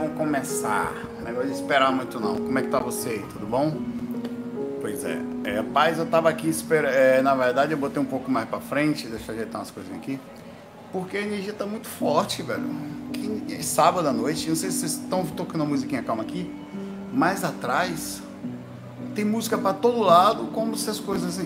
Vamos 0.00 0.16
começar. 0.16 0.94
Não 1.18 1.24
negócio 1.26 1.50
de 1.50 1.56
esperar 1.56 1.92
muito 1.92 2.18
não. 2.18 2.34
Como 2.34 2.58
é 2.58 2.62
que 2.62 2.68
tá 2.68 2.78
você? 2.78 3.22
Tudo 3.34 3.44
bom? 3.44 3.70
Pois 4.80 5.04
é. 5.04 5.20
é 5.44 5.62
paz, 5.62 5.98
eu 5.98 6.06
tava 6.06 6.30
aqui 6.30 6.48
esperando. 6.48 6.94
É, 6.94 7.20
na 7.20 7.34
verdade, 7.34 7.72
eu 7.72 7.76
botei 7.76 8.00
um 8.00 8.06
pouco 8.06 8.30
mais 8.30 8.48
pra 8.48 8.60
frente. 8.60 9.06
Deixa 9.06 9.30
eu 9.30 9.34
ajeitar 9.34 9.60
umas 9.60 9.70
coisinhas 9.70 9.98
aqui. 9.98 10.18
Porque 10.90 11.18
a 11.18 11.20
energia 11.20 11.52
tá 11.52 11.66
muito 11.66 11.86
forte, 11.86 12.42
velho. 12.42 12.64
Que, 13.12 13.56
é 13.56 13.62
sábado 13.62 14.08
à 14.08 14.12
noite. 14.12 14.48
Não 14.48 14.56
sei 14.56 14.70
se 14.70 14.78
vocês 14.78 14.92
estão 14.92 15.22
tocando 15.26 15.60
uma 15.60 15.66
musiquinha 15.68 16.02
calma 16.02 16.22
aqui. 16.22 16.50
Mais 17.12 17.44
atrás 17.44 18.22
tem 19.14 19.22
música 19.22 19.58
para 19.58 19.74
todo 19.74 19.98
lado, 19.98 20.46
como 20.46 20.78
se 20.78 20.88
as 20.88 20.98
coisas, 20.98 21.44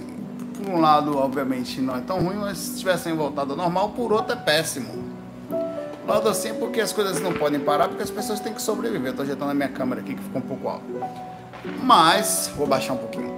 por 0.56 0.68
um 0.68 0.80
lado, 0.80 1.18
obviamente, 1.18 1.80
não 1.80 1.96
é 1.96 2.00
tão 2.00 2.20
ruim, 2.20 2.36
mas 2.36 2.58
se 2.58 2.78
tivessem 2.78 3.16
voltado 3.16 3.50
ao 3.50 3.56
normal, 3.56 3.88
por 3.90 4.12
outro 4.12 4.32
é 4.32 4.36
péssimo. 4.36 5.13
Lado 6.06 6.28
assim 6.28 6.52
porque 6.54 6.80
as 6.80 6.92
coisas 6.92 7.20
não 7.20 7.32
podem 7.32 7.58
parar, 7.58 7.88
porque 7.88 8.02
as 8.02 8.10
pessoas 8.10 8.38
têm 8.38 8.52
que 8.52 8.60
sobreviver. 8.60 9.14
Tô 9.14 9.22
ajeitando 9.22 9.50
a 9.50 9.54
minha 9.54 9.68
câmera 9.68 10.02
aqui 10.02 10.14
que 10.14 10.22
ficou 10.22 10.40
um 10.40 10.44
pouco 10.44 10.68
alto. 10.68 10.84
Mas, 11.82 12.52
vou 12.56 12.66
baixar 12.66 12.92
um 12.92 12.98
pouquinho. 12.98 13.34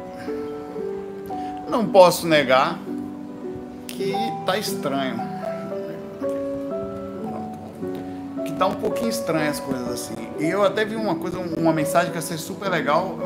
Não 1.68 1.86
posso 1.86 2.26
negar 2.26 2.78
que 3.86 4.12
tá 4.44 4.58
estranho. 4.58 5.16
Que 8.44 8.52
tá 8.52 8.66
um 8.66 8.74
pouquinho 8.74 9.10
estranho 9.10 9.48
as 9.48 9.60
coisas 9.60 9.88
assim. 9.88 10.14
E 10.38 10.46
eu 10.46 10.64
até 10.64 10.84
vi 10.84 10.96
uma 10.96 11.14
coisa, 11.14 11.38
uma 11.38 11.72
mensagem 11.72 12.10
que 12.10 12.18
achei 12.18 12.36
super 12.36 12.68
legal, 12.68 13.16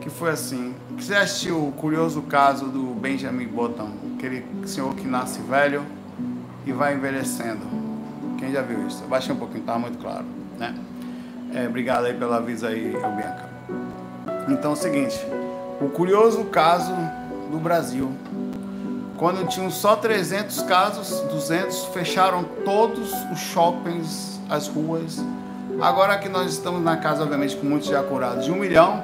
que 0.00 0.08
foi 0.08 0.30
assim. 0.30 0.74
Você 0.96 1.14
assistiu 1.14 1.66
o 1.66 1.72
curioso 1.72 2.22
caso 2.22 2.66
do 2.66 2.94
Benjamin 2.94 3.48
Button, 3.48 3.90
aquele 4.16 4.44
senhor 4.66 4.94
que 4.94 5.06
nasce 5.06 5.40
velho 5.40 5.84
e 6.64 6.72
vai 6.72 6.94
envelhecendo? 6.94 7.89
Quem 8.40 8.50
já 8.52 8.62
viu 8.62 8.88
isso? 8.88 9.04
Baixei 9.04 9.34
um 9.34 9.38
pouquinho, 9.38 9.62
tá 9.64 9.78
muito 9.78 9.98
claro, 9.98 10.24
né? 10.58 10.74
É, 11.54 11.66
obrigado 11.66 12.06
aí 12.06 12.14
pelo 12.14 12.32
aviso 12.32 12.66
aí, 12.66 12.90
Bianca. 12.90 13.48
Então 14.48 14.70
é 14.70 14.74
o 14.74 14.76
seguinte, 14.76 15.16
o 15.80 15.88
curioso 15.90 16.44
caso 16.44 16.92
do 17.50 17.58
Brasil. 17.58 18.10
Quando 19.18 19.46
tinham 19.46 19.70
só 19.70 19.94
300 19.94 20.62
casos, 20.62 21.20
200 21.30 21.84
fecharam 21.86 22.42
todos 22.64 23.12
os 23.30 23.38
shoppings, 23.38 24.40
as 24.48 24.66
ruas. 24.66 25.22
Agora 25.78 26.16
que 26.16 26.28
nós 26.28 26.50
estamos 26.50 26.82
na 26.82 26.96
casa, 26.96 27.22
obviamente, 27.22 27.54
com 27.56 27.66
muitos 27.66 27.88
já 27.88 28.02
curados, 28.02 28.46
de 28.46 28.50
um 28.50 28.56
milhão, 28.56 29.02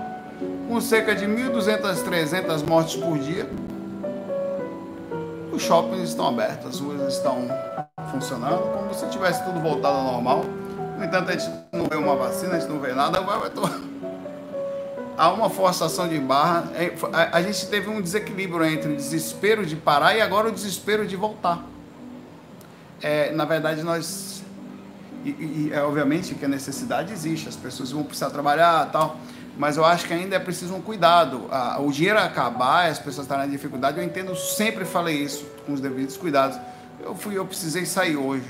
com 0.66 0.80
cerca 0.80 1.14
de 1.14 1.26
1.200, 1.26 2.02
300 2.02 2.62
mortes 2.62 2.96
por 2.96 3.18
dia, 3.18 3.46
os 5.56 5.62
shoppings 5.62 6.10
estão 6.10 6.28
abertos, 6.28 6.66
as 6.66 6.80
ruas 6.80 7.14
estão 7.14 7.48
funcionando, 8.12 8.60
como 8.60 8.94
se 8.94 9.08
tivesse 9.08 9.42
tudo 9.44 9.58
voltado 9.58 9.96
ao 9.96 10.04
normal. 10.12 10.44
No 10.98 11.04
entanto, 11.04 11.30
a 11.30 11.36
gente 11.36 11.50
não 11.72 11.86
vê 11.86 11.96
uma 11.96 12.14
vacina, 12.14 12.56
a 12.56 12.60
gente 12.60 12.68
não 12.68 12.78
vê 12.78 12.92
nada, 12.92 13.20
vai, 13.22 13.38
vai 13.38 13.50
há 15.16 15.32
uma 15.32 15.48
forçação 15.48 16.06
de 16.06 16.18
barra. 16.18 16.70
É, 16.74 16.92
a 17.32 17.40
gente 17.40 17.66
teve 17.68 17.88
um 17.88 18.02
desequilíbrio 18.02 18.64
entre 18.66 18.92
o 18.92 18.96
desespero 18.96 19.64
de 19.64 19.76
parar 19.76 20.14
e 20.14 20.20
agora 20.20 20.48
o 20.48 20.52
desespero 20.52 21.06
de 21.06 21.16
voltar. 21.16 21.64
É, 23.00 23.32
na 23.32 23.46
verdade, 23.46 23.82
nós. 23.82 24.42
E, 25.24 25.30
e, 25.30 25.70
é, 25.72 25.82
obviamente 25.82 26.34
que 26.34 26.44
a 26.44 26.48
necessidade 26.48 27.12
existe, 27.12 27.48
as 27.48 27.56
pessoas 27.56 27.90
vão 27.90 28.04
precisar 28.04 28.30
trabalhar 28.30 28.90
tal 28.92 29.16
mas 29.58 29.76
eu 29.76 29.84
acho 29.84 30.06
que 30.06 30.12
ainda 30.12 30.36
é 30.36 30.38
preciso 30.38 30.74
um 30.74 30.82
cuidado. 30.82 31.48
o 31.80 31.90
dinheiro 31.90 32.18
acabar, 32.18 32.90
as 32.90 32.98
pessoas 32.98 33.26
estarem 33.26 33.46
em 33.46 33.50
dificuldade, 33.50 33.98
eu 33.98 34.04
entendo, 34.04 34.36
sempre 34.36 34.84
falei 34.84 35.16
isso, 35.16 35.46
com 35.64 35.72
os 35.72 35.80
devidos 35.80 36.16
cuidados. 36.16 36.58
Eu 37.00 37.14
fui, 37.14 37.38
eu 37.38 37.46
precisei 37.46 37.86
sair 37.86 38.16
hoje. 38.16 38.46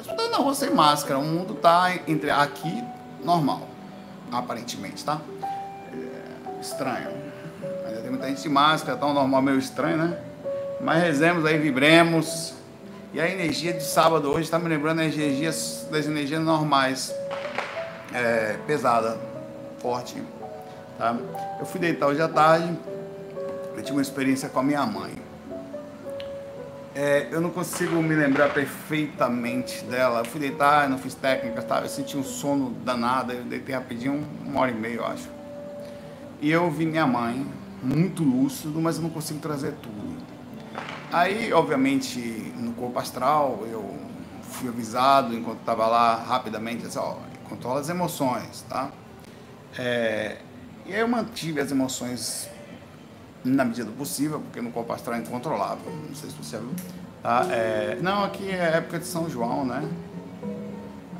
Estou 0.00 0.30
na 0.30 0.38
rua 0.38 0.54
sem 0.54 0.70
máscara, 0.70 1.18
o 1.18 1.22
mundo 1.22 1.54
está 1.54 1.92
entre 2.08 2.30
aqui 2.30 2.84
normal, 3.24 3.68
aparentemente, 4.32 5.04
tá? 5.04 5.20
É, 5.42 6.60
estranho. 6.60 7.10
Ainda 7.86 8.00
tem 8.00 8.10
muita 8.10 8.28
gente 8.28 8.42
de 8.42 8.48
máscara, 8.48 9.04
um 9.06 9.14
normal 9.14 9.42
meio 9.42 9.58
estranho, 9.58 9.96
né? 9.96 10.18
Mas 10.80 11.02
rezemos 11.02 11.44
aí, 11.44 11.58
vibremos. 11.58 12.54
E 13.14 13.20
a 13.20 13.28
energia 13.28 13.72
de 13.72 13.82
sábado 13.82 14.28
hoje 14.28 14.42
está 14.42 14.58
me 14.58 14.68
lembrando 14.68 15.00
as 15.00 15.14
energias 15.14 15.86
das 15.90 16.06
energias 16.06 16.42
normais. 16.42 17.14
É, 18.12 18.56
pesada 18.66 19.35
forte. 19.86 20.20
Tá? 20.98 21.16
Eu 21.60 21.64
fui 21.64 21.78
deitar 21.78 22.08
hoje 22.08 22.20
à 22.20 22.28
tarde, 22.28 22.76
eu 23.76 23.82
tive 23.82 23.92
uma 23.92 24.02
experiência 24.02 24.48
com 24.48 24.58
a 24.58 24.62
minha 24.64 24.84
mãe. 24.84 25.14
É, 26.92 27.28
eu 27.30 27.40
não 27.40 27.50
consigo 27.50 27.94
me 28.02 28.14
lembrar 28.16 28.52
perfeitamente 28.52 29.84
dela. 29.84 30.20
Eu 30.20 30.24
fui 30.24 30.40
deitar, 30.40 30.88
não 30.88 30.98
fiz 30.98 31.14
técnica, 31.14 31.62
tá? 31.62 31.82
eu 31.82 31.88
senti 31.88 32.16
um 32.16 32.24
sono 32.24 32.70
danado, 32.84 33.32
eu 33.32 33.44
deitei 33.44 33.76
rapidinho, 33.76 34.26
uma 34.44 34.62
hora 34.62 34.72
e 34.72 34.74
meia, 34.74 34.94
eu 34.96 35.06
acho. 35.06 35.28
E 36.40 36.50
eu 36.50 36.68
vi 36.68 36.84
minha 36.84 37.06
mãe, 37.06 37.46
muito 37.80 38.24
lúcido, 38.24 38.80
mas 38.80 38.96
eu 38.96 39.04
não 39.04 39.10
consigo 39.10 39.38
trazer 39.38 39.72
tudo. 39.80 40.16
Aí, 41.12 41.52
obviamente, 41.52 42.18
no 42.56 42.72
corpo 42.72 42.98
astral, 42.98 43.60
eu 43.70 43.94
fui 44.42 44.68
avisado 44.68 45.32
enquanto 45.32 45.60
estava 45.60 45.86
lá 45.86 46.16
rapidamente, 46.16 46.86
assim, 46.86 46.98
ó, 46.98 47.14
controla 47.48 47.78
as 47.78 47.88
emoções, 47.88 48.64
tá? 48.68 48.90
É, 49.78 50.38
e 50.86 50.94
aí 50.94 51.00
eu 51.00 51.08
mantive 51.08 51.60
as 51.60 51.70
emoções 51.70 52.48
na 53.44 53.64
medida 53.64 53.86
do 53.86 53.92
possível, 53.92 54.40
porque 54.40 54.60
no 54.60 54.70
corpo 54.70 54.92
astral 54.92 55.16
é 55.16 55.20
incontrolável. 55.20 55.92
Não 56.08 56.14
sei 56.14 56.30
se 56.30 56.36
você 56.36 56.58
viu. 56.58 56.70
Tá? 57.22 57.46
É, 57.50 57.98
não, 58.00 58.24
aqui 58.24 58.50
é 58.50 58.76
época 58.76 58.98
de 58.98 59.06
São 59.06 59.28
João, 59.28 59.64
né? 59.64 59.88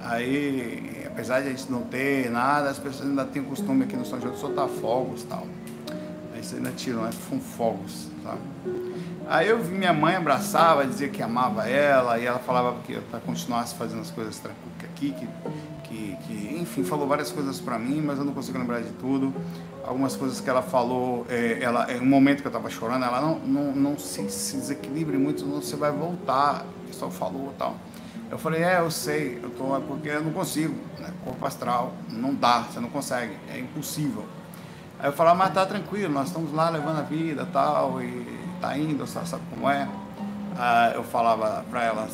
Aí, 0.02 1.04
apesar 1.06 1.40
de 1.40 1.48
a 1.48 1.50
gente 1.50 1.70
não 1.70 1.82
ter 1.82 2.30
nada, 2.30 2.70
as 2.70 2.78
pessoas 2.78 3.08
ainda 3.08 3.24
têm 3.24 3.42
o 3.42 3.46
costume 3.46 3.84
aqui 3.84 3.96
no 3.96 4.04
São 4.04 4.20
João 4.20 4.32
de 4.32 4.38
soltar 4.38 4.68
fogos 4.68 5.22
e 5.22 5.26
tal. 5.26 5.46
Aí 6.34 6.42
você 6.42 6.56
ainda 6.56 6.70
tiram, 6.72 7.02
né? 7.02 7.10
Com 7.28 7.40
fogos, 7.40 8.08
tá? 8.22 8.36
Aí 9.28 9.48
eu 9.48 9.60
vi 9.60 9.74
minha 9.74 9.92
mãe 9.92 10.14
abraçava, 10.14 10.86
dizia 10.86 11.08
que 11.08 11.20
amava 11.20 11.68
ela, 11.68 12.18
e 12.18 12.26
ela 12.26 12.38
falava 12.38 12.78
que 12.82 12.94
para 13.00 13.18
continuasse 13.18 13.74
fazendo 13.74 14.02
as 14.02 14.10
coisas 14.12 14.38
tranquilas 14.38 14.66
aqui, 14.84 15.12
que 15.12 15.28
que, 16.22 16.58
enfim, 16.60 16.84
falou 16.84 17.06
várias 17.06 17.30
coisas 17.30 17.60
para 17.60 17.78
mim, 17.78 18.00
mas 18.00 18.18
eu 18.18 18.24
não 18.24 18.32
consigo 18.32 18.58
lembrar 18.58 18.80
de 18.80 18.90
tudo. 18.92 19.34
Algumas 19.84 20.16
coisas 20.16 20.40
que 20.40 20.50
ela 20.50 20.62
falou, 20.62 21.26
é, 21.28 21.58
ela, 21.60 21.92
em 21.92 22.00
um 22.00 22.06
momento 22.06 22.40
que 22.40 22.46
eu 22.46 22.50
estava 22.50 22.68
chorando, 22.68 23.04
ela 23.04 23.20
não, 23.20 23.38
não, 23.38 23.72
não 23.72 23.98
se, 23.98 24.28
se 24.30 24.56
desequilibre 24.56 25.16
muito, 25.16 25.44
não, 25.46 25.62
você 25.62 25.76
vai 25.76 25.92
voltar. 25.92 26.66
O 26.84 26.88
pessoal 26.88 27.10
falou 27.10 27.54
tal. 27.58 27.76
Eu 28.30 28.38
falei, 28.38 28.62
é, 28.62 28.80
eu 28.80 28.90
sei, 28.90 29.38
eu 29.40 29.50
tô, 29.50 29.76
é 29.76 29.80
porque 29.80 30.08
eu 30.08 30.22
não 30.22 30.32
consigo, 30.32 30.74
né? 30.98 31.12
corpo 31.24 31.46
astral, 31.46 31.92
não 32.08 32.34
dá, 32.34 32.62
você 32.62 32.80
não 32.80 32.88
consegue, 32.88 33.36
é 33.48 33.58
impossível. 33.58 34.24
Aí 34.98 35.08
eu 35.08 35.12
falava, 35.12 35.36
mas 35.36 35.54
tá 35.54 35.64
tranquilo, 35.64 36.12
nós 36.12 36.28
estamos 36.28 36.52
lá 36.52 36.68
levando 36.68 36.98
a 36.98 37.02
vida 37.02 37.46
tal, 37.52 38.02
e 38.02 38.26
tá 38.60 38.76
indo, 38.76 39.06
sabe, 39.06 39.28
sabe 39.28 39.42
como 39.50 39.70
é? 39.70 39.88
Ah, 40.58 40.92
eu 40.94 41.04
falava 41.04 41.64
para 41.70 41.84
ela, 41.84 42.08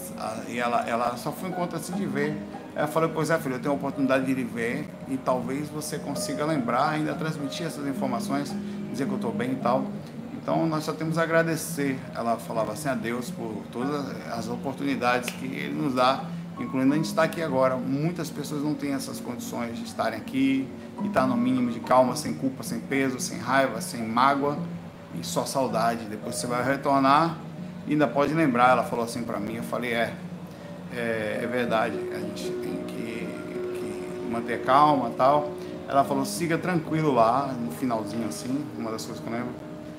e 0.48 0.58
ela, 0.58 0.86
ela 0.86 1.16
só 1.16 1.32
foi 1.32 1.48
um 1.48 1.52
encontro 1.52 1.78
assim 1.78 1.94
de 1.94 2.04
ver. 2.04 2.36
Ela 2.74 2.86
falou, 2.86 3.10
pois 3.10 3.28
é, 3.28 3.38
filho, 3.38 3.56
eu 3.56 3.60
tenho 3.60 3.74
a 3.74 3.76
oportunidade 3.76 4.24
de 4.24 4.32
ir 4.32 4.44
ver 4.44 4.88
e 5.08 5.18
talvez 5.18 5.68
você 5.68 5.98
consiga 5.98 6.44
lembrar, 6.46 6.90
ainda 6.90 7.14
transmitir 7.14 7.66
essas 7.66 7.86
informações, 7.86 8.54
dizer 8.90 9.04
que 9.04 9.10
eu 9.10 9.16
estou 9.16 9.32
bem 9.32 9.52
e 9.52 9.56
tal. 9.56 9.84
Então 10.42 10.66
nós 10.66 10.84
só 10.84 10.92
temos 10.92 11.18
a 11.18 11.22
agradecer, 11.22 11.98
ela 12.14 12.36
falava 12.36 12.72
assim, 12.72 12.88
a 12.88 12.94
Deus 12.94 13.30
por 13.30 13.62
todas 13.70 14.04
as 14.32 14.48
oportunidades 14.48 15.30
que 15.30 15.44
Ele 15.44 15.74
nos 15.74 15.94
dá, 15.94 16.24
incluindo 16.58 16.94
a 16.94 16.96
gente 16.96 17.04
estar 17.04 17.24
aqui 17.24 17.42
agora. 17.42 17.76
Muitas 17.76 18.30
pessoas 18.30 18.62
não 18.62 18.74
têm 18.74 18.94
essas 18.94 19.20
condições 19.20 19.76
de 19.76 19.84
estarem 19.84 20.18
aqui 20.18 20.66
e 21.02 21.06
estar 21.06 21.26
no 21.26 21.36
mínimo 21.36 21.70
de 21.70 21.78
calma, 21.78 22.16
sem 22.16 22.32
culpa, 22.34 22.62
sem 22.62 22.80
peso, 22.80 23.20
sem 23.20 23.38
raiva, 23.38 23.80
sem 23.80 24.02
mágoa 24.06 24.58
e 25.20 25.24
só 25.24 25.44
saudade. 25.44 26.06
Depois 26.06 26.36
você 26.36 26.46
vai 26.46 26.64
retornar 26.64 27.36
e 27.86 27.92
ainda 27.92 28.08
pode 28.08 28.32
lembrar. 28.32 28.70
Ela 28.70 28.82
falou 28.82 29.04
assim 29.04 29.22
para 29.22 29.38
mim, 29.38 29.56
eu 29.56 29.62
falei, 29.62 29.92
é, 29.92 30.14
é, 30.94 31.40
é 31.42 31.46
verdade, 31.46 31.98
a 32.14 32.18
gente 32.18 32.50
tem 32.50 32.76
que, 32.86 33.26
que 33.26 34.28
manter 34.30 34.62
calma 34.62 35.10
e 35.10 35.12
tal. 35.14 35.50
Ela 35.88 36.04
falou, 36.04 36.24
siga 36.24 36.56
tranquilo 36.56 37.12
lá, 37.12 37.54
no 37.58 37.70
finalzinho 37.72 38.26
assim, 38.26 38.64
uma 38.78 38.90
das 38.90 39.04
coisas 39.04 39.22
que 39.22 39.28
eu 39.28 39.36
lembro, 39.36 39.52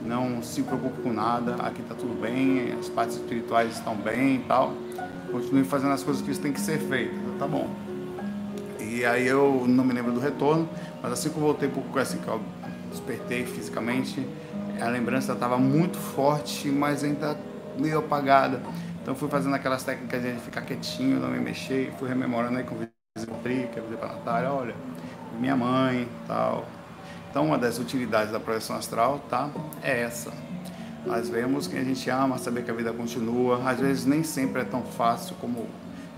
não 0.06 0.42
se 0.42 0.62
preocupe 0.63 1.01
com 1.01 1.13
nada, 1.13 1.56
aqui 1.56 1.81
está 1.81 1.95
tudo 1.95 2.19
bem, 2.19 2.74
as 2.80 2.90
partes 2.90 3.16
espirituais 3.18 3.74
estão 3.74 3.95
bem 3.95 4.36
e 4.36 4.40
tal. 4.40 4.74
Continue 5.31 5.63
fazendo 5.63 5.94
as 5.94 6.04
coisas 6.04 6.22
que 6.22 6.38
tem 6.38 6.51
que 6.51 6.60
ser 6.60 6.80
feitas, 6.80 7.18
tá 7.39 7.48
bom. 7.48 7.69
E 8.80 9.06
aí 9.06 9.25
eu 9.25 9.66
não 9.68 9.84
me 9.84 9.94
lembro 9.94 10.12
do 10.12 10.19
retorno, 10.19 10.68
mas 11.01 11.13
assim 11.13 11.30
que 11.30 11.38
eu 11.38 11.42
voltei 11.42 11.69
pouco 11.69 11.98
assim 11.98 12.18
que 12.18 12.28
eu 12.28 12.42
despertei 12.92 13.46
fisicamente, 13.46 14.28
a 14.80 14.88
lembrança 14.88 15.34
estava 15.34 15.57
muito 15.57 15.98
forte, 15.98 16.68
mas 16.69 17.04
ainda 17.04 17.38
meio 17.80 18.00
apagada. 18.00 18.62
Então 19.03 19.13
fui 19.13 19.29
fazendo 19.29 19.53
aquelas 19.53 19.83
técnicas 19.83 20.23
de 20.23 20.33
ficar 20.39 20.61
quietinho, 20.61 21.19
não 21.19 21.29
me 21.29 21.38
mexer, 21.39 21.94
fui 22.00 22.09
rememorando 22.09 22.57
aí 22.57 22.63
com 22.63 22.73
o 22.73 22.79
vizinho 22.79 23.38
Trica, 23.44 23.79
dizer 23.81 23.97
para 23.97 24.09
a 24.09 24.13
Natália, 24.13 24.51
olha, 24.51 24.75
minha 25.39 25.55
mãe 25.55 26.07
tal. 26.25 26.65
Então 27.29 27.45
uma 27.45 27.57
das 27.57 27.77
utilidades 27.77 28.31
da 28.31 28.39
projeção 28.39 28.75
astral, 28.75 29.19
tá? 29.29 29.51
É 29.83 30.01
essa. 30.01 30.31
Nós 31.05 31.29
vemos 31.29 31.67
que 31.67 31.77
a 31.77 31.83
gente 31.83 32.09
ama, 32.09 32.39
saber 32.39 32.63
que 32.63 32.71
a 32.71 32.73
vida 32.73 32.91
continua. 32.91 33.69
Às 33.69 33.79
vezes 33.79 34.05
nem 34.05 34.23
sempre 34.23 34.61
é 34.61 34.65
tão 34.65 34.81
fácil 34.83 35.35
como 35.35 35.67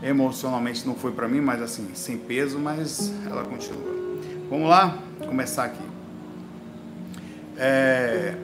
Emocionalmente 0.03 0.85
não 0.85 0.93
foi 0.95 1.11
para 1.11 1.27
mim, 1.27 1.41
mas 1.41 1.61
assim, 1.61 1.93
sem 1.93 2.17
peso, 2.17 2.59
mas 2.59 3.13
ela 3.25 3.43
continua. 3.43 3.95
Vamos 4.49 4.69
lá, 4.69 4.97
começar 5.25 5.65
aqui. 5.65 5.83
É, 7.57 8.35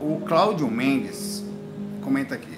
o 0.00 0.20
Cláudio 0.26 0.70
Mendes 0.70 1.44
comenta 2.00 2.36
aqui. 2.36 2.57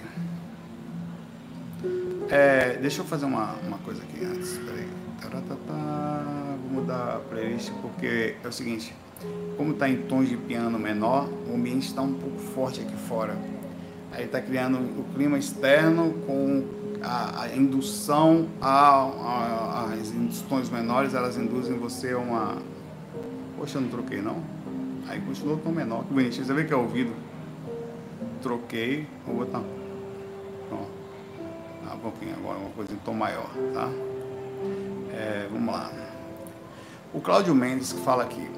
É, 2.30 2.78
deixa 2.80 3.00
eu 3.00 3.04
fazer 3.04 3.26
uma, 3.26 3.54
uma 3.66 3.78
coisa 3.78 4.02
aqui 4.02 4.24
antes. 4.24 4.58
Peraí. 4.58 4.88
Vou 6.62 6.80
mudar 6.80 7.16
a 7.16 7.18
playlist 7.28 7.72
porque 7.82 8.36
é 8.42 8.48
o 8.48 8.52
seguinte. 8.52 8.94
Como 9.56 9.72
está 9.72 9.88
em 9.88 9.98
tons 10.02 10.28
de 10.28 10.36
piano 10.36 10.78
menor, 10.78 11.28
o 11.48 11.54
ambiente 11.54 11.88
está 11.88 12.00
um 12.00 12.14
pouco 12.14 12.38
forte 12.38 12.80
aqui 12.80 12.96
fora. 13.08 13.36
Aí 14.12 14.24
está 14.24 14.40
criando 14.40 14.78
o 14.78 15.04
clima 15.14 15.38
externo 15.38 16.14
com 16.26 16.64
a, 17.02 17.42
a 17.42 17.56
indução 17.56 18.48
as 18.60 20.40
tons 20.42 20.70
menores, 20.70 21.14
elas 21.14 21.36
induzem 21.36 21.76
você 21.78 22.12
a 22.12 22.18
uma. 22.18 22.56
Poxa, 23.56 23.78
eu 23.78 23.82
não 23.82 23.88
troquei 23.88 24.22
não. 24.22 24.42
Aí 25.08 25.20
continua 25.20 25.56
tom 25.58 25.70
menor. 25.70 26.04
Que 26.04 26.14
bonitinho. 26.14 26.44
Você 26.44 26.54
vê 26.54 26.64
que 26.64 26.72
é 26.72 26.76
ouvido. 26.76 27.12
Troquei. 28.42 29.06
Vou 29.26 29.36
botar. 29.36 29.62
Ah, 31.90 31.94
um 31.94 31.98
pouquinho 31.98 32.36
agora, 32.36 32.58
uma 32.58 32.70
coisa 32.70 32.92
em 32.92 32.96
tom 32.98 33.14
maior, 33.14 33.50
tá? 33.74 33.88
É, 35.12 35.48
vamos 35.50 35.74
lá. 35.74 35.90
O 37.12 37.20
Cláudio 37.20 37.52
Mendes 37.52 37.92
que 37.92 38.00
fala 38.02 38.22
aqui. 38.22 38.48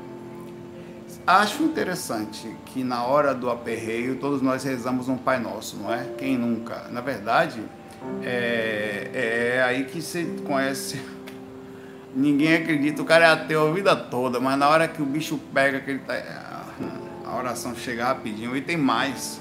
Acho 1.26 1.62
interessante 1.62 2.55
que 2.67 2.84
na 2.84 3.05
hora 3.05 3.34
do 3.34 3.49
aperreio 3.49 4.17
todos 4.17 4.43
nós 4.43 4.64
rezamos 4.64 5.08
um 5.08 5.17
Pai 5.17 5.38
Nosso, 5.38 5.76
não 5.76 5.93
é? 5.93 6.05
Quem 6.19 6.37
nunca? 6.37 6.88
Na 6.90 7.00
verdade, 7.00 7.62
é, 8.23 9.55
é 9.56 9.62
aí 9.62 9.85
que 9.85 10.02
você 10.02 10.25
conhece. 10.44 11.00
Ninguém 12.14 12.56
acredita, 12.56 13.00
o 13.00 13.05
cara 13.06 13.25
é 13.25 13.28
ateu 13.31 13.69
a 13.69 13.73
vida 13.73 13.96
toda, 13.96 14.38
mas 14.38 14.58
na 14.58 14.69
hora 14.69 14.87
que 14.87 15.00
o 15.00 15.06
bicho 15.06 15.40
pega, 15.55 15.81
que 15.81 15.93
ele 15.93 16.00
tá, 16.00 16.14
a 17.25 17.37
oração 17.38 17.75
chega 17.75 18.05
rapidinho. 18.05 18.55
E 18.55 18.61
tem 18.61 18.76
mais. 18.76 19.40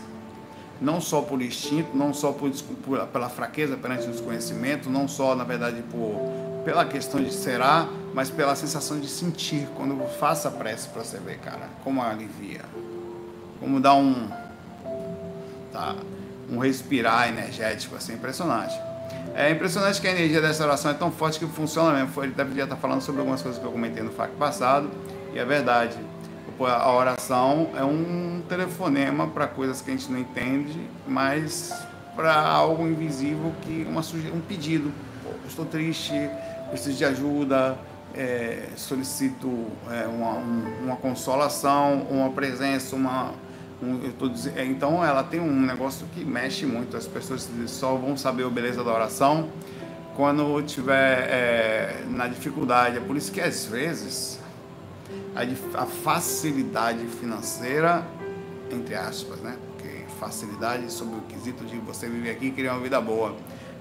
Não 0.81 0.99
só 0.99 1.21
por 1.21 1.41
instinto, 1.41 1.95
não 1.95 2.13
só 2.13 2.31
por, 2.31 2.49
por, 2.83 3.05
pela 3.07 3.29
fraqueza 3.29 3.77
perante 3.77 4.07
o 4.07 4.11
desconhecimento, 4.11 4.89
não 4.89 5.07
só, 5.07 5.35
na 5.35 5.43
verdade, 5.43 5.83
por, 5.91 6.19
pela 6.65 6.85
questão 6.85 7.23
de 7.23 7.31
será, 7.31 7.87
mas 8.13 8.29
pela 8.29 8.55
sensação 8.55 8.99
de 8.99 9.07
sentir. 9.07 9.67
Quando 9.75 9.97
eu 9.97 10.07
faço 10.07 10.47
a 10.47 10.51
prece 10.51 10.89
para 10.89 11.03
você 11.03 11.19
ver, 11.19 11.37
cara, 11.37 11.69
como 11.83 12.01
alivia. 12.01 12.61
Como 13.59 13.79
dá 13.79 13.93
um. 13.93 14.27
Tá, 15.71 15.95
um 16.49 16.57
respirar 16.57 17.29
energético, 17.29 17.95
assim, 17.95 18.13
impressionante. 18.13 18.77
É 19.33 19.49
impressionante 19.49 20.01
que 20.01 20.07
a 20.07 20.11
energia 20.11 20.41
dessa 20.41 20.63
oração 20.63 20.91
é 20.91 20.93
tão 20.93 21.11
forte 21.11 21.39
que 21.39 21.45
funciona 21.45 21.93
mesmo. 21.93 22.23
Ele 22.23 22.33
devia 22.33 22.63
estar 22.63 22.75
falando 22.75 23.01
sobre 23.01 23.21
algumas 23.21 23.41
coisas 23.41 23.59
que 23.59 23.65
eu 23.65 23.71
comentei 23.71 24.03
no 24.03 24.11
FAC 24.11 24.31
passado, 24.33 24.89
e 25.33 25.39
é 25.39 25.45
verdade. 25.45 25.95
A 26.59 26.91
oração 26.91 27.69
é 27.75 27.83
um 27.83 28.43
telefonema 28.47 29.27
para 29.27 29.47
coisas 29.47 29.81
que 29.81 29.89
a 29.89 29.93
gente 29.93 30.11
não 30.11 30.19
entende, 30.19 30.79
mas 31.07 31.73
para 32.15 32.39
algo 32.39 32.87
invisível 32.87 33.51
que 33.61 33.85
uma 33.89 34.01
um 34.33 34.41
pedido. 34.41 34.91
estou 35.47 35.65
triste, 35.65 36.13
preciso 36.69 36.97
de 36.97 37.05
ajuda, 37.05 37.77
é, 38.13 38.67
solicito 38.75 39.67
é, 39.89 40.05
uma, 40.07 40.33
um, 40.33 40.83
uma 40.83 40.95
consolação, 40.97 42.05
uma 42.09 42.29
presença, 42.31 42.95
uma, 42.95 43.31
um, 43.81 43.99
eu 44.03 44.13
tô 44.13 44.29
é, 44.55 44.65
então 44.65 45.03
ela 45.03 45.23
tem 45.23 45.39
um 45.39 45.61
negócio 45.61 46.05
que 46.13 46.23
mexe 46.23 46.65
muito. 46.65 46.95
As 46.97 47.07
pessoas 47.07 47.49
só 47.67 47.95
vão 47.95 48.17
saber 48.17 48.45
a 48.45 48.49
beleza 48.49 48.83
da 48.83 48.93
oração 48.93 49.49
quando 50.15 50.61
tiver 50.63 51.27
é, 51.29 52.03
na 52.09 52.27
dificuldade. 52.27 52.97
É 52.97 52.99
por 52.99 53.15
isso 53.15 53.31
que 53.31 53.41
às 53.41 53.65
vezes 53.65 54.40
a, 55.35 55.85
facilidade 55.85 57.05
financeira, 57.07 58.05
entre 58.71 58.95
aspas, 58.95 59.39
né? 59.39 59.57
Porque 59.67 60.05
facilidade 60.19 60.91
sobre 60.91 61.15
o 61.17 61.21
quesito 61.21 61.65
de 61.65 61.77
você 61.77 62.07
viver 62.07 62.31
aqui 62.31 62.47
e 62.47 62.51
criar 62.51 62.73
uma 62.73 62.81
vida 62.81 62.99
boa 62.99 63.35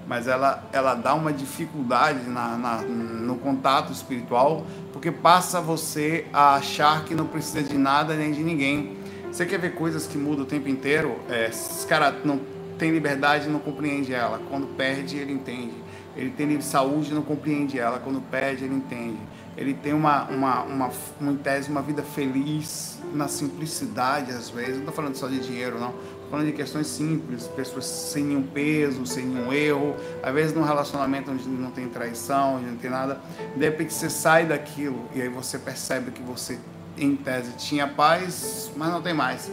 mas 0.07 0.27
ela, 0.27 0.67
ela 0.71 0.95
dá 0.95 1.13
uma 1.13 1.31
dificuldade 1.31 2.27
na, 2.29 2.57
na, 2.57 2.81
no 2.81 3.37
contato 3.37 3.91
espiritual, 3.91 4.65
porque 4.91 5.11
passa 5.11 5.61
você 5.61 6.25
a 6.33 6.55
achar 6.55 7.05
que 7.05 7.15
não 7.15 7.27
precisa 7.27 7.63
de 7.63 7.77
nada 7.77 8.15
nem 8.15 8.31
de 8.31 8.43
ninguém. 8.43 8.97
Você 9.31 9.45
quer 9.45 9.59
ver 9.59 9.73
coisas 9.75 10.07
que 10.07 10.17
mudam 10.17 10.43
o 10.43 10.47
tempo 10.47 10.67
inteiro? 10.67 11.17
É, 11.29 11.47
esse 11.47 11.87
cara 11.87 12.13
não 12.25 12.41
tem 12.77 12.91
liberdade 12.91 13.47
não 13.47 13.59
compreende 13.59 14.13
ela. 14.13 14.41
Quando 14.49 14.67
perde, 14.75 15.17
ele 15.17 15.31
entende. 15.31 15.75
Ele 16.17 16.31
tem 16.31 16.59
saúde 16.59 17.13
não 17.13 17.21
compreende 17.21 17.79
ela. 17.79 17.99
Quando 17.99 18.19
perde, 18.19 18.65
ele 18.65 18.75
entende. 18.75 19.19
Ele 19.57 19.73
tem 19.73 19.93
uma, 19.93 20.23
uma, 20.29 20.63
uma, 20.63 20.89
uma, 21.19 21.33
tese, 21.35 21.69
uma 21.69 21.81
vida 21.81 22.01
feliz 22.01 22.99
na 23.13 23.27
simplicidade, 23.27 24.31
às 24.31 24.49
vezes. 24.49 24.73
Não 24.73 24.79
estou 24.79 24.93
falando 24.93 25.15
só 25.15 25.27
de 25.27 25.39
dinheiro, 25.39 25.79
não 25.79 25.93
falando 26.31 26.45
de 26.45 26.53
questões 26.53 26.87
simples, 26.87 27.45
pessoas 27.49 27.85
sem 27.85 28.23
nenhum 28.23 28.41
peso, 28.41 29.05
sem 29.05 29.25
nenhum 29.25 29.51
erro, 29.51 29.97
às 30.23 30.33
vezes 30.33 30.55
num 30.55 30.63
relacionamento 30.63 31.29
onde 31.29 31.47
não 31.49 31.71
tem 31.71 31.89
traição, 31.89 32.55
onde 32.55 32.67
não 32.67 32.77
tem 32.77 32.89
nada, 32.89 33.19
de 33.53 33.65
repente 33.65 33.93
você 33.93 34.09
sai 34.09 34.45
daquilo 34.45 35.09
e 35.13 35.21
aí 35.21 35.27
você 35.27 35.59
percebe 35.59 36.09
que 36.11 36.21
você, 36.21 36.57
em 36.97 37.17
tese, 37.17 37.51
tinha 37.57 37.85
paz, 37.85 38.71
mas 38.77 38.89
não 38.89 39.01
tem 39.01 39.13
mais. 39.13 39.51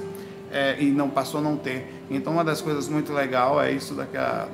É, 0.50 0.80
e 0.80 0.90
não 0.90 1.10
passou 1.10 1.40
a 1.40 1.42
não 1.42 1.56
ter. 1.56 2.04
Então 2.08 2.32
uma 2.32 2.44
das 2.44 2.62
coisas 2.62 2.88
muito 2.88 3.12
legal 3.12 3.60
é 3.60 3.72
isso 3.72 3.94
daqui 3.94 4.16
a, 4.16 4.48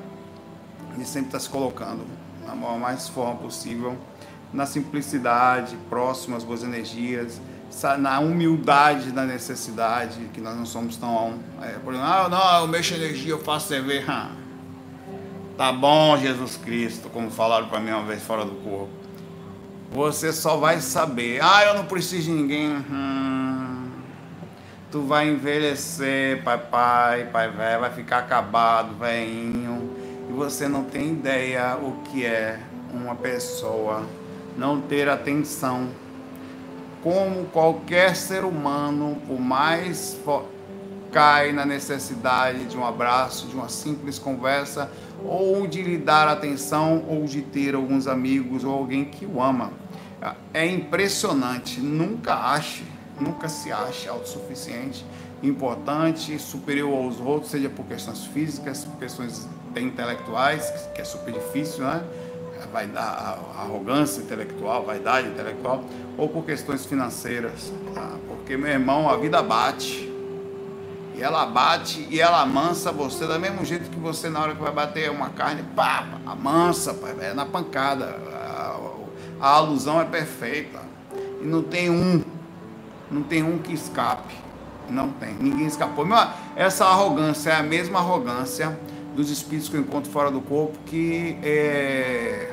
de 0.97 1.05
sempre 1.05 1.27
estar 1.27 1.37
tá 1.37 1.39
se 1.39 1.49
colocando 1.49 2.03
na 2.45 2.55
mais 2.55 3.07
forma 3.07 3.35
possível, 3.35 3.97
na 4.53 4.65
simplicidade, 4.65 5.77
próximo 5.89 6.35
às 6.35 6.43
boas 6.43 6.63
energias, 6.63 7.41
na 7.99 8.19
humildade 8.19 9.11
da 9.11 9.25
necessidade, 9.25 10.29
que 10.33 10.39
nós 10.39 10.55
não 10.55 10.65
somos 10.65 10.95
tão. 10.97 11.39
É, 11.61 11.73
por 11.83 11.93
exemplo, 11.93 12.09
ah, 12.09 12.29
não, 12.29 12.61
eu 12.61 12.67
mexo 12.67 12.93
energia, 12.93 13.31
eu 13.31 13.39
faço 13.39 13.73
CV. 13.73 14.03
Tá 15.57 15.71
bom, 15.71 16.17
Jesus 16.17 16.57
Cristo, 16.57 17.07
como 17.07 17.31
falaram 17.31 17.69
para 17.69 17.79
mim 17.79 17.89
uma 17.89 18.03
vez 18.03 18.21
fora 18.21 18.43
do 18.43 18.55
corpo. 18.55 18.89
Você 19.89 20.33
só 20.33 20.57
vai 20.57 20.81
saber. 20.81 21.39
Ah, 21.41 21.63
eu 21.63 21.75
não 21.75 21.85
preciso 21.85 22.23
de 22.23 22.31
ninguém. 22.31 22.69
Hum, 22.91 23.89
tu 24.91 25.03
vai 25.03 25.29
envelhecer, 25.29 26.43
pai, 26.43 26.57
pai, 26.57 27.29
pai, 27.31 27.49
velho, 27.49 27.79
vai 27.79 27.89
ficar 27.93 28.17
acabado, 28.17 28.97
velhinho. 28.99 29.95
E 30.29 30.33
você 30.33 30.67
não 30.67 30.83
tem 30.83 31.13
ideia 31.13 31.77
o 31.77 32.01
que 32.03 32.25
é 32.25 32.59
uma 32.93 33.15
pessoa 33.15 34.05
não 34.57 34.81
ter 34.81 35.09
atenção 35.09 35.89
como 37.03 37.45
qualquer 37.45 38.15
ser 38.15 38.43
humano, 38.43 39.21
por 39.27 39.39
mais 39.39 40.17
cai 41.11 41.51
na 41.51 41.63
necessidade 41.63 42.65
de 42.65 42.75
um 42.75 42.83
abraço, 42.83 43.47
de 43.47 43.55
uma 43.55 43.69
simples 43.69 44.17
conversa, 44.17 44.89
ou 45.23 45.67
de 45.67 45.83
lhe 45.83 45.97
dar 45.97 46.27
atenção, 46.27 47.05
ou 47.07 47.25
de 47.25 47.43
ter 47.43 47.75
alguns 47.75 48.07
amigos 48.07 48.63
ou 48.63 48.73
alguém 48.73 49.05
que 49.05 49.25
o 49.25 49.39
ama. 49.41 49.71
É 50.51 50.65
impressionante, 50.65 51.79
nunca 51.79 52.33
ache, 52.33 52.83
nunca 53.19 53.47
se 53.47 53.71
ache 53.71 54.09
autossuficiente, 54.09 55.05
importante, 55.43 56.39
superior 56.39 57.05
aos 57.05 57.19
outros, 57.19 57.51
seja 57.51 57.69
por 57.69 57.85
questões 57.85 58.25
físicas, 58.25 58.83
por 58.83 58.97
questões 58.97 59.47
intelectuais, 59.77 60.71
que 60.95 61.01
é 61.01 61.05
super 61.05 61.33
difícil, 61.33 61.83
né? 61.83 62.03
Vai 62.71 62.87
dar 62.87 63.39
arrogância 63.57 64.21
intelectual, 64.21 64.85
vaidade 64.85 65.27
intelectual, 65.27 65.83
ou 66.17 66.29
por 66.29 66.43
questões 66.43 66.85
financeiras. 66.85 67.71
Tá? 67.93 68.15
Porque, 68.27 68.57
meu 68.57 68.69
irmão, 68.69 69.09
a 69.09 69.17
vida 69.17 69.41
bate. 69.41 70.11
E 71.15 71.23
ela 71.23 71.45
bate 71.45 72.05
e 72.11 72.19
ela 72.19 72.41
amansa 72.41 72.91
você 72.91 73.25
do 73.25 73.39
mesmo 73.39 73.63
jeito 73.63 73.89
que 73.89 73.97
você, 73.97 74.29
na 74.29 74.41
hora 74.41 74.53
que 74.53 74.61
vai 74.61 74.73
bater 74.73 75.09
uma 75.09 75.29
carne, 75.29 75.63
pá, 75.75 76.05
amansa, 76.25 76.93
pai, 76.93 77.15
é 77.21 77.33
na 77.33 77.45
pancada. 77.45 78.17
A, 78.33 78.77
a 79.39 79.49
alusão 79.49 80.01
é 80.01 80.05
perfeita. 80.05 80.79
E 81.41 81.45
não 81.45 81.63
tem 81.63 81.89
um, 81.89 82.21
não 83.09 83.23
tem 83.23 83.43
um 83.43 83.57
que 83.59 83.73
escape. 83.73 84.35
Não 84.89 85.09
tem, 85.09 85.33
ninguém 85.35 85.65
escapou. 85.65 86.05
Meu, 86.05 86.17
essa 86.55 86.85
arrogância 86.85 87.51
é 87.51 87.55
a 87.55 87.63
mesma 87.63 87.99
arrogância 87.99 88.77
dos 89.15 89.29
espíritos 89.29 89.69
que 89.69 89.77
eu 89.77 89.81
encontro 89.81 90.11
fora 90.11 90.29
do 90.29 90.41
corpo 90.41 90.77
que 90.85 91.37
é, 91.41 92.51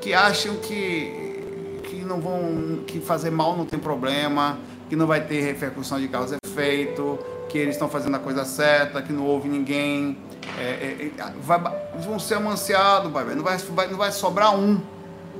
que 0.00 0.14
acham 0.14 0.56
que, 0.56 1.80
que 1.84 1.96
não 2.04 2.20
vão 2.20 2.80
que 2.86 3.00
fazer 3.00 3.30
mal 3.30 3.56
não 3.56 3.66
tem 3.66 3.78
problema, 3.78 4.58
que 4.88 4.96
não 4.96 5.06
vai 5.06 5.20
ter 5.20 5.40
repercussão 5.40 6.00
de 6.00 6.08
causa 6.08 6.36
e 6.36 6.48
efeito, 6.48 7.18
que 7.48 7.58
eles 7.58 7.74
estão 7.74 7.88
fazendo 7.88 8.16
a 8.16 8.18
coisa 8.18 8.44
certa, 8.44 9.02
que 9.02 9.12
não 9.12 9.24
houve 9.24 9.48
ninguém. 9.48 10.18
É, 10.58 10.62
é, 10.62 11.12
é 11.18 11.32
vai, 11.40 11.60
vão 12.00 12.18
ser 12.18 12.34
amanciados, 12.34 13.10
vai, 13.10 13.24
não, 13.34 13.42
vai, 13.42 13.58
não 13.88 13.98
vai 13.98 14.12
sobrar 14.12 14.56
um, 14.56 14.80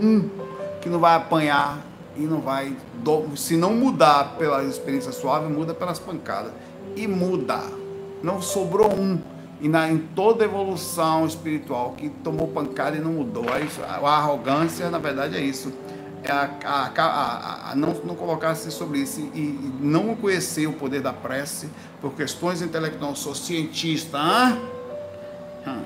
um 0.00 0.28
que 0.80 0.88
não 0.88 0.98
vai 0.98 1.14
apanhar 1.16 1.78
e 2.16 2.22
não 2.22 2.40
vai. 2.40 2.76
Se 3.36 3.56
não 3.56 3.72
mudar 3.72 4.36
pela 4.38 4.64
experiência 4.64 5.12
suave, 5.12 5.52
muda 5.52 5.72
pelas 5.72 5.98
pancadas. 5.98 6.52
E 6.96 7.06
muda. 7.06 7.60
Não 8.22 8.42
sobrou 8.42 8.92
um 8.92 9.20
e 9.60 9.68
na, 9.68 9.90
em 9.90 9.98
toda 9.98 10.44
evolução 10.44 11.26
espiritual 11.26 11.92
que 11.96 12.08
tomou 12.08 12.48
pancada 12.48 12.96
e 12.96 13.00
não 13.00 13.12
mudou. 13.12 13.44
É 13.46 13.66
a, 13.84 13.96
a 13.96 14.16
arrogância, 14.16 14.88
na 14.90 14.98
verdade, 14.98 15.36
é 15.36 15.40
isso. 15.40 15.72
É 16.22 16.30
a, 16.30 16.50
a, 16.64 17.70
a 17.70 17.74
não, 17.74 17.94
não 18.04 18.14
colocar-se 18.14 18.70
sobre 18.70 19.00
isso 19.00 19.20
e, 19.20 19.38
e, 19.38 19.72
não 19.80 20.14
conhecer 20.16 20.66
o 20.66 20.72
poder 20.72 21.00
da 21.00 21.12
prece 21.12 21.68
por 22.00 22.12
questões 22.12 22.62
intelectuais. 22.62 23.18
Sou 23.18 23.34
cientista. 23.34 24.18
Hã? 24.18 24.58
Hum. 25.66 25.82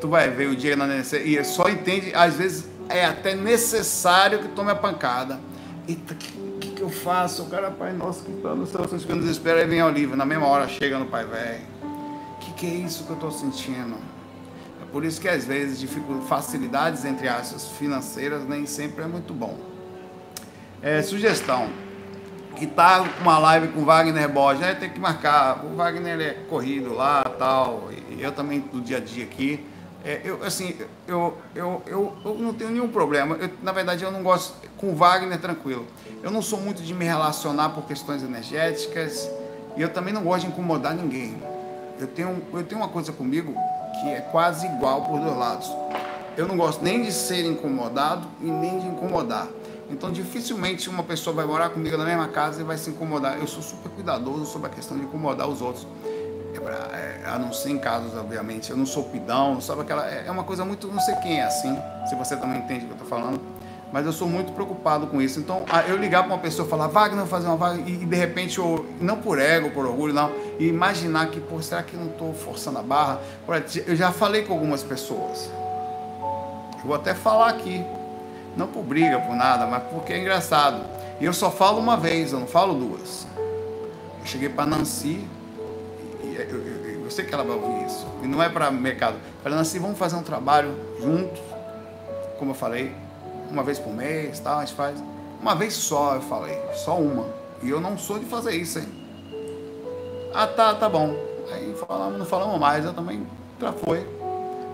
Tu 0.00 0.08
vai 0.08 0.28
ver 0.28 0.48
o 0.48 0.56
dia 0.56 0.76
na 0.76 0.86
e 0.96 1.44
só 1.44 1.68
entende, 1.68 2.12
às 2.14 2.34
vezes 2.34 2.68
é 2.90 3.06
até 3.06 3.34
necessário 3.34 4.38
que 4.40 4.48
tome 4.48 4.70
a 4.70 4.74
pancada. 4.74 5.40
Eita, 5.88 6.14
que, 6.14 6.68
que, 6.70 6.82
eu 6.82 6.90
faço? 6.90 7.44
O 7.44 7.46
cara, 7.46 7.70
Pai 7.70 7.92
Nosso 7.92 8.22
que 8.22 8.32
está 8.32 8.54
no 8.54 8.66
céu, 8.66 8.82
que 8.86 9.14
nos 9.14 9.28
espera, 9.28 9.60
aí 9.60 9.66
vem 9.66 9.80
ao 9.80 9.90
livro. 9.90 10.16
Na 10.16 10.26
mesma 10.26 10.46
hora 10.46 10.68
chega 10.68 10.98
no 10.98 11.06
Pai 11.06 11.24
Velho 11.24 11.73
que, 12.56 12.66
é 12.66 12.70
isso 12.70 13.04
que 13.04 13.10
eu 13.10 13.14
estou 13.14 13.30
sentindo? 13.30 13.96
É 14.82 14.84
por 14.90 15.04
isso 15.04 15.20
que 15.20 15.28
às 15.28 15.44
vezes 15.44 15.88
facilidades 16.28 17.04
entre 17.04 17.28
aspas 17.28 17.68
financeiras 17.68 18.46
nem 18.46 18.66
sempre 18.66 19.04
é 19.04 19.06
muito 19.06 19.32
bom. 19.32 19.58
É, 20.82 21.02
sugestão. 21.02 21.68
Que 22.56 22.66
tá 22.66 23.00
com 23.00 23.22
uma 23.22 23.38
live 23.38 23.68
com 23.68 23.84
Wagner 23.84 24.28
Borges, 24.28 24.60
né? 24.60 24.74
tem 24.74 24.90
que 24.90 25.00
marcar. 25.00 25.64
O 25.64 25.74
Wagner 25.74 26.20
é 26.20 26.34
corrido 26.48 26.94
lá 26.94 27.24
tal. 27.38 27.88
E 28.10 28.22
eu 28.22 28.30
também 28.30 28.60
do 28.60 28.80
dia 28.80 28.98
a 28.98 29.00
dia 29.00 29.24
aqui. 29.24 29.66
É, 30.04 30.20
eu, 30.22 30.44
assim, 30.44 30.76
eu, 31.08 31.36
eu, 31.54 31.82
eu, 31.86 32.16
eu, 32.24 32.34
não 32.34 32.52
tenho 32.52 32.70
nenhum 32.70 32.88
problema. 32.88 33.36
Eu, 33.36 33.50
na 33.62 33.72
verdade, 33.72 34.04
eu 34.04 34.12
não 34.12 34.22
gosto. 34.22 34.54
Com 34.76 34.90
o 34.90 34.94
Wagner, 34.94 35.40
tranquilo. 35.40 35.86
Eu 36.22 36.30
não 36.30 36.42
sou 36.42 36.60
muito 36.60 36.82
de 36.82 36.94
me 36.94 37.04
relacionar 37.04 37.70
por 37.70 37.84
questões 37.86 38.22
energéticas. 38.22 39.28
E 39.76 39.82
eu 39.82 39.88
também 39.88 40.14
não 40.14 40.22
gosto 40.22 40.42
de 40.42 40.52
incomodar 40.52 40.94
ninguém 40.94 41.42
eu 41.98 42.06
tenho, 42.06 42.42
eu 42.52 42.64
tenho 42.64 42.80
uma 42.80 42.88
coisa 42.88 43.12
comigo 43.12 43.54
que 44.00 44.08
é 44.08 44.20
quase 44.20 44.66
igual 44.66 45.02
por 45.02 45.20
dois 45.20 45.36
lados. 45.36 45.70
Eu 46.36 46.48
não 46.48 46.56
gosto 46.56 46.82
nem 46.82 47.02
de 47.02 47.12
ser 47.12 47.44
incomodado 47.44 48.26
e 48.40 48.50
nem 48.50 48.80
de 48.80 48.86
incomodar. 48.86 49.46
Então, 49.88 50.10
dificilmente 50.10 50.88
uma 50.88 51.02
pessoa 51.02 51.36
vai 51.36 51.46
morar 51.46 51.70
comigo 51.70 51.96
na 51.96 52.04
mesma 52.04 52.28
casa 52.28 52.60
e 52.60 52.64
vai 52.64 52.76
se 52.76 52.90
incomodar. 52.90 53.38
Eu 53.38 53.46
sou 53.46 53.62
super 53.62 53.90
cuidadoso 53.90 54.46
sobre 54.46 54.68
a 54.68 54.70
questão 54.70 54.96
de 54.96 55.04
incomodar 55.04 55.48
os 55.48 55.62
outros. 55.62 55.86
É 56.54 56.58
pra, 56.58 56.72
é, 56.96 57.22
a 57.26 57.38
não 57.38 57.52
ser 57.52 57.70
em 57.70 57.78
casos, 57.78 58.16
obviamente. 58.16 58.70
Eu 58.70 58.76
não 58.76 58.86
sou 58.86 59.04
pidão, 59.04 59.60
sabe 59.60 59.82
aquela. 59.82 60.08
É, 60.08 60.24
é 60.26 60.30
uma 60.30 60.44
coisa 60.44 60.64
muito. 60.64 60.88
Não 60.88 61.00
sei 61.00 61.14
quem 61.16 61.40
é 61.40 61.44
assim, 61.44 61.78
se 62.08 62.16
você 62.16 62.36
também 62.36 62.58
entende 62.58 62.84
o 62.84 62.88
que 62.88 62.92
eu 62.92 63.04
estou 63.04 63.08
falando 63.08 63.40
mas 63.94 64.04
eu 64.06 64.12
sou 64.12 64.28
muito 64.28 64.50
preocupado 64.50 65.06
com 65.06 65.22
isso. 65.22 65.38
Então, 65.38 65.62
eu 65.86 65.96
ligar 65.96 66.24
para 66.24 66.32
uma 66.32 66.40
pessoa 66.40 66.66
e 66.66 66.68
falar, 66.68 66.88
Wagner, 66.88 67.26
fazer 67.26 67.46
uma 67.46 67.56
vaga, 67.56 67.80
e 67.88 67.94
de 67.94 68.16
repente, 68.16 68.58
eu, 68.58 68.84
não 69.00 69.18
por 69.18 69.38
ego, 69.38 69.70
por 69.70 69.86
orgulho, 69.86 70.12
não, 70.12 70.32
e 70.58 70.66
imaginar 70.66 71.28
que, 71.28 71.38
pô, 71.38 71.62
será 71.62 71.80
que 71.80 71.94
eu 71.94 72.00
não 72.00 72.08
estou 72.08 72.34
forçando 72.34 72.80
a 72.80 72.82
barra? 72.82 73.20
Eu 73.86 73.94
já 73.94 74.10
falei 74.10 74.42
com 74.42 74.52
algumas 74.52 74.82
pessoas. 74.82 75.48
Eu 76.78 76.86
vou 76.86 76.96
até 76.96 77.14
falar 77.14 77.50
aqui, 77.50 77.84
não 78.56 78.66
por 78.66 78.82
briga, 78.82 79.20
por 79.20 79.36
nada, 79.36 79.64
mas 79.64 79.84
porque 79.84 80.12
é 80.12 80.18
engraçado. 80.18 80.84
E 81.20 81.24
eu 81.24 81.32
só 81.32 81.48
falo 81.48 81.78
uma 81.78 81.96
vez, 81.96 82.32
eu 82.32 82.40
não 82.40 82.48
falo 82.48 82.74
duas. 82.74 83.28
Eu 83.38 84.26
cheguei 84.26 84.48
para 84.48 84.66
Nancy, 84.66 85.24
e 86.20 86.34
eu, 86.34 86.42
eu, 86.42 87.00
eu, 87.04 87.10
sei 87.12 87.24
que 87.24 87.32
ela 87.32 87.44
vai 87.44 87.54
ouvir 87.54 87.86
isso, 87.86 88.04
e 88.24 88.26
não 88.26 88.42
é 88.42 88.48
para 88.48 88.72
mercado. 88.72 89.18
Falei, 89.40 89.56
Nancy, 89.56 89.78
vamos 89.78 89.96
fazer 89.96 90.16
um 90.16 90.22
trabalho 90.24 90.74
juntos, 91.00 91.40
como 92.40 92.50
eu 92.50 92.56
falei, 92.56 93.03
uma 93.54 93.62
vez 93.62 93.78
por 93.78 93.94
mês, 93.94 94.40
tal, 94.40 94.58
a 94.58 94.64
gente 94.64 94.74
faz. 94.74 95.02
Uma 95.40 95.54
vez 95.54 95.74
só, 95.74 96.16
eu 96.16 96.20
falei, 96.20 96.58
só 96.74 96.98
uma. 96.98 97.26
E 97.62 97.70
eu 97.70 97.80
não 97.80 97.96
sou 97.96 98.18
de 98.18 98.26
fazer 98.26 98.54
isso, 98.54 98.78
hein? 98.78 98.88
Ah, 100.34 100.46
tá, 100.46 100.74
tá 100.74 100.88
bom. 100.88 101.14
Aí 101.52 101.74
falamos, 101.86 102.18
não 102.18 102.26
falamos 102.26 102.58
mais, 102.58 102.84
eu 102.84 102.92
também 102.92 103.26
já 103.60 103.72
foi. 103.72 104.06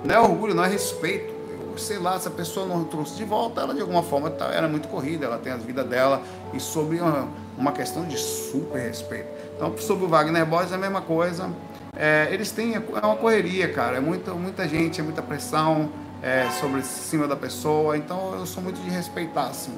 Não 0.05 0.15
é 0.15 0.19
orgulho, 0.19 0.55
não 0.55 0.65
é 0.65 0.69
respeito. 0.69 1.33
Eu, 1.71 1.77
sei 1.77 1.99
lá, 1.99 2.19
se 2.19 2.27
a 2.27 2.31
pessoa 2.31 2.67
não 2.67 2.85
trouxe 2.85 3.17
de 3.17 3.25
volta, 3.25 3.61
ela 3.61 3.75
de 3.75 3.81
alguma 3.83 4.03
forma 4.03 4.31
tá, 4.31 4.47
era 4.47 4.67
muito 4.67 4.89
corrida, 4.89 5.27
ela 5.27 5.39
tem 5.39 5.53
a 5.53 5.57
vida 5.57 5.85
dela. 5.85 6.23
E 6.55 6.59
sobre 6.59 7.01
uma, 7.01 7.29
uma 7.59 7.73
questão 7.73 8.05
de 8.07 8.17
super 8.17 8.79
respeito. 8.79 9.29
Então, 9.57 9.77
sobre 9.77 10.07
o 10.07 10.09
Wagner 10.09 10.47
Borges 10.47 10.73
é 10.73 10.77
a 10.77 10.79
mesma 10.79 11.03
coisa. 11.03 11.51
É, 11.95 12.29
eles 12.31 12.51
têm, 12.51 12.77
é 12.77 13.07
uma 13.07 13.17
correria, 13.17 13.71
cara. 13.71 13.99
É 13.99 14.01
muita, 14.01 14.33
muita 14.33 14.67
gente, 14.67 15.01
é 15.01 15.05
muita 15.05 15.21
pressão 15.21 15.91
é, 16.23 16.49
sobre 16.51 16.83
cima 16.83 17.27
da 17.27 17.37
pessoa. 17.37 17.97
Então 17.97 18.35
eu 18.35 18.47
sou 18.47 18.63
muito 18.63 18.81
de 18.81 18.91
respeitar, 18.91 19.47
assim. 19.47 19.77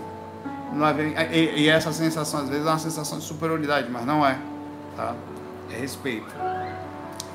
Não 0.73 0.87
é, 0.87 0.95
e, 1.33 1.63
e, 1.63 1.69
essa 1.69 1.93
sensação, 1.93 2.41
às 2.41 2.49
vezes, 2.49 2.67
é 2.67 2.71
uma 2.71 2.79
sensação 2.79 3.19
de 3.19 3.25
superioridade, 3.25 3.91
mas 3.91 4.07
não 4.07 4.27
é. 4.27 4.39
Tá? 4.97 5.15
É 5.71 5.77
respeito. 5.77 6.35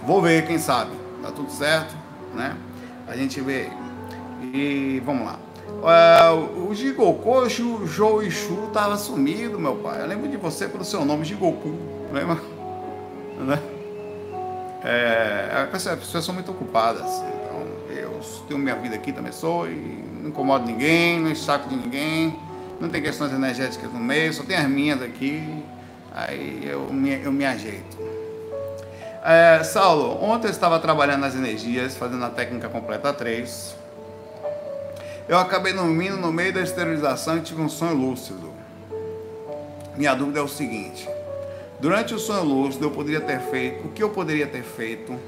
Vou 0.05 0.21
ver, 0.21 0.45
quem 0.47 0.57
sabe. 0.57 0.91
Tá 1.21 1.31
tudo 1.31 1.51
certo, 1.51 1.95
né? 2.33 2.55
A 3.07 3.15
gente 3.15 3.39
vê. 3.41 3.69
E 4.41 5.01
vamos 5.05 5.25
lá. 5.25 5.39
Uh, 5.67 6.69
o 6.69 6.73
Jigoku, 6.73 7.29
o 7.29 7.85
Jou 7.85 8.23
Ishu 8.23 8.69
tava 8.73 8.97
sumido, 8.97 9.59
meu 9.59 9.75
pai. 9.75 10.01
Eu 10.01 10.07
lembro 10.07 10.27
de 10.27 10.37
você 10.37 10.67
pelo 10.67 10.83
seu 10.83 11.05
nome, 11.05 11.23
Jigoku. 11.25 11.75
Lembra? 12.11 12.37
Né? 13.37 13.61
É, 14.83 15.67
as 15.71 15.83
pessoas 15.83 16.25
são 16.25 16.33
muito 16.33 16.49
ocupadas 16.49 17.05
tenho 18.47 18.59
minha 18.59 18.75
vida 18.75 18.95
aqui 18.95 19.11
também 19.11 19.31
sou, 19.31 19.67
e 19.67 20.03
não 20.21 20.29
incomodo 20.29 20.65
ninguém, 20.65 21.19
não 21.19 21.33
saco 21.35 21.69
de 21.69 21.75
ninguém, 21.75 22.37
não 22.79 22.89
tem 22.89 23.01
questões 23.01 23.31
energéticas 23.31 23.91
no 23.91 23.99
meio, 23.99 24.33
só 24.33 24.43
tem 24.43 24.57
as 24.57 24.67
minhas 24.67 25.01
aqui, 25.01 25.63
aí 26.13 26.61
eu 26.65 26.91
me, 26.91 27.13
eu 27.23 27.31
me 27.31 27.45
ajeito. 27.45 27.97
É, 29.23 29.63
Saulo, 29.63 30.23
ontem 30.23 30.47
eu 30.47 30.51
estava 30.51 30.79
trabalhando 30.79 31.21
nas 31.21 31.35
energias, 31.35 31.97
fazendo 31.97 32.23
a 32.23 32.29
técnica 32.29 32.69
completa 32.69 33.11
3. 33.11 33.75
Eu 35.27 35.37
acabei 35.37 35.73
dormindo 35.73 36.15
no 36.15 36.31
meio 36.31 36.53
da 36.53 36.61
esterilização 36.61 37.37
e 37.37 37.41
tive 37.41 37.61
um 37.61 37.67
sonho 37.67 37.93
lúcido. 37.93 38.53
Minha 39.97 40.13
dúvida 40.15 40.39
é 40.39 40.41
o 40.41 40.47
seguinte: 40.47 41.09
durante 41.79 42.13
o 42.13 42.19
sonho 42.19 42.43
lúcido, 42.43 42.85
eu 42.85 42.91
poderia 42.91 43.19
ter 43.19 43.41
feito 43.41 43.87
o 43.87 43.91
que 43.91 44.01
eu 44.01 44.09
poderia 44.09 44.47
ter 44.47 44.63
feito 44.63 45.19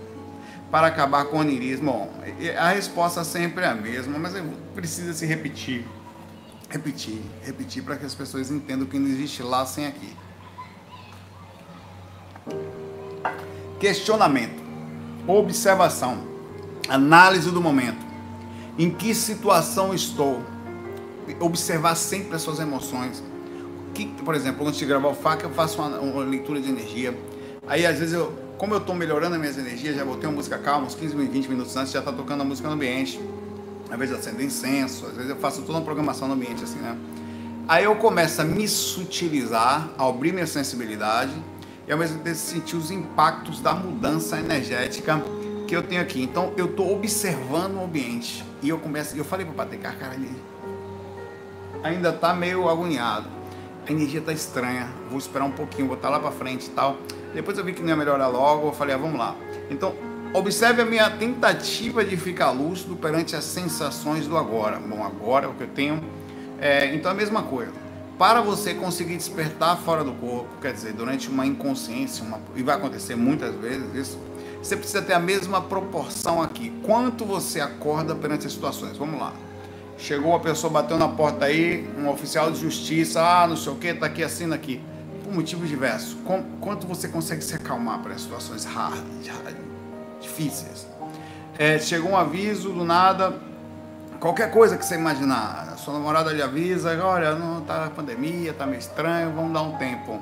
para 0.72 0.88
acabar 0.88 1.26
com 1.26 1.38
o 1.38 1.40
onirismo? 1.40 1.92
Bom, 1.92 2.14
a 2.58 2.70
resposta 2.70 3.24
sempre 3.24 3.64
é 3.64 3.68
a 3.68 3.76
mesma, 3.76 4.18
mas 4.18 4.34
precisa 4.74 5.14
se 5.14 5.26
repetir. 5.26 5.86
Repetir, 6.70 7.22
repetir 7.44 7.84
para 7.84 7.96
que 7.96 8.06
as 8.06 8.14
pessoas 8.14 8.52
entendam 8.52 8.86
que 8.86 9.00
não 9.00 9.08
existe 9.08 9.42
lá 9.42 9.66
sem 9.66 9.88
aqui. 9.88 10.16
Questionamento, 13.80 14.62
observação, 15.26 16.24
análise 16.88 17.50
do 17.50 17.60
momento. 17.60 18.06
Em 18.78 18.92
que 18.92 19.16
situação 19.16 19.94
estou? 19.94 20.44
Observar 21.40 21.96
sempre 21.96 22.36
as 22.36 22.42
suas 22.42 22.60
emoções. 22.60 23.24
Que, 23.94 24.06
por 24.06 24.36
exemplo, 24.36 24.68
antes 24.68 24.80
de 24.80 24.86
gravar 24.86 25.10
o 25.10 25.16
FAC, 25.16 25.44
eu 25.44 25.50
faço 25.50 25.82
uma, 25.82 26.00
uma 26.00 26.24
leitura 26.24 26.62
de 26.62 26.70
energia. 26.70 27.18
Aí, 27.68 27.86
às 27.86 27.98
vezes, 27.98 28.14
eu 28.14 28.49
como 28.60 28.74
eu 28.74 28.80
estou 28.80 28.94
melhorando 28.94 29.36
as 29.36 29.40
minhas 29.40 29.58
energias, 29.58 29.96
já 29.96 30.04
botei 30.04 30.28
uma 30.28 30.36
música 30.36 30.58
calma, 30.58 30.86
uns 30.86 30.94
15, 30.94 31.16
20 31.16 31.48
minutos 31.48 31.76
antes, 31.78 31.94
já 31.94 32.00
está 32.00 32.12
tocando 32.12 32.42
a 32.42 32.44
música 32.44 32.68
no 32.68 32.74
ambiente. 32.74 33.18
Às 33.90 33.98
vezes 33.98 34.20
acendo 34.20 34.44
incenso, 34.44 35.06
às 35.06 35.14
vezes 35.14 35.30
eu 35.30 35.38
faço 35.38 35.62
toda 35.62 35.80
uma 35.80 35.82
programação 35.82 36.28
no 36.28 36.34
ambiente, 36.34 36.62
assim, 36.62 36.78
né? 36.78 36.96
Aí 37.70 37.86
eu 37.86 37.96
começo 37.96 38.42
a 38.42 38.44
me 38.44 38.68
sutilizar, 38.68 39.90
a 39.98 40.06
abrir 40.06 40.34
minha 40.34 40.46
sensibilidade 40.46 41.32
e 41.88 41.92
ao 41.92 41.98
mesmo 41.98 42.20
tempo 42.20 42.36
sentir 42.36 42.76
os 42.76 42.92
impactos 42.92 43.62
da 43.62 43.74
mudança 43.74 44.38
energética 44.38 45.24
que 45.66 45.74
eu 45.74 45.82
tenho 45.82 46.02
aqui. 46.02 46.22
Então 46.22 46.52
eu 46.58 46.66
estou 46.66 46.94
observando 46.94 47.78
o 47.78 47.86
ambiente 47.86 48.44
e 48.62 48.68
eu 48.68 48.78
começo, 48.78 49.16
eu 49.16 49.24
falei 49.24 49.46
para 49.46 49.54
o 49.54 49.56
Patecar, 49.56 49.98
cara, 49.98 50.16
ele 50.16 50.30
ainda 51.82 52.10
está 52.10 52.34
meio 52.34 52.68
agoniado. 52.68 53.30
A 53.88 53.92
energia 53.92 54.20
está 54.20 54.34
estranha, 54.34 54.90
vou 55.10 55.18
esperar 55.18 55.46
um 55.46 55.52
pouquinho, 55.52 55.88
vou 55.88 55.96
estar 55.96 56.10
lá 56.10 56.20
para 56.20 56.32
frente 56.32 56.66
e 56.66 56.72
tal. 56.72 56.98
Depois 57.34 57.58
eu 57.58 57.64
vi 57.64 57.74
que 57.74 57.82
não 57.82 57.90
ia 57.90 57.96
melhorar 57.96 58.28
logo, 58.28 58.68
eu 58.68 58.74
falei, 58.74 58.96
ah, 58.96 58.98
vamos 58.98 59.20
lá. 59.20 59.36
Então, 59.70 59.94
observe 60.34 60.82
a 60.82 60.86
minha 60.86 61.10
tentativa 61.10 62.04
de 62.04 62.18
ficar 62.18 62.52
lúcido 62.52 62.96
perante 62.96 63.36
as 63.36 63.44
sensações 63.44 64.28
do 64.28 64.38
agora. 64.38 64.80
Bom, 64.80 65.04
agora 65.04 65.46
é 65.46 65.50
o 65.50 65.54
que 65.54 65.64
eu 65.64 65.68
tenho. 65.68 66.04
É, 66.60 66.94
então, 66.94 67.12
a 67.12 67.14
mesma 67.14 67.44
coisa. 67.44 67.72
Para 68.18 68.42
você 68.42 68.74
conseguir 68.74 69.16
despertar 69.16 69.78
fora 69.78 70.04
do 70.04 70.12
corpo, 70.12 70.50
quer 70.62 70.74
dizer, 70.74 70.92
durante 70.92 71.30
uma 71.30 71.46
inconsciência, 71.46 72.24
uma, 72.24 72.40
e 72.56 72.62
vai 72.62 72.76
acontecer 72.76 73.16
muitas 73.16 73.56
vezes 73.56 73.96
isso, 73.96 74.20
você 74.62 74.76
precisa 74.76 75.02
ter 75.02 75.14
a 75.14 75.20
mesma 75.20 75.62
proporção 75.62 76.42
aqui. 76.42 76.74
Quanto 76.84 77.24
você 77.24 77.62
acorda 77.62 78.14
perante 78.14 78.46
as 78.46 78.52
situações? 78.52 78.98
Vamos 78.98 79.22
lá. 79.22 79.32
Chegou 79.98 80.36
a 80.36 80.40
pessoa, 80.40 80.72
bateu 80.72 80.98
na 80.98 81.08
porta 81.08 81.46
aí, 81.46 81.88
um 81.98 82.10
oficial 82.10 82.52
de 82.52 82.60
justiça, 82.60 83.22
ah, 83.22 83.48
não 83.48 83.56
sei 83.56 83.72
o 83.72 83.76
que, 83.76 83.94
tá 83.94 84.08
aqui, 84.08 84.22
assina 84.22 84.56
aqui 84.56 84.82
por 85.30 85.36
motivos 85.36 85.70
diversos. 85.70 86.18
Com, 86.26 86.44
quanto 86.60 86.88
você 86.88 87.08
consegue 87.08 87.44
se 87.44 87.56
acalmar 87.56 88.00
para 88.00 88.18
situações 88.18 88.66
raras, 88.66 89.00
difíceis? 90.20 90.88
É, 91.58 91.78
chegou 91.78 92.12
um 92.12 92.18
aviso 92.18 92.70
do 92.70 92.84
nada, 92.84 93.36
qualquer 94.20 94.52
coisa 94.52 94.78
que 94.78 94.86
você 94.86 94.96
imaginar, 94.96 95.76
sua 95.78 95.94
namorada 95.94 96.32
lhe 96.32 96.42
avisa, 96.42 96.98
olha, 97.04 97.36
não 97.36 97.62
tá 97.62 97.92
pandemia, 97.96 98.54
tá 98.54 98.66
meio 98.66 98.80
estranho, 98.80 99.32
vamos 99.34 99.54
dar 99.54 99.62
um 99.62 99.78
tempo. 99.78 100.20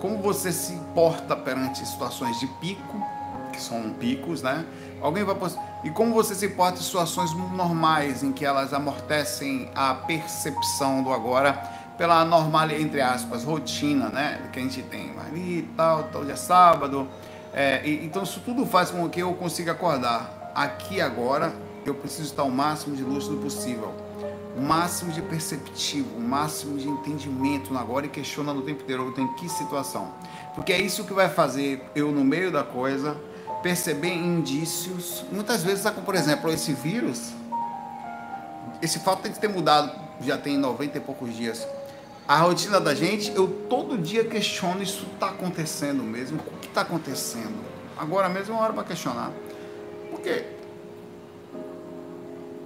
Como 0.00 0.18
você 0.18 0.52
se 0.52 0.80
porta 0.94 1.36
perante 1.36 1.86
situações 1.86 2.38
de 2.40 2.46
pico, 2.60 3.02
que 3.52 3.60
são 3.60 3.90
picos, 3.98 4.42
né? 4.42 4.64
Alguém 5.00 5.24
vai 5.24 5.36
e 5.84 5.90
como 5.90 6.14
você 6.14 6.34
se 6.34 6.48
porta 6.48 6.78
em 6.78 6.82
situações 6.82 7.32
normais 7.32 8.22
em 8.22 8.32
que 8.32 8.44
elas 8.44 8.72
amortecem 8.72 9.70
a 9.74 9.94
percepção 9.94 11.02
do 11.02 11.12
agora 11.12 11.75
pela 11.96 12.24
normal 12.24 12.70
entre 12.70 13.00
aspas 13.00 13.44
rotina, 13.44 14.08
né? 14.08 14.48
Que 14.52 14.58
a 14.58 14.62
gente 14.62 14.82
tem 14.82 15.12
ali 15.18 15.58
e 15.58 15.70
tal, 15.76 16.04
tal 16.04 16.24
dia 16.24 16.34
é 16.34 16.36
sábado. 16.36 17.08
É, 17.52 17.86
e, 17.86 18.04
então 18.04 18.22
isso 18.22 18.40
tudo 18.44 18.66
faz 18.66 18.90
com 18.90 19.08
que 19.08 19.20
eu 19.20 19.32
consiga 19.34 19.72
acordar 19.72 20.52
aqui 20.54 21.00
agora. 21.00 21.52
Eu 21.84 21.94
preciso 21.94 22.24
estar 22.24 22.42
o 22.42 22.50
máximo 22.50 22.96
de 22.96 23.02
lúcido 23.04 23.36
possível, 23.36 23.94
o 24.56 24.60
máximo 24.60 25.12
de 25.12 25.22
perceptivo, 25.22 26.16
o 26.16 26.20
máximo 26.20 26.76
de 26.76 26.88
entendimento 26.88 27.72
no 27.72 27.78
agora 27.78 28.06
e 28.06 28.08
questionando 28.08 28.58
o 28.58 28.62
tempo 28.62 28.82
inteiro 28.82 29.06
eu 29.06 29.12
tenho 29.12 29.32
que 29.34 29.48
situação, 29.48 30.08
porque 30.52 30.72
é 30.72 30.80
isso 30.80 31.04
que 31.04 31.12
vai 31.12 31.28
fazer 31.28 31.88
eu 31.94 32.10
no 32.10 32.24
meio 32.24 32.50
da 32.50 32.64
coisa 32.64 33.16
perceber 33.62 34.14
indícios. 34.14 35.24
Muitas 35.30 35.62
vezes, 35.62 35.84
por 36.04 36.14
exemplo, 36.14 36.50
esse 36.50 36.72
vírus, 36.72 37.32
esse 38.82 38.98
fato 38.98 39.22
tem 39.22 39.32
que 39.32 39.38
ter 39.38 39.48
mudado, 39.48 39.90
já 40.20 40.36
tem 40.36 40.56
90 40.56 40.98
e 40.98 41.00
poucos 41.00 41.34
dias. 41.34 41.66
A 42.28 42.38
rotina 42.38 42.80
da 42.80 42.94
gente, 42.94 43.32
eu 43.34 43.46
todo 43.68 43.96
dia 43.96 44.24
questiono: 44.24 44.82
isso 44.82 45.06
está 45.14 45.28
acontecendo 45.28 46.02
mesmo? 46.02 46.38
O 46.38 46.58
que 46.58 46.66
está 46.66 46.80
acontecendo? 46.80 47.64
Agora 47.96 48.28
mesmo 48.28 48.54
é 48.54 48.56
uma 48.56 48.64
hora 48.64 48.72
para 48.72 48.84
questionar. 48.84 49.30
Porque 50.10 50.44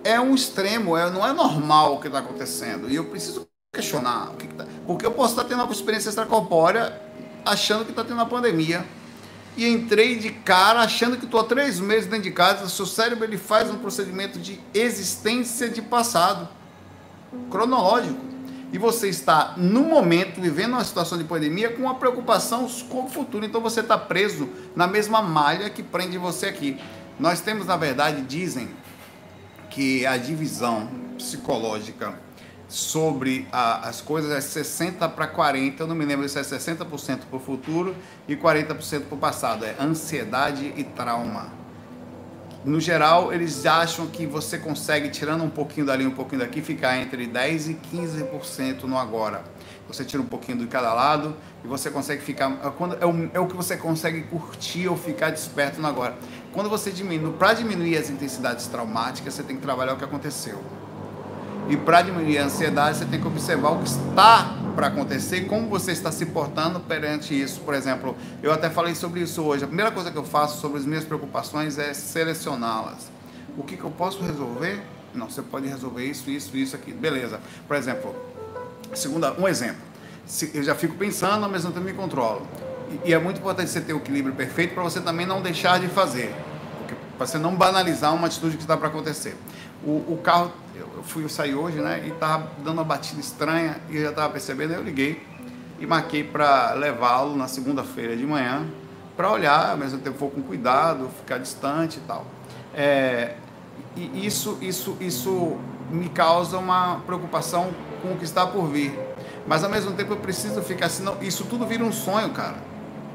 é 0.02 0.18
um 0.18 0.34
extremo, 0.34 0.96
é, 0.96 1.10
não 1.10 1.26
é 1.26 1.32
normal 1.32 1.96
o 1.96 2.00
que 2.00 2.06
está 2.06 2.20
acontecendo. 2.20 2.90
E 2.90 2.96
eu 2.96 3.04
preciso 3.04 3.46
questionar. 3.72 4.30
O 4.30 4.36
que 4.36 4.46
que 4.46 4.54
tá, 4.54 4.66
porque 4.86 5.04
eu 5.04 5.12
posso 5.12 5.34
estar 5.34 5.44
tendo 5.44 5.62
uma 5.62 5.72
experiência 5.72 6.08
extracorpórea 6.08 7.00
achando 7.44 7.84
que 7.84 7.90
está 7.90 8.02
tendo 8.02 8.14
uma 8.14 8.26
pandemia 8.26 8.84
e 9.56 9.66
entrei 9.66 10.16
de 10.16 10.30
cara 10.30 10.80
achando 10.80 11.16
que 11.16 11.24
estou 11.24 11.40
há 11.40 11.44
três 11.44 11.78
meses 11.78 12.06
dentro 12.06 12.24
de 12.24 12.30
casa. 12.30 12.68
Seu 12.68 12.86
cérebro 12.86 13.24
ele 13.24 13.36
faz 13.36 13.70
um 13.70 13.78
procedimento 13.78 14.38
de 14.38 14.58
existência 14.72 15.68
de 15.68 15.82
passado, 15.82 16.48
cronológico. 17.50 18.30
E 18.72 18.78
você 18.78 19.08
está, 19.08 19.54
no 19.56 19.82
momento, 19.82 20.40
vivendo 20.40 20.72
uma 20.72 20.84
situação 20.84 21.18
de 21.18 21.24
pandemia 21.24 21.72
com 21.72 21.82
uma 21.82 21.96
preocupação 21.96 22.68
com 22.88 23.04
o 23.04 23.08
futuro. 23.08 23.44
Então 23.44 23.60
você 23.60 23.80
está 23.80 23.98
preso 23.98 24.48
na 24.76 24.86
mesma 24.86 25.20
malha 25.20 25.68
que 25.68 25.82
prende 25.82 26.16
você 26.16 26.46
aqui. 26.46 26.80
Nós 27.18 27.40
temos, 27.40 27.66
na 27.66 27.76
verdade, 27.76 28.22
dizem 28.22 28.68
que 29.68 30.06
a 30.06 30.16
divisão 30.16 30.88
psicológica 31.16 32.14
sobre 32.68 33.48
a, 33.50 33.88
as 33.88 34.00
coisas 34.00 34.30
é 34.30 34.40
60 34.40 35.08
para 35.08 35.26
40, 35.26 35.82
eu 35.82 35.86
não 35.88 35.94
me 35.96 36.04
lembro 36.04 36.28
se 36.28 36.38
é 36.38 36.42
60% 36.42 37.22
para 37.28 37.36
o 37.36 37.40
futuro 37.40 37.96
e 38.28 38.36
40% 38.36 39.06
para 39.06 39.14
o 39.16 39.18
passado, 39.18 39.64
é 39.64 39.74
ansiedade 39.80 40.72
e 40.76 40.84
trauma. 40.84 41.59
No 42.62 42.78
geral, 42.78 43.32
eles 43.32 43.64
acham 43.64 44.06
que 44.06 44.26
você 44.26 44.58
consegue, 44.58 45.08
tirando 45.08 45.42
um 45.42 45.48
pouquinho 45.48 45.86
dali, 45.86 46.06
um 46.06 46.10
pouquinho 46.10 46.42
daqui, 46.42 46.60
ficar 46.60 46.98
entre 46.98 47.26
10% 47.26 47.70
e 47.70 47.96
15% 47.96 48.82
no 48.82 48.98
agora. 48.98 49.42
Você 49.88 50.04
tira 50.04 50.22
um 50.22 50.26
pouquinho 50.26 50.58
de 50.58 50.66
cada 50.66 50.92
lado 50.92 51.34
e 51.64 51.66
você 51.66 51.90
consegue 51.90 52.22
ficar. 52.22 52.52
É 53.00 53.06
o, 53.06 53.30
é 53.32 53.40
o 53.40 53.46
que 53.46 53.56
você 53.56 53.78
consegue 53.78 54.22
curtir 54.24 54.88
ou 54.88 54.96
ficar 54.96 55.30
desperto 55.30 55.80
no 55.80 55.88
agora. 55.88 56.14
Quando 56.52 56.68
você 56.68 56.90
diminui, 56.90 57.32
para 57.32 57.54
diminuir 57.54 57.96
as 57.96 58.10
intensidades 58.10 58.66
traumáticas, 58.66 59.34
você 59.34 59.42
tem 59.42 59.56
que 59.56 59.62
trabalhar 59.62 59.94
o 59.94 59.96
que 59.96 60.04
aconteceu. 60.04 60.62
E 61.68 61.78
para 61.78 62.02
diminuir 62.02 62.38
a 62.38 62.44
ansiedade, 62.44 62.98
você 62.98 63.04
tem 63.06 63.20
que 63.20 63.26
observar 63.26 63.70
o 63.70 63.78
que 63.78 63.88
está 63.88 64.59
para 64.80 64.86
acontecer 64.86 65.42
como 65.42 65.68
você 65.68 65.92
está 65.92 66.10
se 66.10 66.24
portando 66.24 66.80
perante 66.80 67.38
isso. 67.38 67.60
Por 67.60 67.74
exemplo, 67.74 68.16
eu 68.42 68.50
até 68.50 68.70
falei 68.70 68.94
sobre 68.94 69.20
isso 69.20 69.42
hoje. 69.42 69.62
A 69.62 69.66
primeira 69.66 69.90
coisa 69.90 70.10
que 70.10 70.16
eu 70.16 70.24
faço 70.24 70.58
sobre 70.58 70.78
as 70.78 70.86
minhas 70.86 71.04
preocupações 71.04 71.78
é 71.78 71.92
selecioná-las. 71.92 73.10
O 73.58 73.62
que, 73.62 73.76
que 73.76 73.84
eu 73.84 73.90
posso 73.90 74.22
resolver? 74.24 74.80
Não, 75.14 75.28
você 75.28 75.42
pode 75.42 75.68
resolver 75.68 76.06
isso, 76.06 76.30
isso, 76.30 76.56
isso 76.56 76.74
aqui. 76.74 76.94
Beleza. 76.94 77.40
Por 77.68 77.76
exemplo, 77.76 78.16
segunda, 78.94 79.34
um 79.38 79.46
exemplo. 79.46 79.82
Eu 80.54 80.62
já 80.62 80.74
fico 80.74 80.94
pensando, 80.94 81.46
mesmo 81.46 81.70
tempo 81.72 81.84
me 81.84 81.92
controlo. 81.92 82.48
E, 83.04 83.10
e 83.10 83.12
é 83.12 83.18
muito 83.18 83.38
importante 83.38 83.68
você 83.68 83.82
ter 83.82 83.92
o 83.92 83.98
equilíbrio 83.98 84.34
perfeito 84.34 84.72
para 84.72 84.82
você 84.82 85.02
também 85.02 85.26
não 85.26 85.42
deixar 85.42 85.78
de 85.78 85.88
fazer. 85.88 86.34
Para 87.18 87.26
você 87.26 87.36
não 87.36 87.54
banalizar 87.54 88.14
uma 88.14 88.28
atitude 88.28 88.56
que 88.56 88.62
está 88.62 88.78
para 88.78 88.88
acontecer. 88.88 89.36
O, 89.84 90.14
o 90.14 90.20
carro 90.24 90.50
eu 90.74 91.02
fui 91.02 91.28
sair 91.28 91.54
hoje, 91.54 91.78
né? 91.78 92.02
E 92.06 92.10
tava 92.12 92.50
dando 92.58 92.74
uma 92.74 92.84
batida 92.84 93.20
estranha 93.20 93.76
e 93.88 93.96
eu 93.96 94.02
já 94.04 94.12
tava 94.12 94.30
percebendo, 94.30 94.72
eu 94.72 94.82
liguei 94.82 95.22
e 95.78 95.86
marquei 95.86 96.22
para 96.22 96.74
levá-lo 96.74 97.36
na 97.36 97.48
segunda-feira 97.48 98.16
de 98.16 98.26
manhã 98.26 98.66
para 99.16 99.30
olhar, 99.30 99.70
ao 99.70 99.76
mesmo 99.76 99.98
tempo 99.98 100.18
for 100.18 100.30
com 100.30 100.42
cuidado, 100.42 101.10
ficar 101.18 101.38
distante 101.38 101.98
e 101.98 102.00
tal. 102.00 102.24
É, 102.74 103.34
e 103.96 104.26
isso, 104.26 104.56
isso, 104.60 104.96
isso 105.00 105.58
me 105.90 106.08
causa 106.08 106.56
uma 106.58 107.00
preocupação 107.00 107.70
com 108.00 108.12
o 108.12 108.16
que 108.16 108.24
está 108.24 108.46
por 108.46 108.66
vir. 108.68 108.98
Mas 109.46 109.64
ao 109.64 109.70
mesmo 109.70 109.92
tempo 109.92 110.12
eu 110.12 110.16
preciso 110.16 110.62
ficar 110.62 110.86
assim, 110.86 111.02
não, 111.02 111.20
isso 111.22 111.44
tudo 111.44 111.66
vira 111.66 111.84
um 111.84 111.92
sonho, 111.92 112.30
cara. 112.30 112.56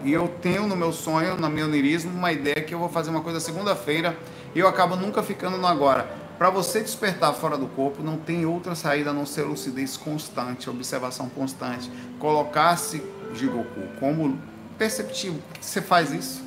E 0.04 0.14
eu 0.14 0.28
tenho 0.28 0.68
no 0.68 0.76
meu 0.76 0.92
sonho, 0.92 1.36
no 1.36 1.50
meu 1.50 1.66
onirismo, 1.66 2.12
uma 2.12 2.32
ideia 2.32 2.62
que 2.62 2.76
eu 2.76 2.80
vou 2.80 2.90
fazer 2.90 3.10
uma 3.10 3.22
coisa 3.22 3.40
segunda-feira 3.40 4.16
e 4.54 4.60
eu 4.60 4.68
acabo 4.68 4.96
nunca 4.96 5.24
ficando 5.24 5.58
no 5.58 5.66
agora. 5.66 6.08
Para 6.38 6.50
você 6.50 6.82
despertar 6.82 7.34
fora 7.34 7.58
do 7.58 7.68
corpo, 7.68 8.04
não 8.04 8.18
tem 8.18 8.46
outra 8.46 8.76
saída 8.76 9.12
a 9.12 9.14
não 9.14 9.26
ser 9.26 9.44
lucidez 9.44 9.96
constante, 9.96 10.70
observação 10.70 11.30
constante. 11.30 11.90
Colocar-se, 12.20 13.02
Jigoku, 13.34 13.82
como 14.00 14.38
perceptivo. 14.78 15.40
Você 15.62 15.82
faz 15.82 16.12
isso? 16.12 16.44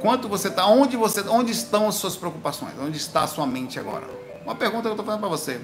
Quanto 0.00 0.26
você 0.26 0.48
está? 0.48 0.66
Onde, 0.66 0.96
você, 0.96 1.20
onde 1.28 1.52
estão 1.52 1.86
as 1.86 1.96
suas 1.96 2.16
preocupações? 2.16 2.72
Onde 2.80 2.96
está 2.96 3.24
a 3.24 3.26
sua 3.26 3.46
mente 3.46 3.78
agora? 3.78 4.06
Uma 4.42 4.54
pergunta 4.54 4.82
que 4.82 4.88
eu 4.88 4.92
estou 4.92 5.04
fazendo 5.04 5.20
para 5.20 5.28
você. 5.28 5.60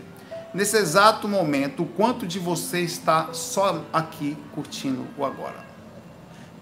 Nesse 0.53 0.77
exato 0.77 1.27
momento, 1.27 1.85
o 1.85 1.87
quanto 1.87 2.27
de 2.27 2.39
você 2.39 2.81
está 2.81 3.33
só 3.33 3.83
aqui 3.93 4.37
curtindo 4.55 5.07
o 5.17 5.25
agora? 5.25 5.67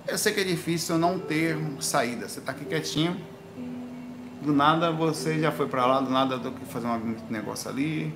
Eu 0.06 0.16
sei 0.16 0.32
que 0.32 0.40
é 0.40 0.44
difícil 0.44 0.96
não 0.96 1.18
ter 1.18 1.58
saída. 1.80 2.28
Você 2.28 2.38
está 2.38 2.52
aqui 2.52 2.64
quietinho 2.64 3.20
do 4.46 4.52
nada 4.52 4.92
você 4.92 5.40
já 5.40 5.50
foi 5.50 5.66
para 5.66 5.84
lá, 5.84 6.00
do 6.00 6.08
nada 6.08 6.38
tenho 6.38 6.54
que 6.54 6.64
fazer 6.66 6.86
um 6.86 7.16
negócio 7.28 7.68
ali. 7.68 8.14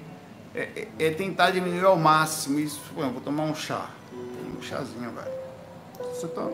É, 0.55 0.61
é, 0.77 0.89
é, 1.07 1.11
tentar 1.11 1.51
diminuir 1.51 1.85
ao 1.85 1.97
máximo 1.97 2.59
isso. 2.61 2.81
Pô, 2.95 3.03
vou 3.03 3.21
tomar 3.21 3.43
um 3.43 3.55
chá. 3.55 3.91
Um 4.13 4.63
chazinho, 4.63 5.11
velho. 5.11 5.31
Você 5.99 6.29
tá. 6.29 6.49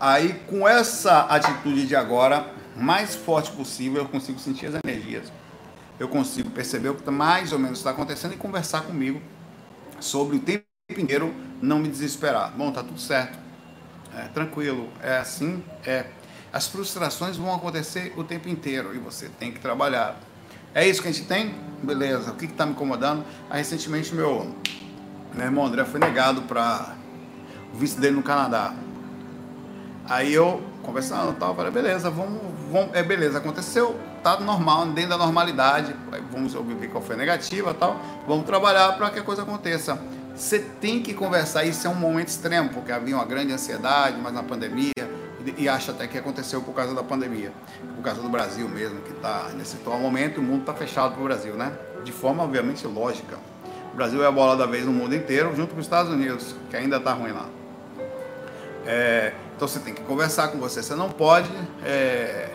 Aí, 0.00 0.34
com 0.46 0.68
essa 0.68 1.22
atitude 1.22 1.86
de 1.86 1.96
agora, 1.96 2.46
mais 2.76 3.16
forte 3.16 3.50
possível, 3.50 4.02
eu 4.02 4.08
consigo 4.08 4.38
sentir 4.38 4.66
as 4.66 4.74
energias. 4.84 5.32
Eu 5.98 6.08
consigo 6.08 6.48
perceber 6.50 6.90
o 6.90 6.94
que 6.94 7.10
mais 7.10 7.52
ou 7.52 7.58
menos 7.58 7.78
está 7.78 7.90
acontecendo 7.90 8.34
e 8.34 8.36
conversar 8.36 8.82
comigo 8.82 9.20
sobre 9.98 10.36
o 10.36 10.40
tempo 10.40 10.64
inteiro, 10.96 11.34
não 11.60 11.80
me 11.80 11.88
desesperar. 11.88 12.52
Bom, 12.56 12.70
tá 12.70 12.84
tudo 12.84 13.00
certo 13.00 13.47
é, 14.18 14.28
tranquilo, 14.34 14.88
é 15.02 15.18
assim, 15.18 15.62
é. 15.86 16.06
As 16.52 16.66
frustrações 16.66 17.36
vão 17.36 17.54
acontecer 17.54 18.12
o 18.16 18.24
tempo 18.24 18.48
inteiro 18.48 18.94
e 18.94 18.98
você 18.98 19.28
tem 19.38 19.52
que 19.52 19.60
trabalhar. 19.60 20.18
É 20.74 20.86
isso 20.86 21.00
que 21.02 21.08
a 21.08 21.12
gente 21.12 21.26
tem? 21.26 21.54
Beleza. 21.82 22.32
O 22.32 22.34
que 22.34 22.46
está 22.46 22.66
me 22.66 22.72
incomodando? 22.72 23.24
Aí, 23.48 23.58
recentemente, 23.58 24.14
meu, 24.14 24.54
meu 25.34 25.44
irmão 25.44 25.66
André 25.66 25.84
foi 25.84 26.00
negado 26.00 26.42
para 26.42 26.96
o 27.72 27.76
visto 27.76 28.00
dele 28.00 28.16
no 28.16 28.22
Canadá. 28.22 28.74
Aí 30.08 30.32
eu, 30.32 30.62
conversando 30.82 31.34
tal, 31.34 31.54
falei, 31.54 31.70
beleza, 31.70 32.08
vamos, 32.10 32.40
vamos, 32.72 32.94
é 32.94 33.02
beleza, 33.02 33.36
aconteceu, 33.38 33.98
tá 34.22 34.40
normal, 34.40 34.86
dentro 34.86 35.10
da 35.10 35.18
normalidade, 35.18 35.94
vamos 36.32 36.54
ver 36.54 36.88
qual 36.88 37.02
foi 37.02 37.14
negativa 37.14 37.74
tal, 37.74 38.00
vamos 38.26 38.46
trabalhar 38.46 38.96
para 38.96 39.10
que 39.10 39.18
a 39.18 39.22
coisa 39.22 39.42
aconteça. 39.42 40.00
Você 40.38 40.60
tem 40.80 41.02
que 41.02 41.12
conversar. 41.12 41.64
Isso 41.64 41.86
é 41.86 41.90
um 41.90 41.96
momento 41.96 42.28
extremo, 42.28 42.68
porque 42.68 42.92
havia 42.92 43.16
uma 43.16 43.24
grande 43.24 43.52
ansiedade, 43.52 44.16
mas 44.22 44.32
na 44.32 44.42
pandemia, 44.42 44.92
e 45.56 45.68
acha 45.68 45.90
até 45.90 46.06
que 46.06 46.16
aconteceu 46.16 46.62
por 46.62 46.72
causa 46.72 46.94
da 46.94 47.02
pandemia, 47.02 47.52
por 47.96 48.02
causa 48.02 48.22
do 48.22 48.28
Brasil 48.28 48.68
mesmo, 48.68 49.00
que 49.00 49.10
está 49.10 49.48
nesse 49.56 49.76
atual 49.76 49.98
momento, 49.98 50.38
o 50.38 50.42
mundo 50.42 50.60
está 50.60 50.72
fechado 50.72 51.14
para 51.14 51.20
o 51.20 51.24
Brasil, 51.24 51.54
né? 51.54 51.72
De 52.04 52.12
forma, 52.12 52.44
obviamente, 52.44 52.86
lógica. 52.86 53.36
O 53.92 53.96
Brasil 53.96 54.22
é 54.22 54.28
a 54.28 54.30
bola 54.30 54.56
da 54.56 54.64
vez 54.64 54.86
no 54.86 54.92
mundo 54.92 55.12
inteiro, 55.12 55.54
junto 55.56 55.74
com 55.74 55.80
os 55.80 55.86
Estados 55.86 56.12
Unidos, 56.12 56.54
que 56.70 56.76
ainda 56.76 56.98
está 56.98 57.12
ruim 57.12 57.32
lá. 57.32 57.48
É, 58.86 59.32
então 59.56 59.66
você 59.66 59.80
tem 59.80 59.92
que 59.92 60.02
conversar 60.02 60.48
com 60.48 60.58
você. 60.58 60.84
Você 60.84 60.94
não 60.94 61.10
pode 61.10 61.50
é, 61.84 62.50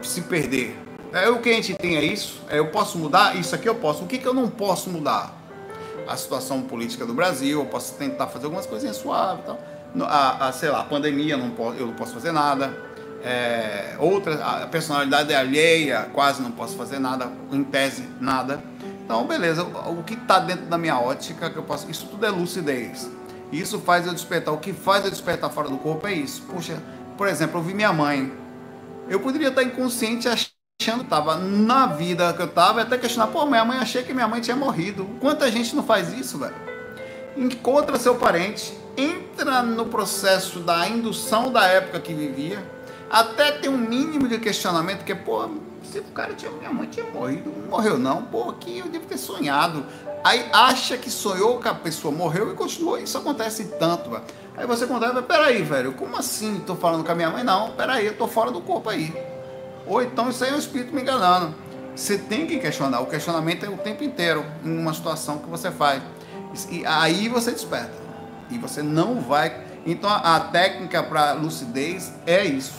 se 0.00 0.22
perder. 0.22 0.74
É, 1.12 1.28
o 1.28 1.38
que 1.38 1.50
a 1.50 1.52
gente 1.52 1.74
tem 1.74 1.96
é 1.96 2.04
isso. 2.04 2.40
É, 2.48 2.58
eu 2.58 2.68
posso 2.68 2.96
mudar? 2.96 3.36
Isso 3.36 3.54
aqui 3.54 3.68
eu 3.68 3.74
posso. 3.74 4.04
O 4.04 4.06
que, 4.06 4.16
que 4.16 4.26
eu 4.26 4.32
não 4.32 4.48
posso 4.48 4.88
mudar? 4.88 5.39
A 6.10 6.16
situação 6.16 6.62
política 6.62 7.06
do 7.06 7.14
Brasil, 7.14 7.60
eu 7.60 7.66
posso 7.66 7.94
tentar 7.94 8.26
fazer 8.26 8.46
algumas 8.46 8.66
coisinhas 8.66 8.96
suaves 8.96 9.44
tal. 9.46 9.60
A, 10.02 10.48
a, 10.48 10.52
sei 10.52 10.68
lá, 10.68 10.80
a 10.80 10.84
pandemia, 10.84 11.36
não 11.36 11.50
posso, 11.50 11.78
eu 11.78 11.86
não 11.86 11.94
posso 11.94 12.12
fazer 12.12 12.32
nada. 12.32 12.76
É, 13.22 13.94
outra, 13.96 14.34
a 14.44 14.66
personalidade 14.66 15.32
é 15.32 15.36
alheia, 15.36 16.08
quase 16.12 16.42
não 16.42 16.50
posso 16.50 16.76
fazer 16.76 16.98
nada, 16.98 17.30
em 17.52 17.62
tese, 17.62 18.08
nada. 18.20 18.60
Então, 19.04 19.24
beleza, 19.24 19.62
o, 19.62 20.00
o 20.00 20.02
que 20.02 20.14
está 20.14 20.40
dentro 20.40 20.66
da 20.66 20.76
minha 20.76 20.98
ótica 20.98 21.48
que 21.48 21.56
eu 21.56 21.62
posso. 21.62 21.88
Isso 21.88 22.06
tudo 22.06 22.26
é 22.26 22.30
lucidez. 22.30 23.08
E 23.52 23.60
isso 23.60 23.78
faz 23.78 24.04
eu 24.04 24.12
despertar. 24.12 24.52
O 24.52 24.58
que 24.58 24.72
faz 24.72 25.04
eu 25.04 25.10
despertar 25.12 25.48
fora 25.50 25.68
do 25.68 25.78
corpo 25.78 26.08
é 26.08 26.12
isso. 26.12 26.42
Puxa, 26.42 26.76
por 27.16 27.28
exemplo, 27.28 27.60
eu 27.60 27.62
vi 27.62 27.72
minha 27.72 27.92
mãe. 27.92 28.32
Eu 29.08 29.20
poderia 29.20 29.48
estar 29.48 29.62
inconsciente 29.62 30.28
achando 30.28 30.49
que 30.80 31.02
estava 31.02 31.36
na 31.36 31.86
vida 31.86 32.32
que 32.32 32.40
eu 32.40 32.46
estava 32.46 32.80
e 32.80 32.82
até 32.82 32.96
questionar, 32.96 33.26
pô, 33.26 33.44
minha 33.44 33.64
mãe 33.64 33.78
achei 33.78 34.02
que 34.02 34.14
minha 34.14 34.26
mãe 34.26 34.40
tinha 34.40 34.56
morrido. 34.56 35.04
Quanta 35.20 35.50
gente 35.50 35.76
não 35.76 35.82
faz 35.82 36.12
isso, 36.12 36.38
velho? 36.38 36.54
Encontra 37.36 37.98
seu 37.98 38.14
parente, 38.14 38.72
entra 38.96 39.62
no 39.62 39.86
processo 39.86 40.60
da 40.60 40.88
indução 40.88 41.52
da 41.52 41.66
época 41.66 42.00
que 42.00 42.14
vivia, 42.14 42.64
até 43.10 43.52
tem 43.52 43.70
um 43.70 43.76
mínimo 43.76 44.26
de 44.26 44.38
questionamento, 44.38 45.04
que 45.04 45.14
pô, 45.14 45.50
se 45.82 45.98
o 45.98 46.02
cara 46.04 46.32
tinha, 46.32 46.50
minha 46.50 46.72
mãe 46.72 46.88
tinha 46.88 47.06
morrido, 47.06 47.52
não 47.54 47.68
morreu 47.68 47.98
não, 47.98 48.22
pô, 48.22 48.48
aqui 48.48 48.78
eu 48.78 48.88
devo 48.88 49.04
ter 49.04 49.18
sonhado. 49.18 49.84
Aí 50.24 50.48
acha 50.52 50.96
que 50.96 51.10
sonhou 51.10 51.58
que 51.58 51.68
a 51.68 51.74
pessoa 51.74 52.12
morreu 52.12 52.52
e 52.52 52.54
continuou. 52.54 52.98
Isso 52.98 53.16
acontece 53.16 53.64
tanto, 53.78 54.10
velho. 54.10 54.22
Aí 54.56 54.66
você 54.66 54.86
contava, 54.86 55.22
peraí, 55.22 55.62
velho, 55.62 55.92
como 55.92 56.16
assim 56.16 56.60
tô 56.66 56.74
falando 56.74 57.04
com 57.04 57.12
a 57.12 57.14
minha 57.14 57.30
mãe? 57.30 57.42
Não, 57.42 57.70
peraí, 57.70 58.06
eu 58.06 58.16
tô 58.16 58.26
fora 58.26 58.50
do 58.50 58.60
corpo 58.60 58.90
aí. 58.90 59.29
Ou 59.90 60.00
então 60.00 60.30
isso 60.30 60.44
aí 60.44 60.50
é 60.50 60.54
um 60.54 60.58
espírito 60.58 60.94
me 60.94 61.02
enganando. 61.02 61.52
Você 61.96 62.16
tem 62.16 62.46
que 62.46 62.60
questionar. 62.60 63.00
O 63.00 63.06
questionamento 63.06 63.66
é 63.66 63.68
o 63.68 63.76
tempo 63.76 64.04
inteiro 64.04 64.46
em 64.64 64.78
uma 64.78 64.94
situação 64.94 65.38
que 65.38 65.50
você 65.50 65.68
faz. 65.68 66.00
E 66.70 66.86
aí 66.86 67.28
você 67.28 67.50
desperta. 67.50 67.92
E 68.48 68.56
você 68.56 68.84
não 68.84 69.20
vai. 69.20 69.66
Então 69.84 70.08
a, 70.08 70.38
técnica 70.38 71.02
para 71.02 71.32
lucidez 71.32 72.12
é 72.24 72.44
isso. 72.44 72.78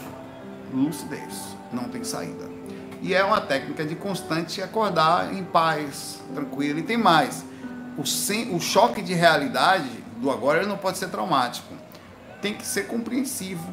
Lucidez. 0.73 1.57
Não 1.73 1.83
tem 1.83 2.01
saída. 2.01 2.49
E 3.01 3.13
é 3.13 3.21
uma 3.25 3.41
técnica 3.41 3.83
de 3.83 3.95
constante 3.95 4.61
acordar 4.61 5.33
em 5.33 5.43
paz, 5.43 6.17
tranquilo. 6.33 6.79
E 6.79 6.83
tem 6.83 6.95
mais. 6.95 7.43
O, 7.97 8.05
sem, 8.05 8.55
o 8.55 8.59
choque 8.61 9.01
de 9.01 9.13
realidade 9.13 9.89
do 10.15 10.31
agora 10.31 10.59
ele 10.59 10.69
não 10.69 10.77
pode 10.77 10.97
ser 10.97 11.09
traumático. 11.09 11.73
Tem 12.41 12.53
que 12.53 12.65
ser 12.65 12.87
compreensivo, 12.87 13.69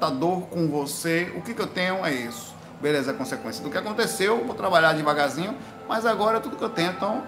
respeitador 0.00 0.40
com 0.42 0.66
você. 0.68 1.32
O 1.36 1.42
que, 1.42 1.52
que 1.52 1.60
eu 1.60 1.66
tenho 1.66 2.04
é 2.04 2.12
isso. 2.12 2.54
Beleza, 2.80 3.10
é 3.10 3.14
consequência 3.14 3.62
do 3.62 3.70
que 3.70 3.76
aconteceu. 3.76 4.42
Vou 4.44 4.54
trabalhar 4.54 4.94
devagarzinho, 4.94 5.54
mas 5.86 6.06
agora 6.06 6.38
é 6.38 6.40
tudo 6.40 6.56
que 6.56 6.64
eu 6.64 6.70
tenho. 6.70 6.90
Então, 6.92 7.22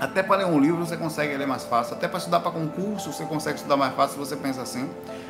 até 0.00 0.22
para 0.22 0.36
ler 0.36 0.46
um 0.46 0.58
livro 0.58 0.84
você 0.84 0.96
consegue 0.96 1.36
ler 1.36 1.46
mais 1.46 1.64
fácil. 1.64 1.94
Até 1.94 2.08
para 2.08 2.18
estudar 2.18 2.40
para 2.40 2.50
concurso 2.50 3.12
você 3.12 3.24
consegue 3.24 3.56
estudar 3.56 3.76
mais 3.76 3.94
fácil 3.94 4.14
se 4.14 4.18
você 4.18 4.36
pensa 4.36 4.62
assim. 4.62 4.88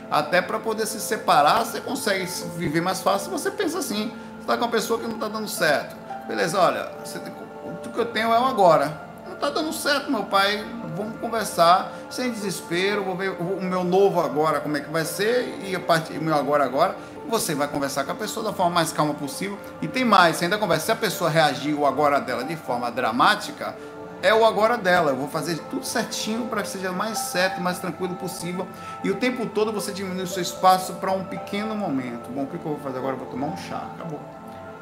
Até 0.09 0.41
para 0.41 0.61
poder 0.61 0.87
se 0.87 1.01
separar 1.01 1.65
você 1.65 1.81
consegue 1.81 2.25
viver 2.57 2.81
mais 2.81 3.01
fácil 3.01 3.27
se 3.27 3.31
você 3.31 3.51
pensa 3.51 3.79
assim 3.79 4.13
está 4.41 4.57
com 4.57 4.65
uma 4.65 4.71
pessoa 4.71 4.99
que 4.99 5.07
não 5.07 5.15
está 5.15 5.29
dando 5.29 5.49
certo. 5.49 5.97
Beleza, 6.27 6.59
olha, 6.59 6.85
tem, 6.85 7.33
o 7.65 7.93
que 7.93 7.99
eu 7.99 8.07
tenho 8.07 8.33
é 8.33 8.41
um 8.41 8.47
agora. 8.47 9.01
Não 9.27 9.35
está 9.35 9.51
dando 9.51 9.73
certo, 9.73 10.11
meu 10.11 10.25
pai. 10.25 10.65
Vamos 10.97 11.19
conversar 11.21 11.93
sem 12.11 12.31
desespero. 12.31 13.05
Vou 13.05 13.17
ver 13.17 13.31
o 13.31 13.63
meu 13.63 13.85
novo 13.85 14.21
agora, 14.21 14.61
como 14.61 14.77
é 14.77 14.81
que 14.81 14.91
vai 14.91 15.05
ser, 15.05 15.59
e 15.65 15.75
a 15.75 15.81
partir 15.81 16.15
do 16.15 16.23
meu 16.23 16.35
agora 16.35 16.65
agora. 16.65 16.97
Você 17.29 17.55
vai 17.55 17.69
conversar 17.69 18.05
com 18.05 18.13
a 18.13 18.15
pessoa 18.15 18.45
da 18.45 18.53
forma 18.53 18.73
mais 18.73 18.93
calma 18.93 19.15
possível. 19.15 19.59
E 19.81 19.87
tem 19.87 20.05
mais, 20.05 20.37
você 20.37 20.45
ainda 20.45 20.59
conversa. 20.59 20.87
Se 20.87 20.93
a 20.93 20.97
pessoa 20.97 21.31
reagir 21.31 21.75
o 21.75 21.87
agora 21.87 22.21
dela 22.21 22.43
de 22.43 22.57
forma 22.57 22.91
dramática, 22.91 23.77
é 24.23 24.35
o 24.35 24.45
agora 24.45 24.77
dela. 24.77 25.13
Eu 25.13 25.17
vou 25.17 25.29
fazer 25.29 25.59
tudo 25.71 25.85
certinho 25.85 26.47
para 26.47 26.63
que 26.63 26.69
seja 26.69 26.93
mais 26.93 27.19
certo, 27.19 27.61
mais 27.61 27.79
tranquilo 27.79 28.15
possível. 28.17 28.67
E 29.05 29.11
o 29.11 29.17
tempo 29.17 29.47
todo 29.47 29.73
você 29.73 29.93
diminui 29.93 30.25
o 30.25 30.27
seu 30.27 30.43
espaço 30.43 30.95
para 30.95 31.13
um 31.13 31.25
pequeno 31.25 31.75
momento. 31.75 32.31
Bom, 32.31 32.43
o 32.43 32.47
que 32.47 32.55
eu 32.55 32.61
vou 32.61 32.79
fazer 32.79 32.99
agora? 32.99 33.15
Eu 33.15 33.19
vou 33.19 33.29
tomar 33.29 33.47
um 33.47 33.57
chá. 33.57 33.87
Acabou. 33.95 34.21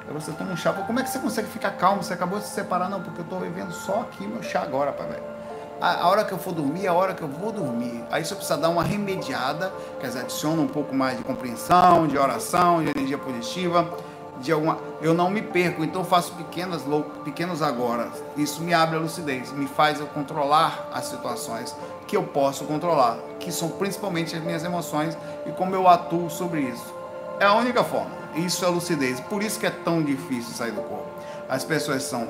Aí 0.06 0.14
você 0.14 0.32
toma 0.32 0.52
um 0.52 0.56
chá. 0.56 0.72
Como 0.72 0.98
é 0.98 1.02
que 1.02 1.10
você 1.10 1.18
consegue 1.18 1.48
ficar 1.48 1.72
calmo? 1.72 2.02
Você 2.02 2.14
acabou 2.14 2.38
de 2.38 2.46
se 2.46 2.54
separar? 2.54 2.88
Não, 2.88 3.02
porque 3.02 3.20
eu 3.20 3.24
estou 3.24 3.40
vivendo 3.40 3.72
só 3.72 4.00
aqui 4.00 4.26
meu 4.26 4.42
chá 4.42 4.62
agora, 4.62 4.90
pai 4.90 5.06
velho. 5.06 5.37
A, 5.80 6.02
a 6.02 6.08
hora 6.08 6.24
que 6.24 6.32
eu 6.32 6.38
for 6.38 6.52
dormir, 6.52 6.86
é 6.86 6.88
a 6.88 6.92
hora 6.92 7.14
que 7.14 7.22
eu 7.22 7.28
vou 7.28 7.52
dormir. 7.52 8.04
Aí 8.10 8.24
você 8.24 8.34
precisa 8.34 8.58
dar 8.58 8.68
uma 8.68 8.82
remediada, 8.82 9.72
quer 10.00 10.08
dizer, 10.08 10.20
adiciona 10.20 10.60
um 10.60 10.66
pouco 10.66 10.94
mais 10.94 11.16
de 11.16 11.24
compreensão, 11.24 12.06
de 12.06 12.18
oração, 12.18 12.82
de 12.82 12.90
energia 12.90 13.16
positiva, 13.16 13.88
de 14.40 14.50
alguma. 14.50 14.78
Eu 15.00 15.14
não 15.14 15.30
me 15.30 15.40
perco, 15.40 15.84
então 15.84 16.04
faço 16.04 16.32
pequenas, 16.32 16.82
pequenos 17.24 17.62
agora. 17.62 18.08
Isso 18.36 18.60
me 18.62 18.74
abre 18.74 18.96
a 18.96 19.00
lucidez, 19.00 19.52
me 19.52 19.68
faz 19.68 20.00
eu 20.00 20.06
controlar 20.06 20.88
as 20.92 21.06
situações 21.06 21.74
que 22.08 22.16
eu 22.16 22.24
posso 22.24 22.64
controlar, 22.64 23.18
que 23.38 23.52
são 23.52 23.68
principalmente 23.68 24.34
as 24.34 24.42
minhas 24.42 24.64
emoções 24.64 25.16
e 25.46 25.52
como 25.52 25.74
eu 25.74 25.86
atuo 25.86 26.28
sobre 26.28 26.62
isso. 26.62 26.94
É 27.38 27.44
a 27.44 27.54
única 27.54 27.84
forma. 27.84 28.10
Isso 28.34 28.64
é 28.64 28.68
lucidez. 28.68 29.20
Por 29.20 29.42
isso 29.42 29.60
que 29.60 29.66
é 29.66 29.70
tão 29.70 30.02
difícil 30.02 30.54
sair 30.54 30.72
do 30.72 30.82
corpo. 30.82 31.06
As 31.48 31.64
pessoas 31.64 32.02
são 32.02 32.26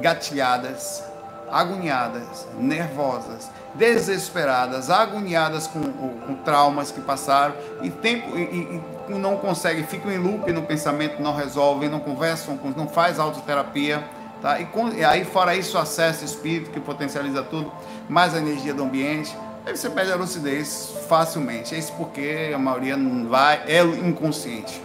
gatilhadas, 0.00 1.04
agoniadas, 1.52 2.48
nervosas, 2.58 3.50
desesperadas, 3.74 4.90
agoniadas 4.90 5.66
com, 5.66 5.82
com 5.82 6.34
traumas 6.36 6.90
que 6.90 7.00
passaram 7.00 7.54
e, 7.82 7.90
tempo, 7.90 8.36
e, 8.36 8.80
e 9.08 9.14
não 9.14 9.36
conseguem, 9.36 9.84
ficam 9.84 10.10
em 10.10 10.18
loop 10.18 10.50
no 10.50 10.62
pensamento, 10.62 11.22
não 11.22 11.34
resolvem, 11.34 11.88
não 11.88 12.00
conversam, 12.00 12.58
não 12.74 12.88
faz 12.88 13.18
autoterapia. 13.18 14.02
Tá? 14.40 14.60
E, 14.60 14.64
com, 14.66 14.88
e 14.88 15.04
aí, 15.04 15.24
fora 15.24 15.54
isso, 15.54 15.78
acesso 15.78 16.24
espírito 16.24 16.70
que 16.70 16.80
potencializa 16.80 17.42
tudo, 17.44 17.70
mais 18.08 18.34
a 18.34 18.38
energia 18.38 18.74
do 18.74 18.82
ambiente. 18.82 19.36
Aí 19.64 19.76
você 19.76 19.88
perde 19.88 20.10
a 20.10 20.16
lucidez 20.16 20.92
facilmente. 21.08 21.74
É 21.74 21.78
isso 21.78 21.92
porque 21.92 22.50
a 22.52 22.58
maioria 22.58 22.96
não 22.96 23.28
vai, 23.28 23.62
é 23.68 23.80
inconsciente. 23.82 24.82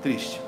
Triste. 0.00 0.40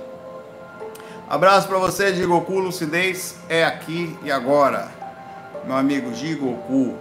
Abraço 1.28 1.68
para 1.68 1.78
você, 1.78 2.14
Gigoku. 2.14 2.58
Lucidez 2.58 3.36
é 3.50 3.62
aqui 3.62 4.18
e 4.22 4.32
agora. 4.32 4.97
Meu 5.68 5.76
amigo 5.76 6.12
Gigoku, 6.12 6.96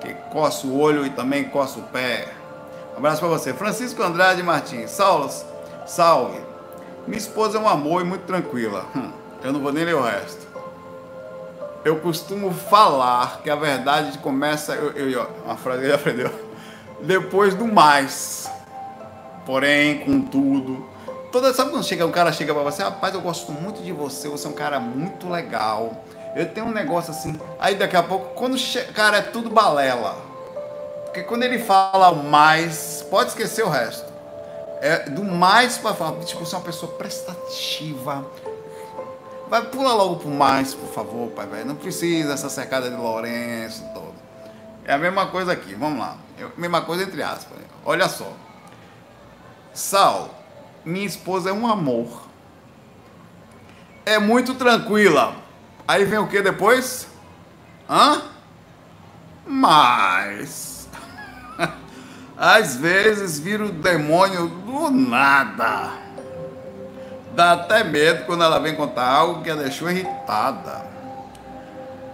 que 0.00 0.14
coça 0.30 0.66
o 0.66 0.80
olho 0.80 1.04
e 1.04 1.10
também 1.10 1.44
coça 1.44 1.78
o 1.78 1.82
pé. 1.82 2.28
Abraço 2.96 3.20
para 3.20 3.28
você. 3.28 3.52
Francisco 3.52 4.02
Andrade 4.02 4.42
Martins. 4.42 4.90
Saulo, 4.90 5.28
salve. 5.84 6.40
Minha 7.06 7.18
esposa 7.18 7.58
é 7.58 7.60
um 7.60 7.68
amor 7.68 8.00
e 8.00 8.04
muito 8.04 8.22
tranquila. 8.22 8.86
Hum, 8.96 9.10
eu 9.44 9.52
não 9.52 9.60
vou 9.60 9.70
nem 9.70 9.84
ler 9.84 9.94
o 9.94 10.02
resto 10.02 10.46
eu 11.86 12.00
costumo 12.00 12.52
falar 12.52 13.42
que 13.44 13.48
a 13.48 13.54
verdade 13.54 14.18
começa. 14.18 14.74
Eu, 14.74 14.90
eu, 15.08 15.30
uma 15.44 15.56
frase 15.56 15.82
que 15.82 15.86
ele 15.86 15.94
aprendeu. 15.94 16.30
Depois 17.00 17.54
do 17.54 17.64
mais. 17.64 18.50
Porém, 19.46 20.00
contudo. 20.00 20.84
Toda, 21.30 21.54
sabe 21.54 21.70
quando 21.70 21.84
chega, 21.84 22.04
um 22.04 22.10
cara 22.10 22.32
chega 22.32 22.52
pra 22.52 22.64
você, 22.64 22.82
rapaz, 22.82 23.14
eu 23.14 23.20
gosto 23.20 23.52
muito 23.52 23.82
de 23.82 23.92
você, 23.92 24.28
você 24.28 24.48
é 24.48 24.50
um 24.50 24.54
cara 24.54 24.80
muito 24.80 25.28
legal. 25.28 26.04
Eu 26.36 26.48
tenho 26.52 26.66
um 26.66 26.72
negócio 26.72 27.10
assim. 27.10 27.40
Aí 27.58 27.74
daqui 27.74 27.96
a 27.96 28.02
pouco, 28.02 28.34
quando 28.34 28.56
chega. 28.58 28.92
Cara, 28.92 29.16
é 29.18 29.22
tudo 29.22 29.50
balela. 29.50 30.16
Porque 31.06 31.22
quando 31.22 31.42
ele 31.42 31.58
fala 31.58 32.10
o 32.10 32.22
mais, 32.22 33.04
pode 33.10 33.30
esquecer 33.30 33.64
o 33.64 33.68
resto. 33.68 34.12
É 34.80 35.08
do 35.08 35.24
mais 35.24 35.78
para 35.78 35.94
falar, 35.94 36.20
tipo, 36.20 36.44
você 36.44 36.54
é 36.54 36.58
uma 36.58 36.64
pessoa 36.64 36.92
prestativa 36.92 38.26
Vai, 39.48 39.62
pula 39.66 39.92
logo 39.92 40.16
pro 40.16 40.28
mais, 40.28 40.74
por 40.74 40.88
favor, 40.88 41.30
pai, 41.30 41.46
velho. 41.46 41.66
Não 41.66 41.76
precisa 41.76 42.32
essa 42.32 42.48
cercada 42.48 42.90
de 42.90 42.96
Lourenço 42.96 43.84
todo. 43.94 44.14
É 44.84 44.92
a 44.92 44.98
mesma 44.98 45.26
coisa 45.26 45.52
aqui, 45.52 45.74
vamos 45.74 46.00
lá. 46.00 46.16
Eu, 46.36 46.50
mesma 46.56 46.82
coisa 46.82 47.04
entre 47.04 47.22
aspas. 47.22 47.58
Olha 47.84 48.08
só. 48.08 48.30
Sal, 49.72 50.30
minha 50.84 51.06
esposa 51.06 51.50
é 51.50 51.52
um 51.52 51.66
amor. 51.66 52.26
É 54.04 54.18
muito 54.18 54.54
tranquila. 54.54 55.36
Aí 55.88 56.04
vem 56.04 56.18
o 56.18 56.26
que 56.26 56.42
depois? 56.42 57.06
Hã? 57.88 58.22
Mas. 59.46 60.88
Às 62.36 62.76
vezes 62.76 63.38
vira 63.38 63.64
o 63.64 63.72
demônio 63.72 64.48
do 64.48 64.90
nada. 64.90 65.92
Dá 67.34 67.52
até 67.52 67.84
medo 67.84 68.24
quando 68.24 68.42
ela 68.42 68.58
vem 68.58 68.74
contar 68.74 69.06
algo 69.06 69.42
que 69.42 69.50
a 69.50 69.54
deixou 69.54 69.90
irritada. 69.90 70.86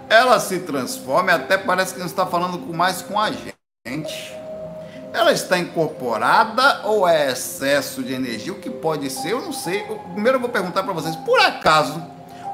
Ela 0.09 0.39
se 0.39 0.59
transforma 0.61 1.31
e 1.31 1.35
até 1.35 1.57
parece 1.57 1.95
que 1.95 2.01
não 2.01 2.07
está 2.07 2.27
falando 2.27 2.59
mais 2.75 3.01
com 3.01 3.19
a 3.19 3.31
gente. 3.31 4.37
Ela 5.13 5.33
está 5.33 5.59
incorporada 5.59 6.83
ou 6.85 7.07
é 7.07 7.31
excesso 7.31 8.03
de 8.03 8.13
energia? 8.13 8.53
O 8.53 8.59
que 8.59 8.69
pode 8.69 9.09
ser? 9.09 9.33
Eu 9.33 9.41
não 9.41 9.53
sei. 9.53 9.83
Primeiro 10.13 10.37
eu 10.37 10.41
vou 10.41 10.51
perguntar 10.51 10.83
para 10.83 10.93
vocês, 10.93 11.17
por 11.17 11.39
acaso, 11.41 12.03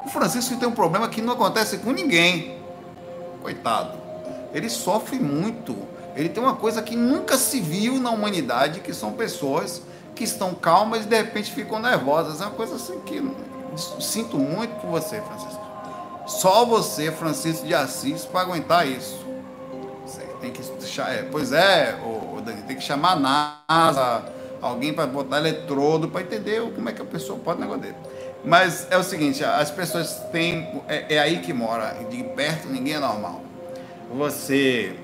o 0.09 0.11
Francisco 0.11 0.57
tem 0.57 0.67
um 0.67 0.73
problema 0.73 1.07
que 1.09 1.21
não 1.21 1.35
acontece 1.35 1.79
com 1.79 1.93
ninguém. 1.93 2.59
Coitado. 3.43 3.93
Ele 4.55 4.69
sofre 4.71 5.19
muito. 5.19 5.77
Ele 6.17 6.31
tem 6.31 6.43
uma 6.43 6.57
coisa 6.57 6.83
que 6.83 6.97
nunca 6.97 7.37
se 7.37 7.61
viu 7.61 8.01
na 8.01 8.11
humanidade, 8.11 8.81
que 8.81 8.93
são 8.95 9.13
pessoas 9.13 9.83
que 10.15 10.25
estão 10.25 10.55
calmas 10.55 11.05
e 11.05 11.09
de 11.09 11.17
repente 11.17 11.53
ficam 11.53 11.79
nervosas. 11.79 12.41
É 12.41 12.45
uma 12.45 12.53
coisa 12.53 12.77
assim 12.77 12.99
que 13.01 13.23
sinto 14.01 14.39
muito 14.39 14.81
por 14.81 14.91
você, 14.91 15.21
Francisco. 15.21 15.61
Só 16.27 16.65
você, 16.65 17.13
Francisco 17.13 17.67
de 17.67 17.75
Assis, 17.75 18.25
para 18.25 18.41
aguentar 18.41 18.89
isso. 18.89 19.25
Você 20.05 20.23
tem 20.41 20.51
que 20.51 20.63
é, 21.01 21.29
pois 21.31 21.53
é, 21.53 21.99
o, 22.03 22.41
Dani, 22.41 22.63
tem 22.63 22.77
que 22.77 22.83
chamar 22.83 23.13
a 23.13 23.17
NASA, 23.69 24.25
alguém 24.61 24.93
para 24.93 25.07
botar 25.07 25.39
eletrodo 25.39 26.09
para 26.09 26.23
entender 26.23 26.61
como 26.75 26.89
é 26.89 26.93
que 26.93 27.03
a 27.03 27.05
pessoa 27.05 27.39
pode 27.39 27.61
negócio 27.61 27.83
dele. 27.83 27.97
Mas 28.45 28.87
é 28.91 28.97
o 28.97 29.03
seguinte, 29.03 29.45
as 29.45 29.71
pessoas 29.71 30.23
têm 30.31 30.83
é, 30.89 31.17
é 31.17 31.19
aí 31.19 31.41
que 31.41 31.53
mora, 31.53 31.97
de 32.09 32.23
perto 32.23 32.69
ninguém 32.69 32.95
é 32.95 32.99
normal. 32.99 33.43
Você 34.17 34.97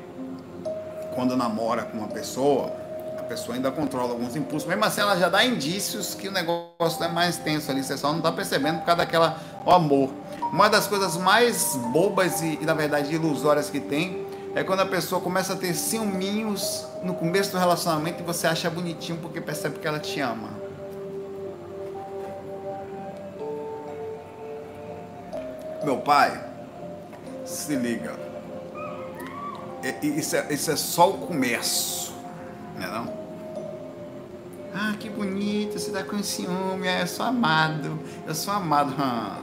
quando 1.14 1.36
namora 1.36 1.84
com 1.84 1.98
uma 1.98 2.08
pessoa, 2.08 2.72
a 3.18 3.22
pessoa 3.22 3.54
ainda 3.54 3.70
controla 3.70 4.10
alguns 4.10 4.34
impulsos, 4.34 4.68
mesmo 4.68 4.84
assim 4.84 5.00
ela 5.00 5.16
já 5.16 5.28
dá 5.28 5.44
indícios 5.44 6.14
que 6.14 6.28
o 6.28 6.32
negócio 6.32 7.02
é 7.02 7.08
mais 7.08 7.36
tenso 7.36 7.70
ali, 7.70 7.82
você 7.82 7.96
só 7.96 8.10
não 8.10 8.18
está 8.18 8.32
percebendo 8.32 8.78
por 8.78 8.86
causa 8.86 8.98
daquela 8.98 9.40
o 9.64 9.70
amor. 9.70 10.10
Uma 10.52 10.68
das 10.68 10.86
coisas 10.86 11.16
mais 11.16 11.76
bobas 11.92 12.42
e, 12.42 12.58
e, 12.60 12.66
na 12.66 12.74
verdade 12.74 13.14
ilusórias 13.14 13.70
que 13.70 13.80
tem 13.80 14.26
é 14.54 14.62
quando 14.62 14.80
a 14.80 14.86
pessoa 14.86 15.20
começa 15.20 15.54
a 15.54 15.56
ter 15.56 15.74
ciúminhos 15.74 16.86
no 17.02 17.14
começo 17.14 17.52
do 17.52 17.58
relacionamento 17.58 18.22
e 18.22 18.26
você 18.26 18.46
acha 18.46 18.68
bonitinho 18.70 19.18
porque 19.18 19.40
percebe 19.40 19.78
que 19.78 19.86
ela 19.86 19.98
te 19.98 20.20
ama. 20.20 20.63
Meu 25.84 25.98
pai, 25.98 26.42
se 27.44 27.76
liga, 27.76 28.14
isso 30.02 30.34
é, 30.34 30.46
isso 30.50 30.70
é 30.70 30.76
só 30.76 31.10
o 31.10 31.18
começo, 31.18 32.14
não 32.76 32.86
é 32.86 32.90
não? 32.90 33.24
Ah, 34.74 34.94
que 34.98 35.10
bonito, 35.10 35.78
você 35.78 35.90
tá 35.90 36.02
com 36.02 36.22
ciúme, 36.22 36.88
eu 36.88 37.06
sou 37.06 37.26
amado, 37.26 38.00
eu 38.26 38.34
sou 38.34 38.54
amado. 38.54 38.94
Ah. 38.98 39.38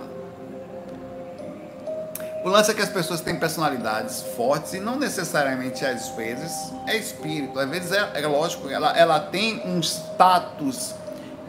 O 2.43 2.49
lance 2.49 2.71
é 2.71 2.73
que 2.73 2.81
as 2.81 2.89
pessoas 2.89 3.21
têm 3.21 3.39
personalidades 3.39 4.23
fortes 4.35 4.73
e 4.73 4.79
não 4.79 4.97
necessariamente 4.97 5.85
às 5.85 6.09
vezes 6.09 6.51
é 6.87 6.97
espírito. 6.97 7.59
Às 7.59 7.69
vezes 7.69 7.91
é, 7.91 8.11
é 8.15 8.27
lógico, 8.27 8.67
ela, 8.67 8.97
ela 8.97 9.19
tem 9.19 9.61
um 9.63 9.79
status 9.79 10.95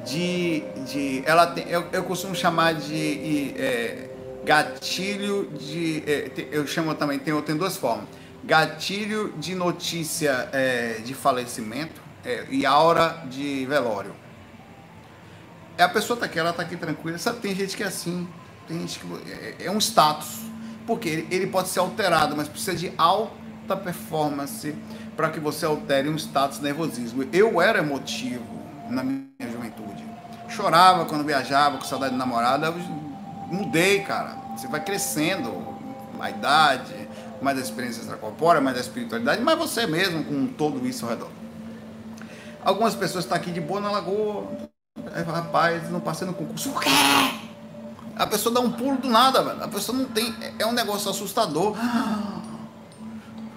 de. 0.04 0.62
de 0.86 1.22
ela 1.24 1.46
tem, 1.46 1.66
eu, 1.68 1.86
eu 1.92 2.04
costumo 2.04 2.34
chamar 2.34 2.74
de 2.74 3.54
é, 3.58 4.11
gatilho 4.44 5.50
de. 5.58 6.02
É, 6.06 6.48
eu 6.50 6.66
chamo 6.66 6.94
também, 6.94 7.18
tem, 7.18 7.40
tem 7.42 7.56
duas 7.56 7.76
formas. 7.76 8.06
Gatilho 8.44 9.32
de 9.38 9.54
notícia 9.54 10.48
é, 10.52 11.00
de 11.04 11.14
falecimento 11.14 12.00
é, 12.24 12.46
e 12.50 12.66
aura 12.66 13.24
de 13.30 13.64
velório. 13.66 14.14
É 15.78 15.84
a 15.84 15.88
pessoa 15.88 16.18
tá 16.18 16.26
aqui, 16.26 16.38
ela 16.38 16.52
tá 16.52 16.62
aqui 16.62 16.76
tranquila. 16.76 17.18
Sabe, 17.18 17.38
tem 17.38 17.54
gente 17.54 17.76
que 17.76 17.82
é 17.82 17.86
assim. 17.86 18.28
Tem 18.66 18.78
gente 18.80 18.98
que. 18.98 19.06
É, 19.30 19.66
é 19.66 19.70
um 19.70 19.78
status 19.78 20.40
porque 20.86 21.08
ele, 21.08 21.28
ele 21.30 21.46
pode 21.46 21.68
ser 21.68 21.80
alterado, 21.80 22.36
mas 22.36 22.48
precisa 22.48 22.76
de 22.76 22.92
alta 22.98 23.76
performance 23.76 24.74
para 25.16 25.30
que 25.30 25.38
você 25.38 25.64
altere 25.64 26.08
um 26.08 26.16
status 26.16 26.58
nervosismo. 26.60 27.24
Eu 27.32 27.60
era 27.60 27.78
emotivo 27.78 28.44
na 28.90 29.02
minha 29.02 29.26
juventude. 29.40 30.04
Chorava 30.48 31.04
quando 31.04 31.24
viajava 31.24 31.78
com 31.78 31.84
saudade 31.84 32.12
de 32.12 32.18
namorada. 32.18 32.72
Mudei, 33.52 34.00
cara. 34.00 34.36
Você 34.56 34.66
vai 34.66 34.82
crescendo, 34.82 35.72
a 36.18 36.30
idade, 36.30 37.08
mais 37.42 37.58
a 37.58 37.60
experiência 37.60 38.00
extracorpórea, 38.00 38.60
mais 38.60 38.78
a 38.78 38.80
espiritualidade, 38.80 39.42
mas 39.42 39.58
você 39.58 39.86
mesmo 39.86 40.24
com 40.24 40.46
todo 40.46 40.86
isso 40.86 41.04
ao 41.04 41.10
redor. 41.10 41.30
Algumas 42.64 42.94
pessoas 42.94 43.24
estão 43.24 43.36
aqui 43.36 43.50
de 43.50 43.60
boa 43.60 43.80
na 43.80 43.90
lagoa. 43.90 44.46
Rapaz, 45.26 45.90
não 45.90 46.00
passei 46.00 46.26
no 46.26 46.32
concurso. 46.32 46.70
O 46.70 46.78
quê? 46.78 46.88
A 48.16 48.26
pessoa 48.26 48.54
dá 48.54 48.60
um 48.60 48.70
pulo 48.70 48.96
do 48.98 49.08
nada, 49.08 49.42
velho. 49.42 49.62
A 49.62 49.68
pessoa 49.68 49.98
não 49.98 50.04
tem. 50.04 50.32
É 50.58 50.64
um 50.64 50.72
negócio 50.72 51.10
assustador. 51.10 51.76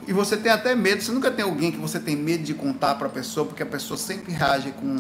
E 0.07 0.11
você 0.11 0.35
tem 0.35 0.51
até 0.51 0.73
medo. 0.75 1.03
Você 1.03 1.11
nunca 1.11 1.29
tem 1.29 1.45
alguém 1.45 1.71
que 1.71 1.77
você 1.77 1.99
tem 1.99 2.15
medo 2.15 2.43
de 2.43 2.53
contar 2.53 2.95
para 2.95 3.07
a 3.07 3.11
pessoa, 3.11 3.45
porque 3.45 3.61
a 3.61 3.65
pessoa 3.65 3.97
sempre 3.97 4.33
reage 4.33 4.71
com 4.71 4.97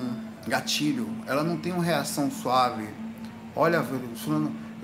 gatilho. 0.47 1.09
Ela 1.25 1.43
não 1.43 1.57
tem 1.57 1.73
uma 1.73 1.83
reação 1.83 2.29
suave. 2.29 2.87
Olha, 3.55 3.81
velho, 3.81 4.09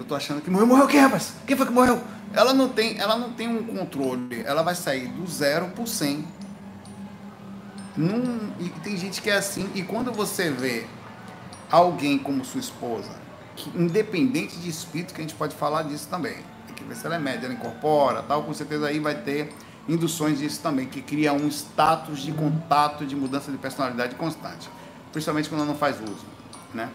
eu 0.01 0.05
tô 0.05 0.15
achando 0.15 0.41
que 0.41 0.49
morreu. 0.49 0.67
Morreu 0.67 0.87
quem, 0.87 0.99
rapaz? 0.99 1.33
Quem 1.45 1.55
foi 1.55 1.65
que 1.65 1.71
morreu? 1.71 2.01
Ela 2.33 2.53
não 2.53 2.69
tem, 2.69 2.99
ela 2.99 3.17
não 3.17 3.31
tem 3.31 3.47
um 3.47 3.63
controle. 3.63 4.41
Ela 4.45 4.61
vai 4.61 4.75
sair 4.75 5.07
do 5.07 5.27
zero 5.27 5.67
por 5.69 5.87
cem. 5.87 6.25
Num, 7.95 8.51
e 8.59 8.69
tem 8.83 8.97
gente 8.97 9.21
que 9.21 9.29
é 9.29 9.37
assim. 9.37 9.69
E 9.75 9.83
quando 9.83 10.11
você 10.11 10.49
vê 10.49 10.85
alguém 11.69 12.17
como 12.17 12.43
sua 12.43 12.59
esposa, 12.59 13.11
que, 13.55 13.69
independente 13.77 14.57
de 14.57 14.69
espírito, 14.69 15.13
que 15.13 15.21
a 15.21 15.23
gente 15.23 15.35
pode 15.35 15.55
falar 15.55 15.83
disso 15.83 16.07
também. 16.09 16.35
Tem 16.67 16.75
que 16.75 16.83
ver 16.83 16.95
se 16.95 17.05
ela 17.05 17.15
é 17.15 17.19
média, 17.19 17.45
ela 17.45 17.53
incorpora, 17.53 18.23
tal, 18.23 18.43
com 18.43 18.53
certeza 18.53 18.87
aí 18.87 18.99
vai 18.99 19.15
ter 19.15 19.53
induções 19.87 20.39
disso 20.39 20.59
também, 20.61 20.87
que 20.87 21.01
cria 21.01 21.33
um 21.33 21.47
status 21.47 22.19
de 22.21 22.31
contato, 22.31 23.05
de 23.05 23.15
mudança 23.15 23.51
de 23.51 23.57
personalidade 23.57 24.15
constante, 24.15 24.69
principalmente 25.11 25.49
quando 25.49 25.65
não 25.65 25.75
faz 25.75 25.99
uso, 25.99 26.25
né? 26.73 26.89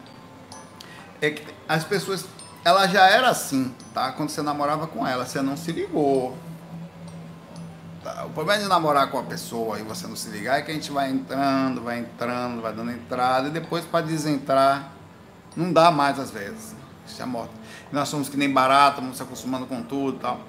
É 1.21 1.31
que 1.31 1.43
as 1.69 1.83
pessoas, 1.85 2.25
ela 2.67 2.89
já 2.89 3.09
era 3.09 3.29
assim, 3.29 3.73
tá? 3.95 4.11
Quando 4.11 4.29
você 4.29 4.43
namorava 4.43 4.89
com 4.89 5.07
ela, 5.07 5.25
você 5.25 5.41
não 5.41 5.57
se 5.57 5.71
ligou. 5.71 6.37
Tá? 8.03 8.25
O 8.25 8.31
problema 8.31 8.61
de 8.61 8.69
namorar 8.69 9.09
com 9.09 9.21
a 9.21 9.23
pessoa 9.23 9.79
e 9.79 9.85
você 9.85 10.09
não 10.09 10.17
se 10.17 10.29
ligar 10.31 10.59
é 10.59 10.63
que 10.63 10.73
a 10.73 10.75
gente 10.75 10.91
vai 10.91 11.09
entrando, 11.09 11.81
vai 11.81 12.01
entrando, 12.01 12.61
vai 12.61 12.73
dando 12.73 12.91
entrada 12.91 13.47
e 13.47 13.51
depois 13.53 13.85
para 13.85 14.05
desentrar 14.05 14.91
não 15.55 15.73
dá 15.73 15.93
mais 15.93 16.19
às 16.19 16.33
vezes. 16.33 16.75
Isso 17.07 17.23
é 17.23 17.25
morte. 17.25 17.53
Nós 17.93 18.09
somos 18.09 18.29
que 18.29 18.37
nem 18.37 18.53
barata, 18.53 19.01
vamos 19.01 19.17
se 19.17 19.23
acostumando 19.23 19.65
com 19.67 19.81
tudo 19.85 20.17
e 20.17 20.21
tal. 20.21 20.41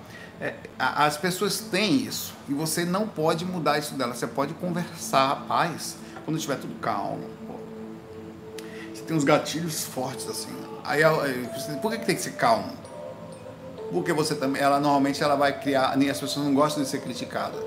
É, 0.42 0.56
as 0.80 1.18
pessoas 1.18 1.60
têm 1.60 1.98
isso 1.98 2.34
e 2.50 2.54
você 2.56 2.84
não 2.84 3.08
pode 3.08 3.46
mudar 3.46 3.78
isso 3.78 3.94
dela. 3.94 4.16
Você 4.16 4.26
pode 4.26 4.56
conversar, 4.56 5.28
rapaz, 5.28 5.98
quando 6.26 6.38
estiver 6.38 6.58
tudo 6.58 6.74
calmo. 6.80 7.30
Pô. 7.46 7.54
Você 8.92 9.04
tem 9.04 9.16
uns 9.16 9.24
gatilhos 9.24 9.86
fortes 9.86 10.28
assim. 10.28 10.67
Aí, 10.88 11.02
por 11.82 11.92
que, 11.92 11.98
que 12.00 12.06
tem 12.06 12.16
que 12.16 12.22
ser 12.22 12.32
calmo? 12.32 12.72
Porque 13.92 14.14
você 14.14 14.36
também, 14.36 14.62
ela 14.62 14.80
normalmente 14.80 15.22
ela 15.22 15.36
vai 15.36 15.60
criar, 15.60 15.96
nem 15.98 16.10
as 16.10 16.20
pessoas 16.20 16.46
não 16.46 16.54
gostam 16.54 16.82
de 16.82 16.90
ser 16.90 17.02
criticadas. 17.02 17.62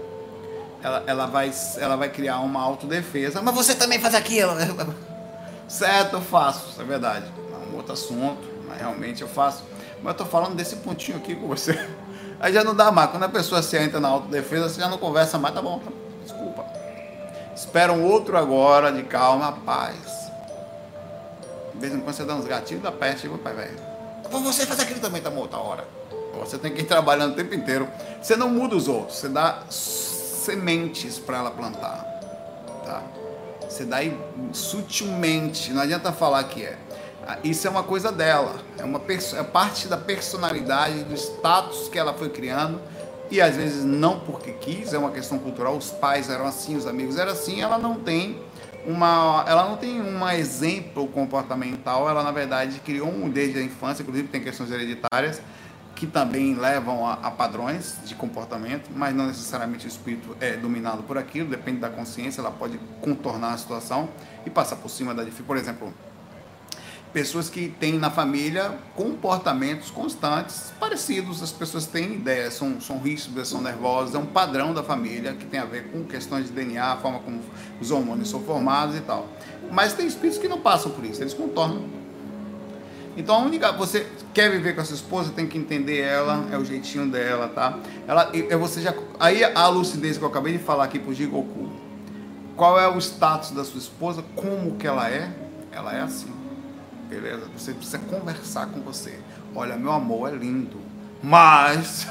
Ela, 0.83 1.04
ela, 1.06 1.26
vai, 1.26 1.52
ela 1.78 1.96
vai 1.96 2.09
criar 2.09 2.40
uma 2.40 2.62
autodefesa. 2.62 3.42
Mas 3.42 3.54
você 3.54 3.74
também 3.74 4.00
faz 4.00 4.14
aquilo. 4.14 4.52
Certo, 5.68 6.16
eu 6.16 6.20
faço, 6.20 6.80
é 6.80 6.85
verdade. 6.85 7.26
É 7.52 7.72
um 7.72 7.76
outro 7.76 7.92
assunto, 7.92 8.42
mas 8.66 8.78
realmente 8.78 9.22
eu 9.22 9.28
faço. 9.28 9.62
Mas 10.02 10.12
eu 10.14 10.18
tô 10.18 10.24
falando 10.24 10.56
desse 10.56 10.76
pontinho 10.76 11.18
aqui 11.18 11.37
com 11.37 11.46
você. 11.46 11.78
Aí 12.40 12.52
já 12.52 12.64
não 12.64 12.74
dá 12.74 12.90
mais. 12.90 13.11
Quando 13.11 13.22
a 13.22 13.28
pessoa 13.28 13.62
se 13.62 13.76
entra 13.76 14.00
na 14.00 14.09
autodefesa, 14.09 14.68
você 14.68 14.80
já 14.80 14.88
não 14.88 14.98
conversa 14.98 15.38
mais, 15.38 15.54
tá 15.54 15.61
bom, 15.61 15.78
tá, 15.78 15.92
desculpa. 16.24 16.64
Espera 17.54 17.92
um 17.92 18.02
outro 18.02 18.37
agora 18.37 18.90
de 18.90 19.02
calma, 19.02 19.52
paz. 19.52 20.19
De 21.80 21.86
vez 21.86 21.94
em 21.94 22.00
quando 22.00 22.14
você 22.14 22.24
dá 22.24 22.34
uns 22.34 22.44
gatilhos 22.44 22.82
da 22.82 22.92
peste, 22.92 23.26
pai, 23.42 23.54
velho. 23.54 23.78
Você 24.44 24.66
faz 24.66 24.80
aquilo 24.80 25.00
também, 25.00 25.22
tá 25.22 25.30
tá 25.30 25.58
hora. 25.58 25.88
Você 26.38 26.58
tem 26.58 26.74
que 26.74 26.82
ir 26.82 26.84
trabalhando 26.84 27.32
o 27.32 27.34
tempo 27.34 27.54
inteiro. 27.54 27.88
Você 28.20 28.36
não 28.36 28.50
muda 28.50 28.76
os 28.76 28.86
outros, 28.86 29.16
você 29.16 29.30
dá 29.30 29.62
sementes 29.70 31.18
para 31.18 31.38
ela 31.38 31.50
plantar. 31.50 32.04
Tá? 32.84 33.02
Você 33.66 33.86
dá 33.86 33.96
sutilmente, 34.52 35.72
não 35.72 35.80
adianta 35.80 36.12
falar 36.12 36.44
que 36.44 36.66
é. 36.66 36.76
Ah, 37.26 37.38
isso 37.42 37.66
é 37.66 37.70
uma 37.70 37.82
coisa 37.82 38.12
dela, 38.12 38.56
é 38.76 38.84
uma 38.84 39.00
é 39.08 39.42
parte 39.42 39.88
da 39.88 39.96
personalidade, 39.96 41.04
do 41.04 41.14
status 41.14 41.88
que 41.88 41.98
ela 41.98 42.12
foi 42.12 42.28
criando 42.28 42.78
e 43.30 43.40
às 43.40 43.56
vezes 43.56 43.84
não 43.84 44.20
porque 44.20 44.52
quis, 44.52 44.92
é 44.92 44.98
uma 44.98 45.12
questão 45.12 45.38
cultural. 45.38 45.76
Os 45.76 45.90
pais 45.90 46.28
eram 46.28 46.46
assim, 46.46 46.76
os 46.76 46.86
amigos 46.86 47.16
eram 47.16 47.32
assim. 47.32 47.62
Ela 47.62 47.78
não 47.78 47.94
tem 47.94 48.42
uma, 48.86 49.44
ela 49.46 49.68
não 49.68 49.76
tem 49.76 50.00
um 50.00 50.28
exemplo 50.28 51.06
comportamental. 51.08 52.08
Ela 52.08 52.22
na 52.22 52.32
verdade 52.32 52.80
criou 52.80 53.08
um 53.08 53.28
desde 53.28 53.58
a 53.58 53.62
infância, 53.62 54.02
inclusive 54.02 54.28
tem 54.28 54.42
questões 54.42 54.70
hereditárias 54.70 55.40
que 56.00 56.06
também 56.06 56.54
levam 56.54 57.06
a, 57.06 57.12
a, 57.12 57.30
padrões 57.30 57.98
de 58.06 58.14
comportamento, 58.14 58.88
mas 58.96 59.14
não 59.14 59.26
necessariamente 59.26 59.86
o 59.86 59.88
espírito 59.88 60.34
é 60.40 60.56
dominado 60.56 61.02
por 61.02 61.18
aquilo, 61.18 61.50
depende 61.50 61.78
da 61.78 61.90
consciência, 61.90 62.40
ela 62.40 62.50
pode 62.50 62.80
contornar 63.02 63.52
a 63.52 63.58
situação 63.58 64.08
e 64.46 64.48
passar 64.48 64.76
por 64.76 64.88
cima 64.88 65.14
da 65.14 65.22
dificuldade. 65.22 65.46
Por 65.46 65.56
exemplo, 65.58 65.94
pessoas 67.12 67.48
que 67.48 67.68
têm 67.68 67.98
na 67.98 68.10
família 68.10 68.78
comportamentos 68.94 69.90
constantes 69.90 70.72
parecidos, 70.78 71.42
as 71.42 71.52
pessoas 71.52 71.86
têm 71.86 72.14
ideias, 72.14 72.54
são, 72.54 72.80
são 72.80 72.98
ríspidas, 72.98 73.48
são 73.48 73.60
nervosas, 73.60 74.14
é 74.14 74.18
um 74.18 74.26
padrão 74.26 74.72
da 74.72 74.82
família 74.82 75.34
que 75.34 75.46
tem 75.46 75.60
a 75.60 75.64
ver 75.64 75.90
com 75.90 76.04
questões 76.04 76.46
de 76.46 76.52
DNA, 76.52 76.92
a 76.92 76.96
forma 76.96 77.18
como 77.20 77.40
os 77.80 77.90
hormônios 77.90 78.30
são 78.30 78.40
formados 78.42 78.96
e 78.96 79.00
tal. 79.00 79.28
Mas 79.70 79.92
tem 79.92 80.06
espíritos 80.06 80.38
que 80.38 80.48
não 80.48 80.60
passam 80.60 80.92
por 80.92 81.04
isso, 81.04 81.22
eles 81.22 81.34
contornam 81.34 82.00
então 83.16 83.34
a 83.34 83.38
única. 83.38 83.72
Você 83.72 84.06
quer 84.32 84.50
viver 84.50 84.74
com 84.74 84.80
a 84.80 84.84
sua 84.84 84.94
esposa, 84.94 85.30
tem 85.30 85.46
que 85.46 85.58
entender 85.58 86.00
ela, 86.00 86.46
é 86.50 86.56
o 86.56 86.64
jeitinho 86.64 87.06
dela, 87.08 87.48
tá? 87.48 87.78
Ela, 88.06 88.30
é 88.32 88.56
você 88.56 88.80
já, 88.80 88.94
aí 89.18 89.42
a 89.44 89.68
lucidez 89.68 90.16
que 90.16 90.24
eu 90.24 90.28
acabei 90.28 90.56
de 90.56 90.58
falar 90.62 90.84
aqui 90.84 90.98
pro 90.98 91.12
Jigoku. 91.12 91.70
Qual 92.56 92.78
é 92.78 92.86
o 92.88 92.98
status 92.98 93.50
da 93.50 93.64
sua 93.64 93.78
esposa? 93.78 94.22
Como 94.34 94.76
que 94.76 94.86
ela 94.86 95.08
é? 95.08 95.32
Ela 95.72 95.96
é 95.96 96.02
assim. 96.02 96.39
Beleza? 97.10 97.42
Você 97.58 97.74
precisa 97.74 97.98
conversar 97.98 98.68
com 98.68 98.80
você. 98.80 99.18
Olha, 99.54 99.76
meu 99.76 99.92
amor 99.92 100.32
é 100.32 100.36
lindo. 100.36 100.80
Mas 101.22 102.06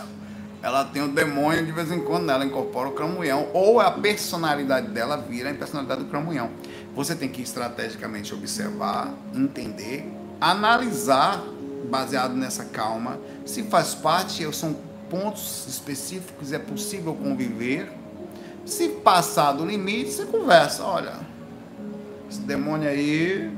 ela 0.61 0.85
tem 0.85 1.01
o 1.01 1.05
um 1.05 1.13
demônio 1.13 1.65
de 1.65 1.71
vez 1.71 1.91
em 1.91 2.01
quando, 2.01 2.29
ela 2.29 2.45
incorpora 2.45 2.89
o 2.89 2.91
cramunhão. 2.91 3.47
Ou 3.53 3.79
a 3.79 3.89
personalidade 3.89 4.89
dela 4.89 5.17
vira 5.17 5.49
a 5.49 5.53
personalidade 5.55 6.03
do 6.03 6.09
cramunhão. 6.09 6.51
Você 6.93 7.15
tem 7.15 7.29
que 7.29 7.41
estrategicamente 7.41 8.33
observar, 8.35 9.11
entender 9.33 10.19
analisar, 10.39 11.43
baseado 11.89 12.33
nessa 12.33 12.65
calma, 12.65 13.19
se 13.45 13.63
faz 13.63 13.93
parte, 13.93 14.43
são 14.55 14.75
pontos 15.09 15.67
específicos, 15.67 16.53
é 16.53 16.59
possível 16.59 17.13
conviver. 17.13 17.91
Se 18.65 18.89
passar 18.89 19.53
do 19.53 19.65
limite, 19.65 20.11
você 20.11 20.25
conversa. 20.25 20.83
Olha, 20.83 21.13
esse 22.29 22.39
demônio 22.41 22.87
aí 22.87 23.51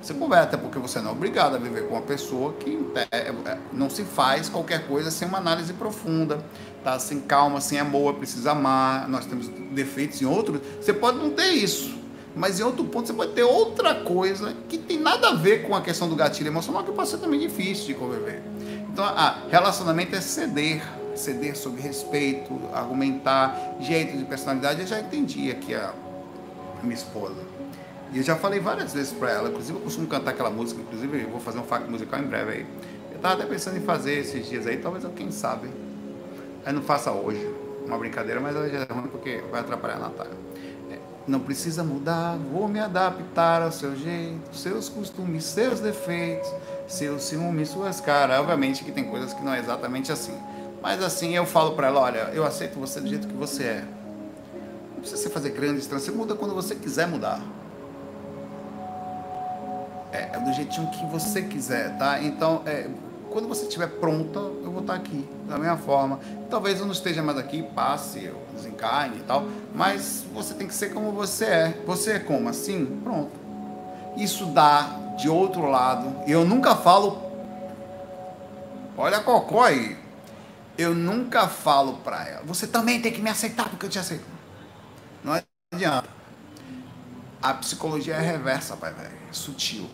você 0.00 0.14
conversa, 0.14 0.56
porque 0.56 0.78
você 0.78 0.98
não 0.98 1.10
é 1.10 1.12
obrigado 1.12 1.56
a 1.56 1.58
viver 1.58 1.86
com 1.86 1.94
uma 1.94 2.02
pessoa 2.02 2.54
que 2.54 2.78
é, 3.10 3.28
é, 3.28 3.58
não 3.70 3.90
se 3.90 4.02
faz 4.02 4.48
qualquer 4.48 4.86
coisa 4.86 5.10
sem 5.10 5.28
uma 5.28 5.36
análise 5.36 5.74
profunda, 5.74 6.42
tá? 6.82 6.98
Sem 6.98 7.20
calma, 7.20 7.60
sem 7.60 7.78
amor, 7.78 8.14
precisa 8.14 8.52
amar. 8.52 9.06
Nós 9.08 9.26
temos 9.26 9.48
defeitos 9.48 10.22
em 10.22 10.24
outros. 10.24 10.60
Você 10.80 10.94
pode 10.94 11.18
não 11.18 11.30
ter 11.30 11.52
isso, 11.52 11.94
mas 12.34 12.58
em 12.58 12.62
outro 12.62 12.84
ponto 12.84 13.08
você 13.08 13.12
pode 13.12 13.32
ter 13.32 13.42
outra 13.42 13.94
coisa 13.94 14.54
que 14.70 14.78
tem 14.78 14.98
nada 14.98 15.28
a 15.28 15.34
ver 15.34 15.66
com 15.66 15.76
a 15.76 15.82
questão 15.82 16.08
do 16.08 16.16
gatilho 16.16 16.48
emocional, 16.48 16.82
que 16.82 16.92
pode 16.92 17.10
ser 17.10 17.18
também 17.18 17.38
difícil 17.38 17.88
de 17.88 17.94
conviver. 17.94 18.42
Então, 18.90 19.04
ah, 19.04 19.42
relacionamento 19.50 20.16
é 20.16 20.20
ceder, 20.22 20.82
ceder 21.14 21.54
sobre 21.54 21.82
respeito, 21.82 22.58
argumentar, 22.72 23.76
jeito 23.80 24.16
de 24.16 24.24
personalidade. 24.24 24.80
Eu 24.80 24.86
já 24.86 24.98
entendi 24.98 25.50
aqui 25.50 25.74
a 25.74 25.92
minha 26.82 26.94
esposa 26.94 27.49
e 28.12 28.18
eu 28.18 28.24
já 28.24 28.34
falei 28.34 28.58
várias 28.58 28.92
vezes 28.92 29.12
para 29.12 29.30
ela, 29.30 29.48
inclusive 29.48 29.78
eu 29.78 29.82
costumo 29.82 30.08
cantar 30.08 30.32
aquela 30.32 30.50
música, 30.50 30.80
inclusive 30.80 31.22
eu 31.22 31.30
vou 31.30 31.40
fazer 31.40 31.60
um 31.60 31.62
fac 31.62 31.88
musical 31.88 32.18
em 32.18 32.24
breve 32.24 32.50
aí. 32.52 32.66
Eu 33.12 33.20
tava 33.20 33.34
até 33.34 33.46
pensando 33.46 33.76
em 33.76 33.82
fazer 33.82 34.14
esses 34.14 34.48
dias 34.48 34.66
aí, 34.66 34.78
talvez 34.78 35.04
eu, 35.04 35.10
quem 35.10 35.30
sabe. 35.30 35.68
Aí 36.64 36.72
não 36.72 36.82
faça 36.82 37.12
hoje, 37.12 37.48
uma 37.86 37.96
brincadeira, 37.96 38.40
mas 38.40 38.56
hoje 38.56 38.74
é 38.74 38.92
ruim 38.92 39.06
porque 39.06 39.44
vai 39.48 39.60
atrapalhar 39.60 39.96
a 39.96 40.00
Natália. 40.00 40.32
É, 40.90 40.98
não 41.24 41.38
precisa 41.38 41.84
mudar, 41.84 42.36
vou 42.36 42.66
me 42.66 42.80
adaptar 42.80 43.62
ao 43.62 43.70
seu 43.70 43.94
jeito, 43.94 44.56
seus 44.56 44.88
costumes, 44.88 45.44
seus 45.44 45.78
defeitos, 45.78 46.52
seus 46.88 47.22
ciúmes, 47.22 47.68
suas 47.68 48.00
caras. 48.00 48.40
Obviamente 48.40 48.82
que 48.82 48.90
tem 48.90 49.04
coisas 49.04 49.32
que 49.32 49.44
não 49.44 49.54
é 49.54 49.60
exatamente 49.60 50.10
assim. 50.10 50.36
Mas 50.82 51.00
assim 51.00 51.36
eu 51.36 51.46
falo 51.46 51.76
para 51.76 51.86
ela, 51.86 52.00
olha, 52.00 52.30
eu 52.32 52.44
aceito 52.44 52.76
você 52.76 53.00
do 53.00 53.06
jeito 53.06 53.28
que 53.28 53.34
você 53.34 53.62
é. 53.62 53.84
Não 54.94 55.00
precisa 55.00 55.22
você 55.22 55.30
fazer 55.30 55.50
grandes 55.50 55.86
transformações, 55.86 56.02
você 56.02 56.10
muda 56.10 56.34
quando 56.34 56.56
você 56.56 56.74
quiser 56.74 57.06
mudar 57.06 57.40
é, 60.12 60.30
é 60.34 60.40
do 60.40 60.52
jeitinho 60.52 60.88
que 60.90 61.04
você 61.06 61.42
quiser, 61.42 61.96
tá? 61.98 62.20
Então, 62.22 62.62
é, 62.66 62.88
quando 63.30 63.48
você 63.48 63.64
estiver 63.64 63.86
pronta, 63.86 64.38
eu 64.38 64.70
vou 64.70 64.80
estar 64.80 64.94
aqui, 64.94 65.28
da 65.48 65.58
mesma 65.58 65.76
forma. 65.78 66.18
Talvez 66.48 66.80
eu 66.80 66.86
não 66.86 66.92
esteja 66.92 67.22
mais 67.22 67.38
aqui, 67.38 67.62
passe, 67.62 68.24
eu 68.24 68.40
desencarne 68.52 69.18
e 69.18 69.22
tal, 69.22 69.46
mas 69.74 70.24
você 70.32 70.54
tem 70.54 70.66
que 70.66 70.74
ser 70.74 70.92
como 70.92 71.12
você 71.12 71.44
é. 71.44 71.82
Você 71.86 72.12
é 72.12 72.18
como? 72.18 72.48
Assim? 72.48 72.86
Pronto. 73.04 73.32
Isso 74.16 74.46
dá 74.46 74.98
de 75.16 75.28
outro 75.28 75.66
lado. 75.70 76.16
Eu 76.26 76.44
nunca 76.44 76.76
falo. 76.76 77.30
Olha 78.96 79.18
a 79.18 79.22
cocó 79.22 79.62
aí. 79.64 79.96
Eu 80.78 80.94
nunca 80.94 81.48
falo 81.48 81.98
pra 81.98 82.28
ela. 82.28 82.44
Você 82.46 82.66
também 82.66 83.00
tem 83.02 83.12
que 83.12 83.22
me 83.22 83.30
aceitar 83.30 83.68
porque 83.70 83.86
eu 83.86 83.90
te 83.90 83.98
aceito. 83.98 84.24
Não 85.24 85.40
adianta. 85.72 86.19
A 87.42 87.54
psicologia 87.54 88.14
é 88.14 88.20
reversa, 88.20 88.76
pai 88.76 88.92
velho. 88.92 89.16
É 89.28 89.32
sutil 89.32 89.88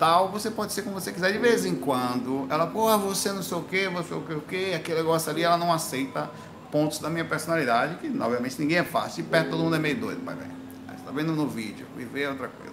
tal, 0.00 0.30
você 0.30 0.50
pode 0.50 0.72
ser 0.72 0.80
como 0.80 0.98
você 0.98 1.12
quiser. 1.12 1.30
De 1.30 1.38
vez 1.38 1.66
em 1.66 1.74
quando, 1.74 2.46
ela, 2.48 2.66
porra, 2.66 2.96
você 2.96 3.30
não 3.30 3.42
sei 3.42 3.58
o 3.58 3.62
que, 3.62 3.86
você 3.88 4.14
o 4.14 4.22
que, 4.22 4.32
o 4.32 4.40
que, 4.40 4.72
aquele 4.72 5.00
negócio 5.00 5.30
ali, 5.30 5.42
ela 5.42 5.58
não 5.58 5.70
aceita 5.70 6.30
pontos 6.72 6.98
da 7.00 7.10
minha 7.10 7.24
personalidade, 7.24 7.96
que 7.96 8.06
obviamente 8.18 8.58
ninguém 8.58 8.78
é 8.78 8.84
fácil. 8.84 9.20
E 9.20 9.24
perto 9.24 9.50
todo 9.50 9.62
mundo 9.62 9.76
é 9.76 9.78
meio 9.78 10.00
doido, 10.00 10.24
pai 10.24 10.34
velho. 10.34 10.50
Você 10.88 11.04
tá 11.04 11.10
vendo 11.12 11.32
no 11.32 11.46
vídeo, 11.46 11.86
viver 11.94 12.22
é 12.22 12.30
outra 12.30 12.48
coisa. 12.48 12.72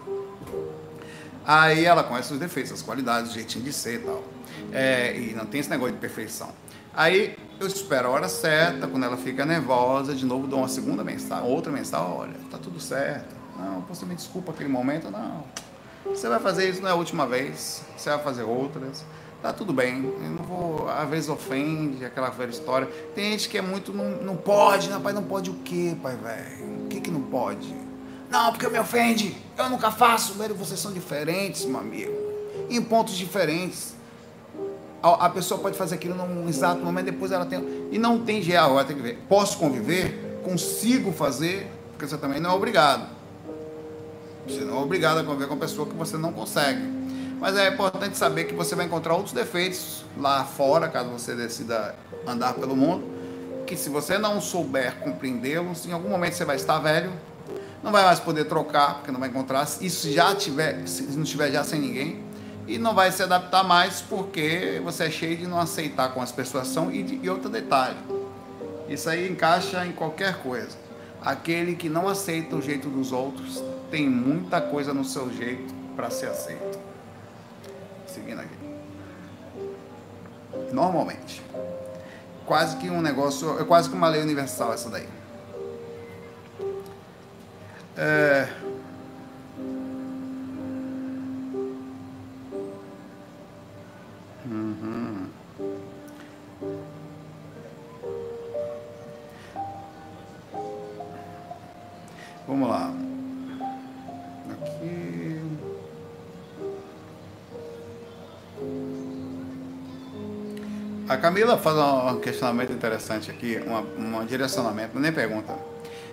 Aí 1.45 1.83
ela 1.83 2.03
conhece 2.03 2.31
os 2.31 2.39
defeitos, 2.39 2.71
as 2.71 2.81
qualidades, 2.81 3.31
o 3.31 3.33
jeitinho 3.33 3.65
de 3.65 3.73
ser 3.73 3.95
e 3.95 3.99
tal. 3.99 4.23
É, 4.71 5.17
e 5.17 5.33
não 5.33 5.45
tem 5.45 5.59
esse 5.59 5.69
negócio 5.69 5.95
de 5.95 5.99
perfeição. 5.99 6.49
Aí 6.93 7.37
eu 7.59 7.67
espero 7.67 8.07
a 8.07 8.11
hora 8.11 8.29
certa, 8.29 8.87
quando 8.87 9.03
ela 9.03 9.17
fica 9.17 9.45
nervosa, 9.45 10.15
de 10.15 10.25
novo 10.25 10.47
dou 10.47 10.59
uma 10.59 10.69
segunda 10.69 11.03
mensagem, 11.03 11.45
outra 11.45 11.71
mensagem, 11.71 12.07
olha, 12.07 12.35
tá 12.49 12.57
tudo 12.57 12.79
certo. 12.79 13.36
Não, 13.57 13.81
você 13.81 14.05
me 14.05 14.15
desculpa 14.15 14.51
aquele 14.51 14.69
momento, 14.69 15.09
não 15.09 15.43
você 16.15 16.27
vai 16.27 16.39
fazer 16.39 16.69
isso 16.69 16.81
não 16.81 16.89
é 16.89 16.91
a 16.91 16.95
última 16.95 17.25
vez, 17.25 17.81
você 17.95 18.09
vai 18.09 18.19
fazer 18.19 18.43
outras. 18.43 19.05
Tá 19.41 19.53
tudo 19.53 19.71
bem, 19.71 20.03
eu 20.03 20.29
não 20.31 20.43
vou, 20.43 20.89
às 20.89 21.07
vezes 21.07 21.29
ofende, 21.29 22.03
aquela 22.03 22.29
velha 22.29 22.49
história. 22.49 22.87
Tem 23.13 23.31
gente 23.31 23.49
que 23.49 23.57
é 23.57 23.61
muito, 23.61 23.93
não, 23.93 24.09
não 24.09 24.35
pode, 24.35 24.89
pai, 24.89 25.13
não 25.13 25.23
pode 25.23 25.51
o 25.51 25.53
quê, 25.55 25.95
pai, 26.01 26.15
velho? 26.15 26.85
O 26.85 26.87
que 26.87 26.99
que 26.99 27.11
não 27.11 27.21
pode? 27.21 27.71
Não, 28.31 28.51
porque 28.51 28.67
me 28.67 28.79
ofende, 28.79 29.37
eu 29.55 29.69
nunca 29.69 29.91
faço, 29.91 30.33
velho, 30.33 30.55
vocês 30.55 30.79
são 30.79 30.91
diferentes, 30.91 31.65
meu 31.65 31.79
amigo, 31.79 32.13
em 32.67 32.81
pontos 32.81 33.15
diferentes. 33.15 33.95
A, 35.03 35.27
a 35.27 35.29
pessoa 35.29 35.59
pode 35.61 35.77
fazer 35.77 35.95
aquilo 35.95 36.15
num 36.15 36.49
exato 36.49 36.83
momento, 36.83 37.05
depois 37.05 37.31
ela 37.31 37.45
tem, 37.45 37.87
e 37.91 37.99
não 37.99 38.25
tem 38.25 38.41
geral, 38.41 38.71
ela 38.71 38.85
tem 38.85 38.95
que 38.95 39.03
ver, 39.03 39.23
posso 39.29 39.59
conviver, 39.59 40.39
consigo 40.43 41.11
fazer, 41.11 41.71
porque 41.91 42.07
você 42.07 42.17
também 42.17 42.39
não 42.39 42.49
é 42.49 42.53
obrigado. 42.53 43.16
Você 44.47 44.61
não 44.61 44.77
é 44.77 44.81
obrigado 44.81 45.17
a 45.17 45.23
conviver 45.23 45.47
com 45.47 45.55
uma 45.55 45.59
pessoa 45.59 45.87
que 45.87 45.95
você 45.95 46.17
não 46.17 46.31
consegue. 46.31 46.81
Mas 47.39 47.55
é 47.55 47.67
importante 47.67 48.17
saber 48.17 48.45
que 48.45 48.53
você 48.53 48.75
vai 48.75 48.85
encontrar 48.85 49.13
outros 49.13 49.33
defeitos 49.33 50.05
lá 50.17 50.43
fora, 50.43 50.87
caso 50.87 51.09
você 51.09 51.35
decida 51.35 51.93
andar 52.25 52.53
pelo 52.53 52.75
mundo, 52.75 53.03
que 53.67 53.75
se 53.75 53.89
você 53.89 54.17
não 54.17 54.41
souber 54.41 54.95
compreendê-los, 54.99 55.85
em 55.85 55.91
algum 55.91 56.09
momento 56.09 56.33
você 56.33 56.45
vai 56.45 56.55
estar 56.55 56.79
velho, 56.79 57.11
não 57.83 57.91
vai 57.91 58.03
mais 58.03 58.19
poder 58.19 58.45
trocar, 58.45 58.95
porque 58.95 59.11
não 59.11 59.19
vai 59.19 59.29
encontrar, 59.29 59.67
isso 59.81 60.11
já 60.11 60.33
tiver, 60.33 60.87
se 60.87 61.03
não 61.03 61.23
estiver 61.23 61.51
já 61.51 61.63
sem 61.63 61.79
ninguém, 61.79 62.23
e 62.67 62.77
não 62.77 62.95
vai 62.95 63.11
se 63.11 63.21
adaptar 63.21 63.63
mais 63.63 64.01
porque 64.01 64.81
você 64.83 65.05
é 65.05 65.11
cheio 65.11 65.37
de 65.37 65.47
não 65.47 65.59
aceitar 65.59 66.09
como 66.09 66.23
as 66.23 66.31
pessoas 66.31 66.67
são 66.67 66.91
e, 66.91 67.03
de, 67.03 67.19
e 67.21 67.29
outro 67.29 67.49
detalhe, 67.49 67.97
isso 68.89 69.09
aí 69.09 69.29
encaixa 69.29 69.85
em 69.85 69.91
qualquer 69.91 70.37
coisa. 70.39 70.75
Aquele 71.21 71.75
que 71.75 71.89
não 71.89 72.07
aceita 72.07 72.55
o 72.55 72.61
jeito 72.61 72.89
dos 72.89 73.11
outros 73.11 73.61
tem 73.89 74.09
muita 74.09 74.61
coisa 74.61 74.93
no 74.93 75.03
seu 75.03 75.31
jeito 75.31 75.73
para 75.95 76.09
ser 76.09 76.27
aceito. 76.27 76.79
Seguindo 78.05 78.41
aqui. 78.41 78.57
Normalmente. 80.71 81.41
Quase 82.45 82.77
que 82.77 82.89
um 82.89 83.01
negócio, 83.01 83.59
é 83.59 83.63
quase 83.63 83.89
que 83.89 83.95
uma 83.95 84.07
lei 84.07 84.21
universal 84.21 84.73
essa 84.73 84.89
daí. 84.89 85.07
É, 87.97 88.47
A 111.09 111.15
Camila 111.15 111.57
faz 111.57 111.77
um 111.77 112.19
questionamento 112.19 112.73
interessante 112.73 113.31
aqui, 113.31 113.57
um 113.97 114.25
direcionamento, 114.25 114.99
nem 114.99 115.11
pergunta. 115.11 115.57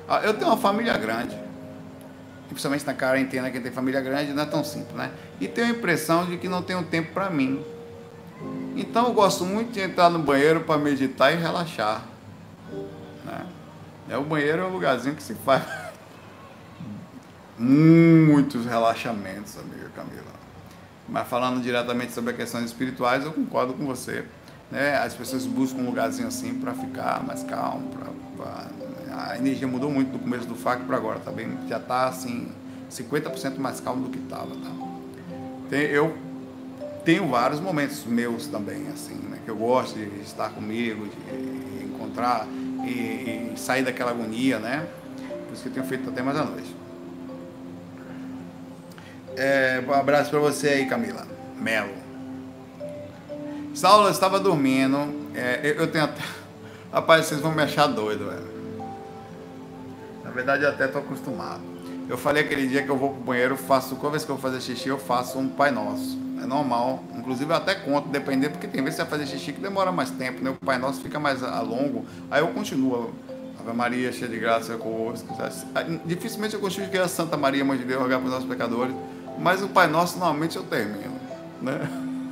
Ah, 0.08 0.20
eu 0.22 0.34
tenho 0.34 0.46
uma 0.46 0.56
família 0.56 0.96
grande, 0.96 1.36
principalmente 2.48 2.86
na 2.86 2.94
quarentena, 2.94 3.50
quem 3.50 3.60
tem 3.60 3.72
família 3.72 4.00
grande 4.00 4.32
não 4.32 4.44
é 4.44 4.46
tão 4.46 4.62
simples, 4.62 4.94
né? 4.94 5.10
E 5.40 5.48
tenho 5.48 5.66
a 5.66 5.70
impressão 5.70 6.24
de 6.26 6.36
que 6.36 6.48
não 6.48 6.62
tenho 6.62 6.84
tempo 6.84 7.12
para 7.12 7.28
mim. 7.28 7.64
Então 8.76 9.06
eu 9.06 9.12
gosto 9.12 9.44
muito 9.44 9.72
de 9.72 9.80
entrar 9.80 10.10
no 10.10 10.20
banheiro 10.20 10.60
para 10.60 10.78
meditar 10.78 11.32
e 11.32 11.36
relaxar. 11.36 12.04
Né? 13.24 13.46
É, 14.10 14.16
o 14.16 14.22
banheiro 14.22 14.62
é 14.62 14.64
um 14.64 14.70
lugarzinho 14.70 15.16
que 15.16 15.22
se 15.24 15.34
faz 15.34 15.64
muitos 17.58 18.64
relaxamentos, 18.64 19.58
amiga 19.58 19.90
Camila. 19.96 20.22
Mas 21.08 21.26
falando 21.26 21.60
diretamente 21.60 22.12
sobre 22.12 22.32
questões 22.34 22.66
espirituais, 22.66 23.24
eu 23.24 23.32
concordo 23.32 23.74
com 23.74 23.84
você 23.84 24.24
né? 24.74 24.96
As 24.96 25.14
pessoas 25.14 25.46
buscam 25.46 25.82
um 25.82 25.86
lugarzinho 25.86 26.26
assim 26.26 26.52
para 26.54 26.74
ficar 26.74 27.22
mais 27.24 27.44
calmo, 27.44 27.88
pra, 27.90 28.10
pra, 28.36 29.26
a 29.28 29.38
energia 29.38 29.68
mudou 29.68 29.88
muito 29.88 30.10
do 30.10 30.18
começo 30.18 30.46
do 30.46 30.56
FAC 30.56 30.82
para 30.82 30.96
agora, 30.96 31.20
tá 31.20 31.30
bem? 31.30 31.56
Já 31.68 31.76
está 31.76 32.08
assim 32.08 32.48
50% 32.90 33.56
mais 33.58 33.78
calmo 33.78 34.08
do 34.08 34.10
que 34.10 34.18
estava, 34.18 34.48
tá? 34.48 34.70
Tem, 35.70 35.82
eu 35.82 36.16
tenho 37.04 37.28
vários 37.28 37.60
momentos 37.60 38.04
meus 38.04 38.48
também, 38.48 38.88
assim, 38.88 39.14
né? 39.14 39.38
Que 39.44 39.50
eu 39.50 39.56
gosto 39.56 39.94
de 39.94 40.20
estar 40.22 40.50
comigo, 40.50 41.06
de 41.06 41.84
encontrar 41.84 42.44
e, 42.84 43.52
e 43.52 43.52
sair 43.56 43.84
daquela 43.84 44.10
agonia, 44.10 44.58
né? 44.58 44.84
Por 45.46 45.54
isso 45.54 45.62
que 45.62 45.68
eu 45.68 45.72
tenho 45.72 45.86
feito 45.86 46.10
até 46.10 46.20
mais 46.20 46.36
à 46.36 46.44
noite. 46.44 46.74
É, 49.36 49.82
um 49.86 49.92
abraço 49.92 50.30
para 50.30 50.40
você 50.40 50.68
aí, 50.68 50.86
Camila. 50.86 51.26
Melo. 51.60 52.03
Saulo 53.74 54.08
estava 54.08 54.38
dormindo. 54.38 55.28
É, 55.34 55.74
eu 55.76 55.86
tenho 55.88 56.04
até. 56.04 56.22
Rapaz, 56.92 57.26
vocês 57.26 57.40
vão 57.40 57.52
me 57.52 57.62
achar 57.62 57.88
doido, 57.88 58.26
velho. 58.26 58.54
Na 60.22 60.30
verdade, 60.30 60.62
eu 60.62 60.68
até 60.68 60.86
tô 60.86 60.98
acostumado. 60.98 61.60
Eu 62.08 62.16
falei 62.16 62.44
aquele 62.44 62.68
dia 62.68 62.82
que 62.82 62.88
eu 62.88 62.96
vou 62.96 63.10
pro 63.10 63.20
banheiro, 63.20 63.56
faço, 63.56 63.96
toda 63.96 64.10
vez 64.10 64.24
que 64.24 64.30
eu 64.30 64.36
vou 64.36 64.42
fazer 64.42 64.60
xixi, 64.60 64.88
eu 64.88 64.98
faço 64.98 65.38
um 65.38 65.48
Pai 65.48 65.70
Nosso. 65.72 66.18
É 66.40 66.46
normal. 66.46 67.02
Inclusive, 67.16 67.50
eu 67.50 67.56
até 67.56 67.74
conto, 67.74 68.08
dependendo, 68.08 68.52
porque 68.52 68.68
tem 68.68 68.82
vezes 68.82 69.00
que 69.00 69.04
você 69.04 69.10
vai 69.10 69.18
fazer 69.18 69.36
xixi 69.36 69.52
que 69.52 69.60
demora 69.60 69.90
mais 69.90 70.10
tempo, 70.10 70.44
né? 70.44 70.50
O 70.50 70.64
Pai 70.64 70.78
Nosso 70.78 71.00
fica 71.00 71.18
mais 71.18 71.40
longo. 71.40 72.06
Aí 72.30 72.40
eu 72.42 72.48
continuo 72.48 73.12
Ave 73.58 73.76
Maria, 73.76 74.12
cheia 74.12 74.30
de 74.30 74.38
graça, 74.38 74.74
é 74.74 74.76
convosco. 74.76 75.36
Dificilmente 76.04 76.54
eu 76.54 76.60
consigo 76.60 76.88
que 76.88 76.98
a 76.98 77.08
Santa 77.08 77.36
Maria, 77.36 77.64
Mãe 77.64 77.78
de 77.78 77.84
Deus, 77.84 78.00
rogar 78.00 78.18
para 78.18 78.26
os 78.26 78.32
nossos 78.34 78.48
pecadores, 78.48 78.94
mas 79.38 79.62
o 79.62 79.68
Pai 79.68 79.88
Nosso 79.88 80.18
normalmente 80.18 80.56
eu 80.56 80.62
termino, 80.62 81.14
né? 81.60 81.80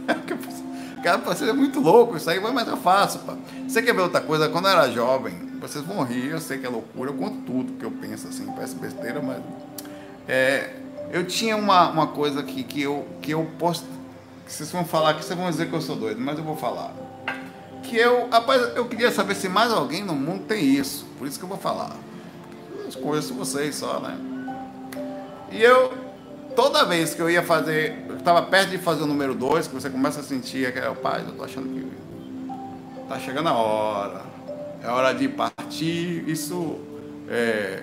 Cara, 1.03 1.19
você 1.19 1.51
é 1.51 1.53
muito 1.53 1.81
louco, 1.81 2.17
isso 2.17 2.31
aí 2.31 2.39
vai 2.39 2.53
mais 2.53 2.69
fácil. 2.79 3.21
Pá. 3.21 3.37
Você 3.67 3.83
quer 3.83 3.93
ver 3.93 4.03
outra 4.03 4.21
coisa? 4.21 4.49
Quando 4.49 4.67
eu 4.67 4.71
era 4.71 4.91
jovem, 4.91 5.35
vocês 5.61 5.85
vão 5.85 6.05
rir, 6.05 6.29
eu 6.29 6.41
sei 6.41 6.59
que 6.59 6.67
é 6.67 6.69
loucura, 6.69 7.11
eu 7.11 7.15
conto 7.15 7.39
tudo 7.45 7.73
que 7.73 7.85
eu 7.85 7.91
penso 7.91 8.29
assim, 8.29 8.47
parece 8.47 8.77
besteira, 8.77 9.21
mas. 9.21 9.43
É, 10.29 10.77
eu 11.11 11.27
tinha 11.27 11.57
uma, 11.57 11.91
uma 11.91 12.07
coisa 12.07 12.43
que, 12.43 12.63
que, 12.63 12.83
eu, 12.83 13.07
que 13.21 13.33
eu 13.33 13.51
posso. 13.59 13.85
Que 14.47 14.53
vocês 14.53 14.71
vão 14.71 14.85
falar 14.85 15.15
que 15.15 15.25
vocês 15.25 15.39
vão 15.39 15.51
dizer 15.51 15.69
que 15.69 15.75
eu 15.75 15.81
sou 15.81 15.97
doido, 15.97 16.21
mas 16.21 16.39
eu 16.39 16.45
vou 16.45 16.57
falar. 16.57 16.95
Que 17.83 17.97
eu, 17.97 18.29
rapaz, 18.31 18.77
eu 18.77 18.87
queria 18.87 19.11
saber 19.11 19.35
se 19.35 19.49
mais 19.49 19.73
alguém 19.73 20.05
no 20.05 20.15
mundo 20.15 20.45
tem 20.45 20.65
isso. 20.65 21.05
Por 21.19 21.27
isso 21.27 21.39
que 21.39 21.45
eu 21.45 21.49
vou 21.49 21.59
falar. 21.59 21.97
Eu 22.85 23.01
conheço 23.01 23.35
vocês 23.35 23.75
só, 23.75 24.01
né? 24.01 24.17
E 25.51 25.63
eu, 25.63 25.93
toda 26.55 26.85
vez 26.85 27.13
que 27.15 27.21
eu 27.21 27.29
ia 27.29 27.43
fazer, 27.43 28.02
estava 28.23 28.43
perto 28.43 28.71
de 28.71 28.79
fazer 28.79 29.03
o 29.03 29.07
número 29.07 29.35
2, 29.35 29.67
que 29.67 29.75
você 29.75 29.91
começa 29.91 30.21
a 30.21 30.23
sentir 30.23 30.73
que 30.73 30.79
é 30.79 30.89
o 30.89 30.95
pai, 30.95 31.25
eu 31.27 31.33
tô 31.33 31.45
achando 31.45 31.69
que 31.69 31.85
tá 33.09 33.19
chegando 33.19 33.49
a 33.49 33.53
hora, 33.53 34.23
é 34.83 34.89
hora 34.89 35.13
de 35.13 35.29
partir. 35.29 36.25
Isso 36.29 36.79
é 37.29 37.83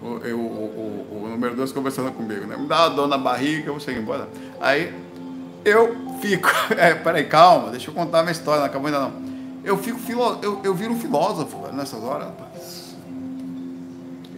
o, 0.00 0.06
o, 0.06 0.08
o, 0.10 1.24
o 1.24 1.28
número 1.28 1.56
2 1.56 1.72
conversando 1.72 2.12
comigo, 2.12 2.46
né? 2.46 2.56
Me 2.56 2.66
dá 2.66 2.86
uma 2.86 2.90
dor 2.90 3.08
na 3.08 3.16
barriga, 3.18 3.68
eu 3.68 3.72
vou 3.72 3.80
chegar 3.80 4.00
embora. 4.00 4.28
Aí 4.60 4.94
eu 5.64 5.96
fico, 6.20 6.48
é, 6.76 6.94
peraí, 6.94 7.24
calma, 7.24 7.70
deixa 7.70 7.90
eu 7.90 7.94
contar 7.94 8.20
a 8.20 8.22
minha 8.22 8.32
história, 8.32 8.60
não 8.60 8.66
acabou 8.66 8.86
ainda 8.86 9.00
não. 9.00 9.30
Eu 9.64 9.78
fico, 9.78 9.98
filo, 9.98 10.38
eu, 10.42 10.60
eu 10.62 10.74
viro 10.74 10.92
um 10.92 11.00
filósofo 11.00 11.68
nessas 11.72 12.02
horas. 12.02 12.28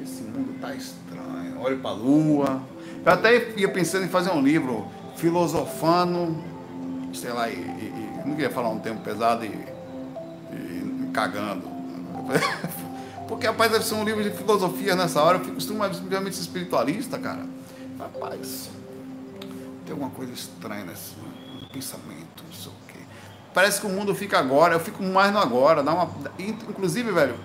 Esse 0.03 0.22
mundo 0.22 0.61
tá 0.61 0.72
estranho, 0.72 1.61
olho 1.61 1.78
pra 1.78 1.90
lua, 1.93 2.61
eu 3.05 3.12
até 3.12 3.53
ia 3.57 3.68
pensando 3.68 4.05
em 4.05 4.09
fazer 4.09 4.30
um 4.30 4.40
livro 4.40 4.86
filosofando, 5.16 6.36
sei 7.14 7.32
lá, 7.32 7.48
e, 7.48 7.54
e, 7.54 8.20
e 8.24 8.28
não 8.28 8.34
queria 8.34 8.50
falar 8.50 8.68
um 8.70 8.78
tempo 8.78 9.00
pesado 9.02 9.44
e, 9.44 9.48
e 9.48 11.10
cagando. 11.12 11.70
Porque, 13.28 13.46
rapaz, 13.46 13.72
deve 13.72 13.84
ser 13.84 13.94
um 13.94 14.04
livro 14.04 14.22
de 14.22 14.30
filosofia 14.30 14.94
nessa 14.94 15.22
hora. 15.22 15.38
Eu 15.38 15.44
fico 15.44 15.58
extremamente 15.58 16.34
espiritualista, 16.34 17.18
cara. 17.18 17.46
Rapaz, 17.98 18.68
tem 19.84 19.92
alguma 19.92 20.10
coisa 20.10 20.32
estranha 20.32 20.84
nesse 20.84 21.14
pensamento, 21.72 22.44
não 22.44 22.52
sei 22.52 22.70
o 22.70 22.74
quê. 22.88 22.98
Parece 23.54 23.80
que 23.80 23.86
o 23.86 23.90
mundo 23.90 24.14
fica 24.14 24.38
agora, 24.38 24.74
eu 24.74 24.80
fico 24.80 25.02
mais 25.02 25.32
no 25.32 25.38
agora. 25.38 25.82
Dá 25.82 25.94
uma... 25.94 26.10
Inclusive, 26.38 27.10
velho, 27.10 27.36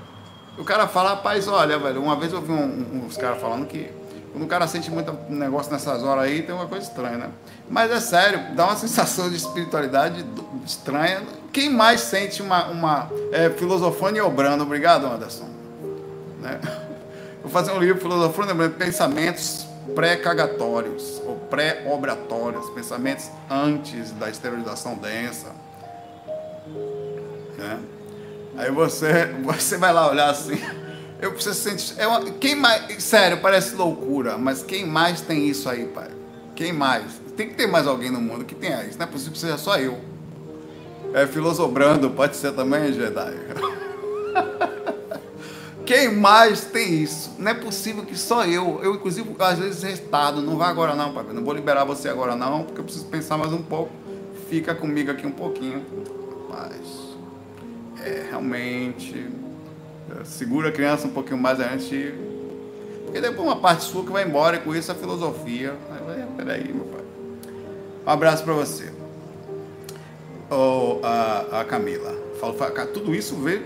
o 0.58 0.64
cara 0.64 0.88
fala, 0.88 1.12
rapaz, 1.12 1.48
olha, 1.48 1.78
velho, 1.78 2.02
uma 2.02 2.16
vez 2.16 2.34
eu 2.34 2.42
vi 2.42 2.52
um, 2.52 2.56
um, 2.56 3.06
uns 3.06 3.16
caras 3.16 3.40
falando 3.40 3.68
que 3.68 3.90
quando 4.38 4.44
o 4.44 4.48
cara 4.48 4.68
sente 4.68 4.92
muito 4.92 5.18
negócio 5.30 5.72
nessas 5.72 6.04
horas 6.04 6.26
aí, 6.26 6.44
tem 6.44 6.54
uma 6.54 6.68
coisa 6.68 6.86
estranha, 6.86 7.18
né? 7.18 7.30
Mas 7.68 7.90
é 7.90 8.00
sério, 8.00 8.56
dá 8.56 8.66
uma 8.66 8.76
sensação 8.78 9.32
de 9.32 9.36
espiritualidade 9.36 10.24
estranha. 10.64 11.24
Quem 11.52 11.72
mais 11.72 12.02
sente 12.02 12.44
uma, 12.44 12.68
uma 12.68 13.12
é, 13.32 13.50
filosofone 13.50 14.22
obrando? 14.22 14.64
Obrigado, 14.64 15.08
Anderson. 15.08 15.50
Né? 16.40 16.60
Vou 17.42 17.52
fazer 17.52 17.72
um 17.72 17.80
livro 17.80 18.00
filosofone 18.00 18.52
obrando, 18.52 18.76
pensamentos 18.76 19.66
pré-cagatórios 19.96 21.20
ou 21.26 21.38
pré-obratórios, 21.50 22.70
pensamentos 22.70 23.32
antes 23.50 24.12
da 24.12 24.30
esterilização 24.30 24.96
densa. 24.96 25.48
Né? 27.58 27.80
Aí 28.56 28.70
você, 28.70 29.34
você 29.42 29.78
vai 29.78 29.92
lá 29.92 30.08
olhar 30.12 30.30
assim. 30.30 30.62
Eu 31.20 31.32
preciso 31.32 31.56
sentir. 31.56 31.96
É 31.98 32.08
uma, 32.08 32.22
quem 32.32 32.56
mais. 32.56 33.04
Sério, 33.04 33.40
parece 33.42 33.76
loucura, 33.76 34.38
mas 34.38 34.62
quem 34.62 34.86
mais 34.86 35.22
tem 35.22 35.48
isso 35.48 35.68
aí, 35.70 35.86
pai? 35.86 36.10
Quem 36.56 36.72
mais? 36.72 37.20
Tem 37.36 37.50
que 37.50 37.56
ter 37.56 37.68
mais 37.68 37.88
alguém 37.88 38.12
no 38.12 38.22
mundo 38.22 38.46
que 38.46 38.54
tenha 38.56 38.84
isso. 38.86 38.98
Não 38.98 39.06
é 39.06 39.10
possível 39.10 39.34
que 39.34 39.40
seja 39.40 39.58
só 39.58 39.78
eu. 39.78 40.00
É 41.14 41.26
filosobrando, 41.26 42.10
pode 42.12 42.36
ser 42.36 42.52
também, 42.54 42.94
Jedi. 42.94 43.34
Quem 45.86 46.14
mais 46.14 46.66
tem 46.66 47.02
isso? 47.02 47.32
Não 47.40 47.50
é 47.50 47.54
possível 47.54 48.04
que 48.04 48.18
só 48.18 48.46
eu. 48.46 48.82
Eu, 48.84 48.96
inclusive, 48.96 49.34
às 49.40 49.58
vezes 49.58 49.84
restado. 49.84 50.42
Não 50.42 50.58
vai 50.58 50.70
agora 50.70 50.94
não, 50.94 51.14
pai. 51.14 51.24
Não 51.32 51.44
vou 51.44 51.54
liberar 51.54 51.86
você 51.86 52.10
agora 52.10 52.36
não, 52.36 52.64
porque 52.64 52.82
eu 52.82 52.84
preciso 52.84 53.06
pensar 53.06 53.38
mais 53.38 53.54
um 53.54 53.62
pouco. 53.62 53.92
Fica 54.50 54.76
comigo 54.76 55.10
aqui 55.10 55.26
um 55.26 55.32
pouquinho. 55.32 55.84
Mas. 56.50 57.08
É, 58.04 58.28
realmente 58.30 59.47
segura 60.24 60.70
a 60.70 60.72
criança 60.72 61.08
um 61.08 61.12
pouquinho 61.12 61.38
mais 61.38 61.60
antes. 61.60 61.90
Porque 63.06 63.22
depois 63.22 63.48
uma 63.48 63.56
parte 63.56 63.86
sua 63.86 64.04
que 64.04 64.12
vai 64.12 64.26
embora 64.26 64.58
e 64.58 64.60
com 64.60 64.76
isso 64.76 64.92
a 64.92 64.96
filosofia. 64.96 65.76
Aí, 65.90 66.26
peraí, 66.36 66.74
meu 66.74 66.86
pai. 66.86 67.02
Um 68.06 68.10
abraço 68.10 68.44
para 68.44 68.54
você. 68.54 68.92
Oh, 70.50 71.00
a, 71.04 71.62
a 71.62 71.66
Camila. 71.66 72.14
Falo, 72.40 72.56
tudo 72.94 73.16
isso 73.16 73.36
veio 73.36 73.64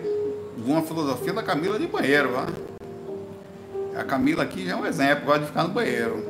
de 0.58 0.72
uma 0.72 0.82
filosofia 0.82 1.34
da 1.34 1.44
Camila 1.44 1.78
de 1.78 1.88
banheiro. 1.88 2.32
Ó. 2.36 4.00
A 4.00 4.04
Camila 4.04 4.44
aqui 4.44 4.66
já 4.66 4.74
é 4.74 4.76
um 4.76 4.86
exemplo, 4.86 5.26
gosta 5.26 5.42
de 5.42 5.48
ficar 5.48 5.64
no 5.64 5.70
banheiro. 5.70 6.24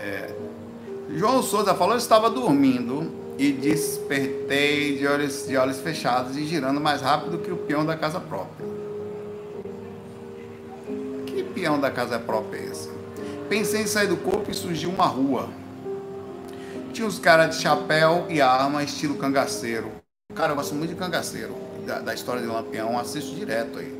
É. 0.00 0.30
João 1.14 1.42
Souza 1.42 1.74
falou: 1.74 1.94
eu 1.94 1.98
estava 1.98 2.30
dormindo 2.30 3.12
e 3.38 3.52
despertei 3.52 4.96
de 4.96 5.06
olhos, 5.06 5.46
de 5.46 5.56
olhos 5.56 5.80
fechados 5.80 6.36
e 6.36 6.44
girando 6.44 6.80
mais 6.80 7.02
rápido 7.02 7.38
que 7.38 7.50
o 7.50 7.56
peão 7.56 7.84
da 7.84 7.96
casa 7.96 8.20
própria 8.20 8.71
peão 11.62 11.78
da 11.78 11.92
casa 11.92 12.18
própria 12.18 12.58
esse? 12.58 12.90
Pensei 13.48 13.82
em 13.82 13.86
sair 13.86 14.08
do 14.08 14.16
corpo 14.16 14.50
e 14.50 14.54
surgiu 14.54 14.90
uma 14.90 15.06
rua. 15.06 15.48
Tinha 16.92 17.06
uns 17.06 17.20
caras 17.20 17.56
de 17.56 17.62
chapéu 17.62 18.26
e 18.28 18.40
arma, 18.40 18.82
estilo 18.82 19.14
cangaceiro. 19.14 19.92
Cara, 20.34 20.52
eu 20.52 20.56
gosto 20.56 20.74
muito 20.74 20.90
de 20.90 20.96
cangaceiro, 20.96 21.54
da, 21.86 22.00
da 22.00 22.14
história 22.14 22.42
de 22.42 22.48
Lampião, 22.48 22.98
assisto 22.98 23.36
direto 23.36 23.78
aí. 23.78 23.96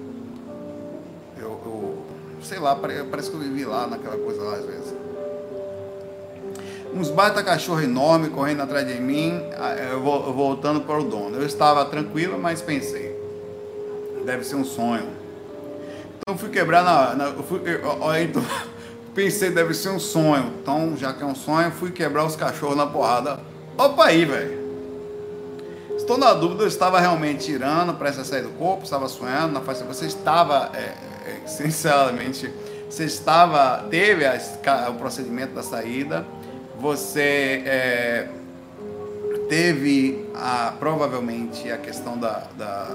Eu, 1.38 1.50
eu, 1.64 2.04
sei 2.42 2.58
lá, 2.58 2.74
parece 2.74 3.30
que 3.30 3.36
eu 3.36 3.40
vivi 3.40 3.64
lá, 3.64 3.86
naquela 3.86 4.16
coisa 4.16 4.42
lá 4.42 4.56
às 4.56 4.64
vezes. 4.64 4.94
Uns 6.92 7.10
baita 7.10 7.44
cachorro 7.44 7.80
enorme 7.80 8.28
correndo 8.28 8.62
atrás 8.62 8.86
de 8.86 9.00
mim, 9.00 9.40
voltando 10.34 10.80
para 10.80 10.98
o 10.98 11.04
dono. 11.04 11.36
Eu 11.36 11.46
estava 11.46 11.84
tranquilo, 11.84 12.38
mas 12.40 12.60
pensei, 12.60 13.16
deve 14.26 14.42
ser 14.42 14.56
um 14.56 14.64
sonho 14.64 15.21
então 16.22 16.38
fui 16.38 16.50
quebrar 16.50 16.84
na. 16.84 17.14
na 17.14 17.32
fui, 17.42 17.60
eu, 17.66 18.22
então, 18.22 18.42
pensei, 19.14 19.50
deve 19.50 19.74
ser 19.74 19.90
um 19.90 19.98
sonho. 19.98 20.54
Então, 20.62 20.96
já 20.96 21.12
que 21.12 21.22
é 21.22 21.26
um 21.26 21.34
sonho, 21.34 21.70
fui 21.72 21.90
quebrar 21.90 22.24
os 22.24 22.36
cachorros 22.36 22.76
na 22.76 22.86
porrada. 22.86 23.40
Opa 23.76 24.06
aí, 24.06 24.24
velho. 24.24 24.62
Estou 25.96 26.16
na 26.16 26.32
dúvida, 26.32 26.62
eu 26.62 26.68
estava 26.68 26.98
realmente 26.98 27.44
tirando 27.44 27.94
para 27.94 28.08
essa 28.08 28.24
sair 28.24 28.42
do 28.42 28.50
corpo, 28.50 28.84
estava 28.84 29.08
sonhando, 29.08 29.52
na 29.52 29.60
face 29.60 29.84
você 29.84 30.06
estava, 30.06 30.70
é, 30.74 30.94
é, 31.28 31.40
sinceramente, 31.46 32.52
você 32.88 33.04
estava, 33.04 33.84
teve 33.88 34.24
a, 34.24 34.38
o 34.90 34.94
procedimento 34.94 35.54
da 35.54 35.62
saída, 35.62 36.26
você 36.78 37.62
é, 37.64 38.28
teve 39.48 40.28
a, 40.34 40.72
provavelmente 40.78 41.70
a 41.70 41.78
questão 41.78 42.18
da, 42.18 42.44
da 42.56 42.88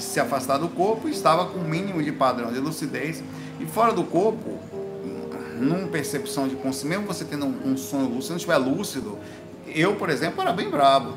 se 0.00 0.20
afastar 0.20 0.58
do 0.58 0.68
corpo, 0.68 1.08
estava 1.08 1.46
com 1.46 1.58
o 1.58 1.64
mínimo 1.64 2.02
de 2.02 2.12
padrão 2.12 2.52
de 2.52 2.58
lucidez. 2.58 3.22
E 3.58 3.66
fora 3.66 3.92
do 3.92 4.04
corpo, 4.04 4.58
numa 5.60 5.86
percepção 5.88 6.48
de 6.48 6.56
consciência, 6.56 6.88
mesmo 6.88 7.06
você 7.06 7.24
tendo 7.24 7.46
um, 7.46 7.72
um 7.72 7.76
sonho 7.76 8.06
lúcido, 8.06 8.30
não 8.30 8.36
estiver 8.36 8.56
lúcido, 8.56 9.18
eu, 9.66 9.96
por 9.96 10.10
exemplo, 10.10 10.40
era 10.40 10.52
bem 10.52 10.70
bravo. 10.70 11.16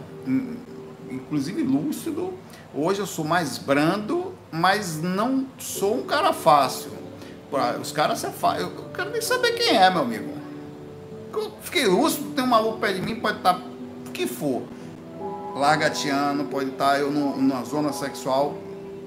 Inclusive 1.09 1.63
lúcido. 1.63 2.33
Hoje 2.73 2.99
eu 2.99 3.05
sou 3.05 3.23
mais 3.23 3.57
brando, 3.57 4.33
mas 4.51 5.01
não 5.01 5.45
sou 5.57 5.99
um 5.99 6.03
cara 6.03 6.33
fácil. 6.33 6.91
Os 7.79 7.91
caras 7.91 8.19
se 8.19 8.25
afastam. 8.25 8.69
Eu 8.69 8.89
quero 8.93 9.11
nem 9.11 9.21
saber 9.21 9.51
quem 9.51 9.77
é, 9.77 9.89
meu 9.89 10.01
amigo. 10.01 10.33
Eu 11.31 11.51
fiquei 11.61 11.85
lúcido, 11.85 12.31
tem 12.31 12.43
um 12.43 12.47
maluco 12.47 12.79
perto 12.79 12.95
de 12.95 13.01
mim, 13.01 13.15
pode 13.15 13.37
estar 13.37 13.59
o 14.07 14.11
que 14.11 14.27
for. 14.27 14.63
Largatiano, 15.55 16.45
pode 16.45 16.71
estar 16.71 16.99
eu 16.99 17.11
numa 17.11 17.63
zona 17.63 17.93
sexual 17.93 18.55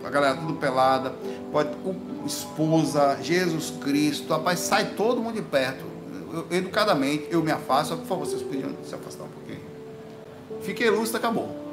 a 0.07 0.11
galera 0.11 0.37
tudo 0.37 0.55
pelada, 0.55 1.13
pode, 1.51 1.71
esposa, 2.25 3.19
Jesus 3.21 3.73
Cristo, 3.83 4.33
rapaz, 4.33 4.61
sai 4.61 4.93
todo 4.97 5.21
mundo 5.21 5.35
de 5.35 5.43
perto. 5.43 5.85
Eu, 6.33 6.47
educadamente, 6.51 7.27
eu 7.31 7.43
me 7.43 7.51
afasto, 7.51 7.97
por 7.97 8.07
favor, 8.07 8.27
vocês 8.27 8.43
podiam 8.43 8.71
se 8.85 8.95
afastar 8.95 9.25
um 9.25 9.29
pouquinho. 9.29 9.61
Fiquei 10.63 10.91
lúcido, 10.91 11.19
acabou. 11.19 11.65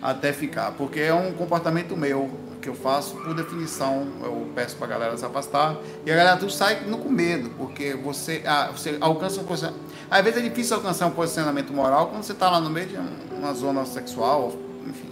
Até 0.00 0.32
ficar, 0.32 0.72
porque 0.72 1.00
é 1.00 1.14
um 1.14 1.32
comportamento 1.32 1.96
meu 1.96 2.30
que 2.60 2.68
eu 2.68 2.74
faço 2.74 3.16
por 3.16 3.34
definição. 3.34 4.06
Eu 4.22 4.48
peço 4.54 4.76
para 4.76 4.88
galera 4.88 5.16
se 5.16 5.24
afastar 5.24 5.76
e 6.04 6.10
a 6.10 6.16
galera 6.16 6.36
tudo 6.36 6.52
sai 6.52 6.80
no 6.86 6.98
com 6.98 7.08
medo, 7.08 7.50
porque 7.56 7.94
você, 7.94 8.42
ah, 8.44 8.70
você 8.70 8.98
alcança 9.00 9.40
um 9.40 9.44
posicionamento. 9.44 9.84
Às 10.10 10.24
vezes 10.24 10.40
é 10.40 10.48
difícil 10.48 10.76
alcançar 10.76 11.06
um 11.06 11.12
posicionamento 11.12 11.72
moral 11.72 12.08
quando 12.08 12.24
você 12.24 12.32
está 12.32 12.50
lá 12.50 12.60
no 12.60 12.68
meio 12.68 12.88
de 12.88 12.96
uma 13.32 13.54
zona 13.54 13.84
sexual, 13.84 14.52
enfim 14.86 15.11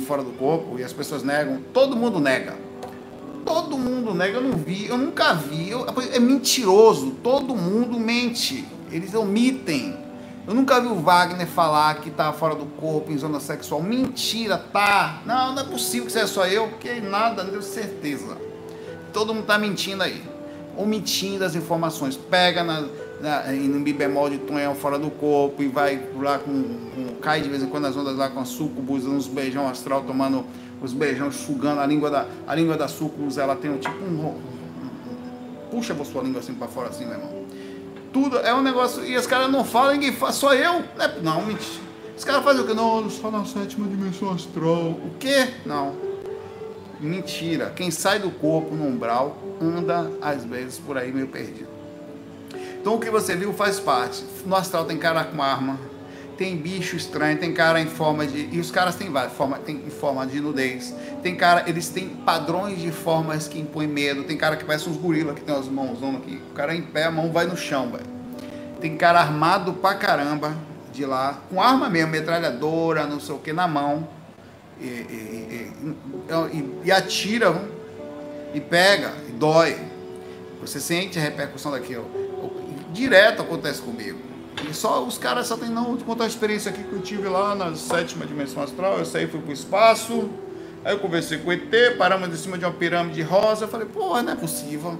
fora 0.00 0.22
do 0.22 0.32
corpo 0.32 0.78
e 0.78 0.84
as 0.84 0.92
pessoas 0.92 1.22
negam. 1.22 1.60
Todo 1.72 1.96
mundo 1.96 2.20
nega. 2.20 2.56
todo 3.44 3.78
mundo 3.78 4.14
nega, 4.14 4.36
eu 4.36 4.42
não 4.42 4.58
vi, 4.58 4.86
eu 4.86 4.98
nunca 4.98 5.32
vi. 5.32 5.70
Eu, 5.70 5.86
é 6.12 6.18
mentiroso, 6.18 7.12
todo 7.22 7.56
mundo 7.56 7.98
mente. 7.98 8.66
Eles 8.90 9.14
omitem. 9.14 9.96
Eu 10.46 10.54
nunca 10.54 10.80
vi 10.80 10.88
o 10.88 10.94
Wagner 10.94 11.46
falar 11.46 11.96
que 11.96 12.10
tá 12.10 12.32
fora 12.32 12.54
do 12.54 12.64
corpo, 12.64 13.12
em 13.12 13.18
zona 13.18 13.38
sexual. 13.38 13.82
Mentira, 13.82 14.56
tá. 14.56 15.22
Não, 15.26 15.54
não 15.54 15.62
é 15.62 15.64
possível 15.64 16.06
que 16.06 16.12
seja 16.12 16.26
só 16.26 16.46
eu, 16.46 16.68
porque 16.68 17.00
nada, 17.00 17.42
não 17.42 17.50
tenho 17.50 17.62
certeza. 17.62 18.36
Todo 19.12 19.34
mundo 19.34 19.44
tá 19.44 19.58
mentindo 19.58 20.02
aí. 20.02 20.22
Omitindo 20.76 21.44
as 21.44 21.54
informações. 21.54 22.16
Pega 22.16 22.64
na, 22.64 22.86
na, 23.20 23.52
em 23.54 23.68
mi 23.68 23.92
bemol 23.92 24.30
de 24.30 24.38
tonhão 24.38 24.74
fora 24.74 24.98
do 24.98 25.10
corpo 25.10 25.62
e 25.62 25.68
vai 25.68 26.00
lá 26.16 26.38
com, 26.38 26.62
com, 26.94 27.14
cai 27.20 27.40
de 27.40 27.48
vez 27.48 27.62
em 27.62 27.66
quando 27.66 27.84
nas 27.84 27.96
ondas 27.96 28.16
lá 28.16 28.28
com 28.28 28.40
a 28.40 28.44
sucubus, 28.44 29.04
uns 29.06 29.26
beijão 29.26 29.68
astral, 29.68 30.02
tomando 30.02 30.44
os 30.80 30.92
beijão, 30.92 31.30
sugando 31.32 31.80
a 31.80 31.86
língua 31.86 32.10
da, 32.10 32.26
a 32.46 32.54
língua 32.54 32.76
da 32.76 32.88
sucubus, 32.88 33.38
ela 33.38 33.56
tem 33.56 33.70
um 33.70 33.78
tipo 33.78 34.04
um, 34.04 34.34
puxa 35.70 35.92
a 35.92 36.04
sua 36.04 36.22
língua 36.22 36.40
assim 36.40 36.54
para 36.54 36.68
fora 36.68 36.88
assim, 36.88 37.04
meu 37.04 37.14
irmão 37.14 37.38
tudo. 38.12 38.38
É 38.38 38.54
um 38.54 38.62
negócio. 38.62 39.04
E 39.04 39.16
os 39.16 39.26
caras 39.26 39.50
não 39.50 39.64
falam, 39.64 39.92
ninguém 39.92 40.14
só 40.32 40.54
eu. 40.54 40.80
Né? 40.96 41.18
Não, 41.22 41.42
mentira. 41.42 41.88
Os 42.16 42.24
caras 42.24 42.42
fazem 42.42 42.62
o 42.62 42.66
quê? 42.66 42.74
Não, 42.74 43.08
só 43.08 43.30
na 43.30 43.44
sétima 43.44 43.86
dimensão 43.86 44.30
astral. 44.30 44.90
O 44.90 45.10
quê? 45.18 45.48
Não. 45.64 45.94
Mentira. 47.00 47.72
Quem 47.76 47.90
sai 47.90 48.18
do 48.18 48.30
corpo 48.30 48.74
no 48.74 48.86
umbral 48.86 49.38
anda, 49.60 50.10
às 50.20 50.44
vezes, 50.44 50.78
por 50.78 50.98
aí 50.98 51.12
meio 51.12 51.28
perdido. 51.28 51.67
Então 52.80 52.94
o 52.94 53.00
que 53.00 53.10
você 53.10 53.36
viu 53.36 53.52
faz 53.52 53.78
parte. 53.80 54.24
No 54.46 54.56
astral 54.56 54.84
tem 54.84 54.96
cara 54.96 55.24
com 55.24 55.42
arma, 55.42 55.78
tem 56.38 56.56
bicho 56.56 56.94
estranho, 56.94 57.36
tem 57.36 57.52
cara 57.52 57.80
em 57.80 57.86
forma 57.86 58.24
de. 58.24 58.48
E 58.52 58.60
os 58.60 58.70
caras 58.70 58.94
têm 58.94 59.10
várias, 59.10 59.32
forma, 59.32 59.58
tem 59.58 59.82
em 59.84 59.90
forma 59.90 60.24
de 60.24 60.40
nudez. 60.40 60.94
Tem 61.20 61.34
cara, 61.34 61.64
eles 61.66 61.88
têm 61.88 62.08
padrões 62.08 62.80
de 62.80 62.92
formas 62.92 63.48
que 63.48 63.58
impõem 63.58 63.88
medo. 63.88 64.22
Tem 64.22 64.36
cara 64.36 64.56
que 64.56 64.64
parece 64.64 64.88
uns 64.88 64.96
gorila 64.96 65.34
que 65.34 65.40
tem 65.40 65.54
as 65.54 65.66
mãos 65.66 65.98
aqui. 66.16 66.40
O 66.50 66.54
cara 66.54 66.74
em 66.74 66.82
pé, 66.82 67.04
a 67.04 67.10
mão 67.10 67.32
vai 67.32 67.44
no 67.46 67.56
chão, 67.56 67.90
velho. 67.90 68.06
Tem 68.80 68.96
cara 68.96 69.18
armado 69.18 69.72
pra 69.74 69.96
caramba 69.96 70.56
de 70.92 71.04
lá, 71.04 71.42
com 71.50 71.60
arma 71.60 71.90
mesmo, 71.90 72.12
metralhadora, 72.12 73.04
não 73.04 73.18
sei 73.18 73.34
o 73.34 73.38
que, 73.38 73.52
na 73.52 73.66
mão. 73.66 74.08
E, 74.80 74.84
e, 74.86 75.72
e, 76.52 76.70
e 76.84 76.92
atira, 76.92 77.60
e 78.54 78.60
pega, 78.60 79.12
e 79.28 79.32
dói. 79.32 79.76
Você 80.60 80.78
sente 80.78 81.18
a 81.18 81.22
repercussão 81.22 81.72
daquilo. 81.72 82.27
Direto 82.98 83.42
acontece 83.42 83.80
comigo. 83.80 84.18
E 84.68 84.74
só 84.74 85.04
os 85.04 85.16
caras 85.16 85.46
só 85.46 85.56
tem 85.56 85.68
não 85.68 85.96
contar 85.98 86.24
a 86.24 86.26
experiência 86.26 86.68
aqui 86.68 86.82
que 86.82 86.92
eu 86.92 87.00
tive 87.00 87.28
lá 87.28 87.54
na 87.54 87.76
sétima 87.76 88.26
dimensão 88.26 88.60
astral. 88.60 88.98
Eu 88.98 89.04
saí, 89.04 89.28
fui 89.28 89.40
pro 89.40 89.52
espaço. 89.52 90.28
Aí 90.84 90.94
eu 90.94 90.98
conversei 90.98 91.38
com 91.38 91.48
o 91.48 91.52
ET, 91.52 91.96
paramos 91.96 92.28
em 92.28 92.36
cima 92.36 92.58
de 92.58 92.64
uma 92.64 92.72
pirâmide 92.72 93.22
rosa. 93.22 93.66
Eu 93.66 93.68
falei, 93.68 93.86
porra, 93.86 94.20
não 94.24 94.32
é 94.32 94.36
possível. 94.36 94.98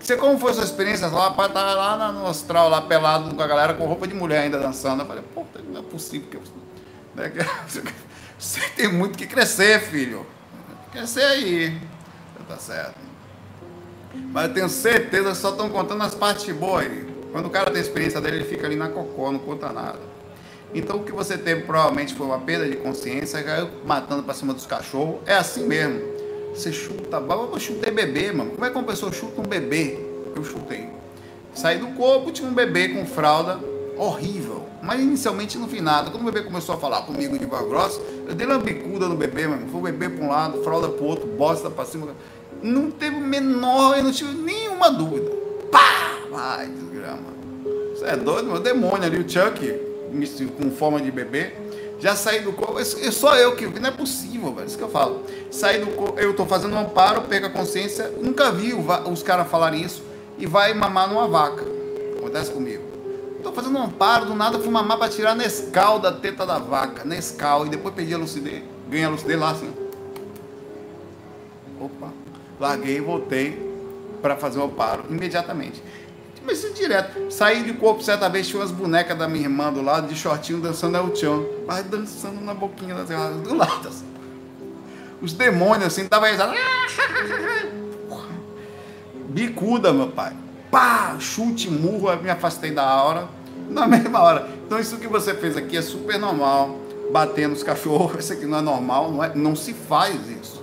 Você 0.00 0.16
como 0.16 0.38
foi 0.38 0.54
sua 0.54 0.64
experiência 0.64 1.08
lá? 1.08 1.30
Para 1.32 1.48
estar 1.48 1.74
lá 1.74 2.10
no 2.10 2.26
astral, 2.26 2.70
lá 2.70 2.80
pelado 2.80 3.34
com 3.34 3.42
a 3.42 3.46
galera 3.46 3.74
com 3.74 3.84
roupa 3.84 4.06
de 4.06 4.14
mulher 4.14 4.44
ainda 4.44 4.58
dançando. 4.58 5.02
Eu 5.02 5.06
falei, 5.06 5.22
porra, 5.34 5.48
não 5.68 5.80
é 5.80 5.82
possível. 5.82 6.30
Que 6.30 6.36
eu, 6.38 6.42
né, 7.14 7.30
você 8.38 8.60
tem 8.76 8.90
muito 8.90 9.18
que 9.18 9.26
crescer, 9.26 9.78
filho. 9.82 10.24
Crescer 10.90 11.22
aí. 11.22 11.78
Tá 12.48 12.56
certo. 12.56 13.05
Mas 14.32 14.48
eu 14.48 14.54
tenho 14.54 14.68
certeza 14.68 15.30
que 15.30 15.36
só 15.36 15.50
estão 15.50 15.68
contando 15.68 16.02
as 16.02 16.14
partes 16.14 16.54
boas 16.54 16.86
aí. 16.86 17.06
Quando 17.32 17.46
o 17.46 17.50
cara 17.50 17.70
tem 17.70 17.80
experiência 17.80 18.20
dele, 18.20 18.36
ele 18.36 18.44
fica 18.44 18.66
ali 18.66 18.76
na 18.76 18.88
cocô, 18.88 19.30
não 19.30 19.38
conta 19.38 19.72
nada. 19.72 19.98
Então 20.74 20.96
o 20.96 21.04
que 21.04 21.12
você 21.12 21.38
teve 21.38 21.62
provavelmente 21.62 22.14
foi 22.14 22.26
uma 22.26 22.38
perda 22.38 22.68
de 22.68 22.76
consciência, 22.76 23.42
caiu 23.42 23.68
matando 23.84 24.22
para 24.22 24.34
cima 24.34 24.52
dos 24.52 24.66
cachorros. 24.66 25.16
É 25.26 25.34
assim 25.34 25.66
mesmo. 25.66 26.00
Você 26.54 26.72
chuta, 26.72 27.18
eu 27.18 27.60
chutei 27.60 27.92
bebê, 27.92 28.32
mano. 28.32 28.50
Como 28.50 28.64
é 28.64 28.70
que 28.70 28.76
uma 28.76 28.84
pessoa 28.84 29.12
chuta 29.12 29.40
um 29.40 29.44
bebê? 29.44 29.98
Eu 30.34 30.42
chutei. 30.44 30.88
Saí 31.54 31.78
do 31.78 31.88
corpo, 31.88 32.30
tinha 32.30 32.48
um 32.48 32.54
bebê 32.54 32.88
com 32.88 33.06
fralda 33.06 33.58
horrível. 33.96 34.64
Mas 34.82 35.00
inicialmente 35.00 35.58
não 35.58 35.66
vi 35.66 35.80
nada. 35.80 36.10
Quando 36.10 36.22
o 36.22 36.30
bebê 36.30 36.46
começou 36.46 36.74
a 36.74 36.78
falar 36.78 37.02
comigo 37.02 37.38
de 37.38 37.44
voz 37.44 37.66
grossa, 37.66 38.00
eu 38.28 38.34
dei 38.34 38.46
uma 38.46 38.58
bicuda 38.58 39.08
no 39.08 39.16
bebê, 39.16 39.46
mano. 39.46 39.66
Foi 39.68 39.80
o 39.80 39.82
bebê 39.82 40.08
para 40.08 40.24
um 40.24 40.28
lado, 40.28 40.62
fralda 40.62 40.88
para 40.88 41.02
o 41.02 41.06
outro, 41.06 41.26
bosta 41.26 41.70
para 41.70 41.84
cima. 41.84 42.08
Não 42.62 42.90
teve 42.90 43.16
menor, 43.16 43.96
eu 43.96 44.04
não 44.04 44.12
tive 44.12 44.34
nenhuma 44.34 44.90
dúvida. 44.90 45.30
Pá! 45.70 46.18
Vai, 46.30 46.66
desgrama. 46.68 47.36
Você 47.94 48.04
é 48.06 48.16
doido, 48.16 48.48
meu 48.48 48.60
demônio 48.60 49.04
ali, 49.04 49.18
o 49.18 49.28
Chuck, 49.28 49.80
com 50.56 50.70
forma 50.70 51.00
de 51.00 51.10
bebê. 51.10 51.52
Já 51.98 52.14
saí 52.14 52.40
do 52.40 52.52
corpo, 52.52 52.78
é 52.78 52.84
só 52.84 53.36
eu 53.36 53.56
que 53.56 53.66
não 53.66 53.88
é 53.88 53.92
possível, 53.92 54.52
velho. 54.52 54.66
Isso 54.66 54.76
que 54.76 54.84
eu 54.84 54.90
falo. 54.90 55.22
Saí 55.50 55.78
do 55.78 55.86
corpo, 55.92 56.20
eu 56.20 56.34
tô 56.34 56.44
fazendo 56.44 56.74
um 56.74 56.80
amparo, 56.80 57.22
pego 57.22 57.46
a 57.46 57.50
consciência, 57.50 58.12
nunca 58.20 58.52
vi 58.52 58.74
os 58.74 59.22
caras 59.22 59.48
falarem 59.48 59.82
isso 59.82 60.02
e 60.38 60.44
vai 60.44 60.74
mamar 60.74 61.08
numa 61.08 61.26
vaca. 61.26 61.64
Acontece 62.18 62.50
comigo. 62.50 62.84
Tô 63.42 63.52
fazendo 63.52 63.78
um 63.78 63.82
amparo, 63.82 64.26
do 64.26 64.34
nada 64.34 64.58
fui 64.58 64.70
mamar 64.70 64.98
para 64.98 65.08
tirar 65.08 65.36
Nescau 65.36 66.00
da 66.00 66.12
teta 66.12 66.44
da 66.44 66.58
vaca, 66.58 67.04
Nescau, 67.04 67.64
e 67.64 67.68
depois 67.68 67.94
perdi 67.94 68.12
a 68.12 68.18
lucidez, 68.18 68.62
ganhei 68.90 69.06
a 69.06 69.08
lucidez 69.08 69.38
lá 69.38 69.52
assim. 69.52 69.72
Opa, 71.80 72.12
larguei 72.58 72.96
e 72.96 73.00
voltei 73.00 73.66
para 74.22 74.36
fazer 74.36 74.58
o 74.58 74.64
amparo 74.64 75.04
imediatamente. 75.10 75.82
Comecei 76.40 76.72
direto. 76.72 77.30
Saí 77.30 77.64
de 77.64 77.72
corpo 77.72 78.02
certa 78.02 78.28
vez, 78.28 78.46
tinha 78.46 78.60
umas 78.60 78.70
bonecas 78.70 79.18
da 79.18 79.26
minha 79.26 79.44
irmã 79.44 79.72
do 79.72 79.82
lado, 79.82 80.06
de 80.06 80.14
shortinho, 80.14 80.60
dançando 80.60 80.96
El 80.96 81.14
Chan. 81.14 81.42
Mas 81.66 81.84
dançando 81.86 82.40
na 82.40 82.54
boquinha 82.54 82.94
do 82.94 83.54
lado, 83.56 83.88
assim. 83.88 84.06
Os 85.20 85.32
demônios, 85.32 85.86
assim, 85.86 86.06
tava 86.06 86.26
aí. 86.26 86.36
Bicuda, 89.28 89.92
meu 89.92 90.08
pai. 90.08 90.32
Pá, 90.70 91.16
chute, 91.18 91.68
murro, 91.68 92.10
eu 92.10 92.22
me 92.22 92.30
afastei 92.30 92.70
da 92.70 92.88
aura. 92.88 93.28
Na 93.68 93.86
mesma 93.86 94.22
hora. 94.22 94.48
Então 94.64 94.78
isso 94.78 94.98
que 94.98 95.08
você 95.08 95.34
fez 95.34 95.56
aqui 95.56 95.76
é 95.76 95.82
super 95.82 96.18
normal. 96.18 96.78
Bater 97.12 97.48
nos 97.48 97.62
cachorros, 97.64 98.18
isso 98.24 98.32
aqui 98.32 98.46
não 98.46 98.58
é 98.58 98.62
normal, 98.62 99.10
não, 99.10 99.24
é, 99.24 99.34
não 99.34 99.56
se 99.56 99.72
faz 99.72 100.16
isso. 100.28 100.55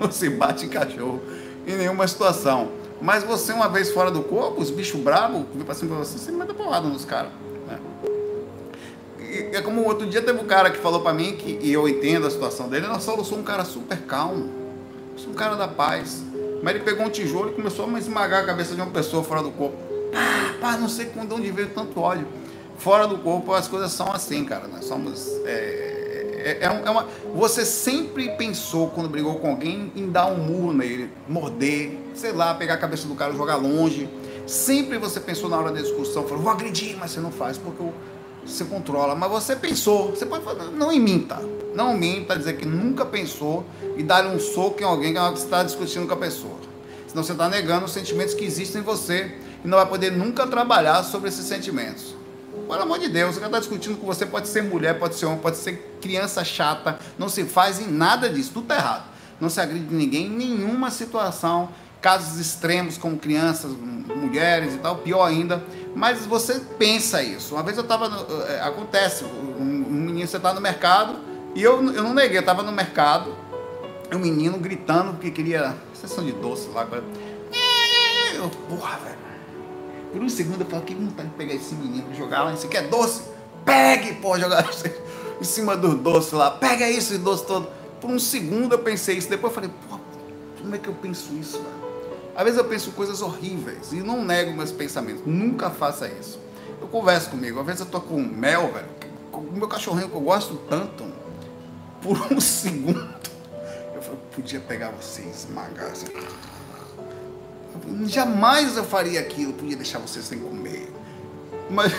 Se 0.10 0.28
bate 0.30 0.66
em 0.66 0.68
cachorro 0.68 1.20
em 1.66 1.76
nenhuma 1.76 2.06
situação. 2.06 2.70
Mas 3.00 3.24
você, 3.24 3.52
uma 3.52 3.68
vez 3.68 3.90
fora 3.90 4.10
do 4.10 4.22
corpo, 4.22 4.60
os 4.60 4.70
bichos 4.70 5.00
bravos, 5.00 5.44
vêm 5.54 5.64
pra 5.64 5.74
cima 5.74 5.96
de 5.96 6.06
você, 6.06 6.18
você 6.18 6.30
manda 6.30 6.54
porrada 6.54 6.86
nos 6.86 7.04
caras. 7.04 7.30
Né? 7.66 7.78
é 9.52 9.60
como 9.60 9.82
outro 9.84 10.06
dia 10.06 10.22
teve 10.22 10.38
um 10.40 10.46
cara 10.46 10.70
que 10.70 10.78
falou 10.78 11.00
para 11.00 11.12
mim, 11.12 11.34
que, 11.36 11.58
e 11.60 11.72
eu 11.72 11.88
entendo 11.88 12.26
a 12.26 12.30
situação 12.30 12.68
dele, 12.68 12.86
eu 12.86 13.00
só 13.00 13.22
sou 13.24 13.38
um 13.38 13.42
cara 13.42 13.64
super 13.64 13.98
calmo. 14.02 14.50
Eu 15.12 15.18
sou 15.18 15.32
um 15.32 15.34
cara 15.34 15.56
da 15.56 15.66
paz. 15.66 16.22
Mas 16.62 16.76
ele 16.76 16.84
pegou 16.84 17.04
um 17.04 17.10
tijolo 17.10 17.50
e 17.50 17.54
começou 17.54 17.92
a 17.92 17.98
esmagar 17.98 18.44
a 18.44 18.46
cabeça 18.46 18.74
de 18.74 18.80
uma 18.80 18.90
pessoa 18.90 19.24
fora 19.24 19.42
do 19.42 19.50
corpo. 19.50 19.76
Pá, 20.12 20.54
pá, 20.60 20.76
não 20.76 20.88
sei 20.88 21.06
de 21.06 21.34
onde 21.34 21.50
veio 21.50 21.70
tanto 21.70 21.98
ódio. 22.00 22.26
Fora 22.78 23.06
do 23.06 23.18
corpo 23.18 23.52
as 23.52 23.66
coisas 23.66 23.90
são 23.92 24.12
assim, 24.12 24.44
cara. 24.44 24.68
Nós 24.68 24.84
somos. 24.84 25.26
É 25.44 26.01
é, 26.44 26.58
é, 26.60 26.82
é, 26.84 26.90
uma, 26.90 27.06
você 27.34 27.64
sempre 27.64 28.30
pensou, 28.30 28.88
quando 28.88 29.08
brigou 29.08 29.36
com 29.36 29.50
alguém, 29.50 29.92
em 29.94 30.10
dar 30.10 30.26
um 30.26 30.36
murro 30.36 30.72
nele, 30.72 31.10
morder, 31.28 31.98
sei 32.14 32.32
lá, 32.32 32.54
pegar 32.54 32.74
a 32.74 32.78
cabeça 32.78 33.06
do 33.06 33.14
cara, 33.14 33.32
jogar 33.32 33.56
longe. 33.56 34.08
Sempre 34.46 34.98
você 34.98 35.20
pensou 35.20 35.48
na 35.48 35.56
hora 35.58 35.70
da 35.70 35.80
discussão, 35.80 36.24
falou, 36.24 36.42
vou 36.42 36.52
agredir, 36.52 36.96
mas 36.98 37.12
você 37.12 37.20
não 37.20 37.30
faz, 37.30 37.56
porque 37.56 37.82
você 38.44 38.64
controla. 38.64 39.14
Mas 39.14 39.30
você 39.30 39.56
pensou, 39.56 40.10
você 40.10 40.26
pode 40.26 40.44
falar, 40.44 40.64
não 40.64 40.92
minta. 40.98 41.40
Não 41.74 41.96
minta, 41.96 42.36
dizer 42.36 42.56
que 42.56 42.66
nunca 42.66 43.04
pensou 43.04 43.64
e 43.96 44.02
dar 44.02 44.26
um 44.26 44.38
soco 44.38 44.80
em 44.80 44.84
alguém 44.84 45.14
que 45.14 45.38
está 45.38 45.62
discutindo 45.62 46.06
com 46.06 46.14
a 46.14 46.18
pessoa. 46.18 46.56
Senão 47.06 47.22
você 47.22 47.32
está 47.32 47.48
negando 47.48 47.86
os 47.86 47.92
sentimentos 47.92 48.34
que 48.34 48.44
existem 48.44 48.80
em 48.80 48.84
você 48.84 49.34
e 49.64 49.68
não 49.68 49.78
vai 49.78 49.86
poder 49.86 50.10
nunca 50.12 50.46
trabalhar 50.46 51.02
sobre 51.02 51.28
esses 51.28 51.46
sentimentos. 51.46 52.14
Pelo 52.52 52.82
amor 52.82 52.98
de 52.98 53.08
Deus, 53.08 53.34
você 53.34 53.44
está 53.44 53.58
discutindo 53.58 53.98
com 53.98 54.06
você, 54.06 54.26
pode 54.26 54.48
ser 54.48 54.62
mulher, 54.62 54.98
pode 54.98 55.14
ser 55.14 55.26
homem, 55.26 55.38
pode 55.38 55.56
ser 55.56 55.98
criança 56.00 56.44
chata, 56.44 56.98
não 57.18 57.28
se 57.28 57.44
faz 57.44 57.80
em 57.80 57.86
nada 57.86 58.28
disso, 58.28 58.50
tudo 58.52 58.64
está 58.64 58.76
errado. 58.76 59.04
Não 59.40 59.48
se 59.48 59.60
agride 59.60 59.92
ninguém 59.92 60.26
em 60.26 60.30
nenhuma 60.30 60.90
situação, 60.90 61.70
casos 62.00 62.38
extremos 62.38 62.96
como 62.98 63.18
crianças, 63.18 63.72
mulheres 63.72 64.74
e 64.74 64.78
tal, 64.78 64.96
pior 64.96 65.24
ainda. 65.24 65.62
Mas 65.94 66.26
você 66.26 66.60
pensa 66.78 67.22
isso. 67.22 67.54
Uma 67.54 67.62
vez 67.62 67.76
eu 67.76 67.82
estava, 67.82 68.06
é, 68.48 68.60
acontece, 68.60 69.24
um 69.24 69.64
menino, 69.64 70.26
você 70.26 70.36
está 70.36 70.52
no 70.52 70.60
mercado, 70.60 71.16
e 71.54 71.62
eu, 71.62 71.82
eu 71.92 72.02
não 72.02 72.14
neguei, 72.14 72.36
eu 72.36 72.40
estava 72.40 72.62
no 72.62 72.72
mercado, 72.72 73.34
um 74.12 74.18
menino 74.18 74.58
gritando 74.58 75.12
porque 75.12 75.30
queria 75.30 75.74
sessão 75.94 76.24
de 76.24 76.32
doce 76.32 76.68
lá. 76.68 76.86
Eu, 78.34 78.48
porra, 78.68 78.98
velho 78.98 79.31
por 80.12 80.22
um 80.22 80.28
segundo 80.28 80.60
eu 80.60 80.66
falei, 80.66 80.84
que 80.84 80.94
vontade 80.94 81.28
de 81.30 81.34
pegar 81.36 81.54
esse 81.54 81.74
menino 81.74 82.06
e 82.12 82.16
jogar 82.16 82.42
lá. 82.44 82.52
Isso 82.52 82.66
aqui 82.66 82.76
é 82.76 82.82
doce? 82.82 83.22
Pegue, 83.64 84.14
pô, 84.14 84.38
jogar 84.38 84.68
em 85.40 85.44
cima 85.44 85.76
do 85.76 85.94
doce 85.96 86.34
lá. 86.34 86.50
Pega 86.50 86.88
isso, 86.88 87.16
doce 87.18 87.46
todo. 87.46 87.68
Por 88.00 88.10
um 88.10 88.18
segundo 88.18 88.74
eu 88.74 88.78
pensei 88.80 89.16
isso. 89.16 89.28
Depois 89.28 89.52
eu 89.52 89.54
falei, 89.54 89.70
pô, 89.88 89.98
como 90.60 90.74
é 90.74 90.78
que 90.78 90.88
eu 90.88 90.94
penso 90.94 91.32
isso, 91.34 91.58
velho? 91.58 91.82
Às 92.34 92.44
vezes 92.44 92.58
eu 92.58 92.64
penso 92.64 92.90
coisas 92.92 93.20
horríveis 93.20 93.92
e 93.92 93.96
não 93.96 94.24
nego 94.24 94.52
meus 94.52 94.70
pensamentos. 94.70 95.22
Nunca 95.26 95.70
faça 95.70 96.08
isso. 96.08 96.38
Eu 96.80 96.88
converso 96.88 97.30
comigo. 97.30 97.60
Às 97.60 97.66
vezes 97.66 97.80
eu 97.80 97.86
tô 97.86 98.00
com 98.00 98.20
mel, 98.20 98.72
velho. 98.72 98.88
O 99.32 99.56
meu 99.56 99.68
cachorrinho 99.68 100.08
que 100.08 100.14
eu 100.14 100.20
gosto 100.20 100.56
tanto. 100.68 101.04
Por 102.02 102.16
um 102.32 102.40
segundo. 102.40 103.08
Eu 103.94 104.02
eu 104.12 104.18
podia 104.34 104.60
pegar 104.60 104.90
você 104.90 105.22
e 105.22 105.30
esmagar. 105.30 105.92
Jamais 108.06 108.76
eu 108.76 108.84
faria 108.84 109.20
aquilo, 109.20 109.52
podia 109.52 109.76
deixar 109.76 109.98
você 109.98 110.22
sem 110.22 110.38
comer. 110.38 110.92
Mas 111.70 111.92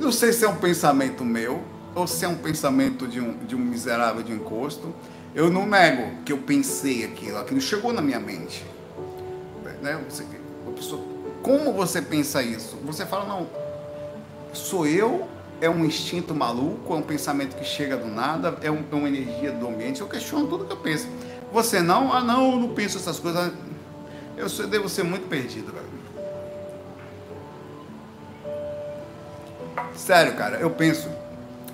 não 0.00 0.12
sei 0.12 0.32
se 0.32 0.44
é 0.44 0.48
um 0.48 0.56
pensamento 0.56 1.24
meu 1.24 1.62
ou 1.94 2.06
se 2.06 2.24
é 2.24 2.28
um 2.28 2.36
pensamento 2.36 3.06
de 3.06 3.20
um, 3.20 3.36
de 3.38 3.54
um 3.54 3.58
miserável 3.58 4.22
de 4.22 4.32
encosto. 4.32 4.94
Eu 5.34 5.50
não 5.50 5.66
nego 5.66 6.22
que 6.24 6.32
eu 6.32 6.38
pensei 6.38 7.04
aquilo, 7.04 7.38
aquilo 7.38 7.60
chegou 7.60 7.92
na 7.92 8.00
minha 8.00 8.18
mente. 8.18 8.64
Né? 9.82 10.00
Você, 10.08 10.24
pessoa, 10.74 11.02
como 11.42 11.72
você 11.72 12.00
pensa 12.00 12.42
isso? 12.42 12.76
Você 12.84 13.04
fala, 13.04 13.26
não, 13.26 13.46
sou 14.52 14.86
eu, 14.86 15.28
é 15.60 15.68
um 15.68 15.84
instinto 15.84 16.34
maluco, 16.34 16.94
é 16.94 16.96
um 16.96 17.02
pensamento 17.02 17.56
que 17.56 17.64
chega 17.64 17.96
do 17.96 18.06
nada, 18.06 18.56
é, 18.62 18.70
um, 18.70 18.84
é 18.90 18.94
uma 18.94 19.08
energia 19.08 19.52
do 19.52 19.68
ambiente, 19.68 20.00
eu 20.00 20.08
questiono 20.08 20.46
tudo 20.46 20.64
que 20.64 20.72
eu 20.72 20.76
penso. 20.76 21.08
Você 21.52 21.80
não? 21.80 22.12
Ah, 22.12 22.20
não, 22.20 22.52
eu 22.52 22.58
não 22.58 22.68
penso 22.74 22.98
essas 22.98 23.18
coisas. 23.18 23.52
Eu 24.38 24.48
sou, 24.48 24.68
devo 24.68 24.88
ser 24.88 25.02
muito 25.02 25.28
perdido, 25.28 25.72
velho. 25.72 25.88
Sério, 29.96 30.36
cara, 30.36 30.58
eu 30.58 30.70
penso. 30.70 31.08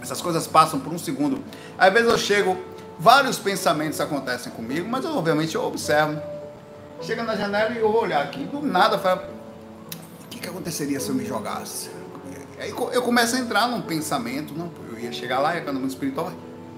Essas 0.00 0.20
coisas 0.22 0.46
passam 0.46 0.80
por 0.80 0.92
um 0.92 0.98
segundo. 0.98 1.44
Às 1.76 1.92
vezes 1.92 2.10
eu 2.10 2.16
chego, 2.16 2.58
vários 2.98 3.38
pensamentos 3.38 4.00
acontecem 4.00 4.50
comigo, 4.50 4.88
mas 4.88 5.04
eu, 5.04 5.14
obviamente 5.14 5.54
eu 5.54 5.62
observo. 5.62 6.20
Chega 7.02 7.22
na 7.22 7.36
janela 7.36 7.70
e 7.72 7.78
eu 7.78 7.92
vou 7.92 8.02
olhar 8.02 8.22
aqui, 8.22 8.44
do 8.44 8.62
nada, 8.62 8.96
eu 8.96 9.00
falo, 9.00 9.20
o 10.24 10.28
que, 10.28 10.38
que 10.38 10.48
aconteceria 10.48 10.98
se 10.98 11.10
eu 11.10 11.14
me 11.14 11.26
jogasse? 11.26 11.90
Aí 12.58 12.70
eu 12.70 13.02
começo 13.02 13.36
a 13.36 13.40
entrar 13.40 13.68
num 13.68 13.82
pensamento, 13.82 14.54
não, 14.54 14.70
eu 14.90 14.98
ia 14.98 15.12
chegar 15.12 15.38
lá, 15.38 15.54
ia 15.54 15.60
ficar 15.60 15.72
no 15.72 15.80
mundo 15.80 15.90
espiritual, 15.90 16.32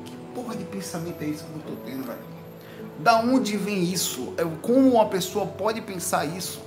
que 0.04 0.16
porra 0.34 0.56
de 0.56 0.64
pensamento 0.64 1.22
é 1.22 1.28
esse 1.28 1.44
que 1.44 1.50
eu 1.50 1.62
tô 1.62 1.76
tendo, 1.84 2.04
velho? 2.04 2.35
Da 2.98 3.18
onde 3.18 3.56
vem 3.56 3.84
isso? 3.84 4.34
Como 4.62 4.94
uma 4.94 5.06
pessoa 5.06 5.46
pode 5.46 5.80
pensar 5.80 6.24
isso? 6.24 6.60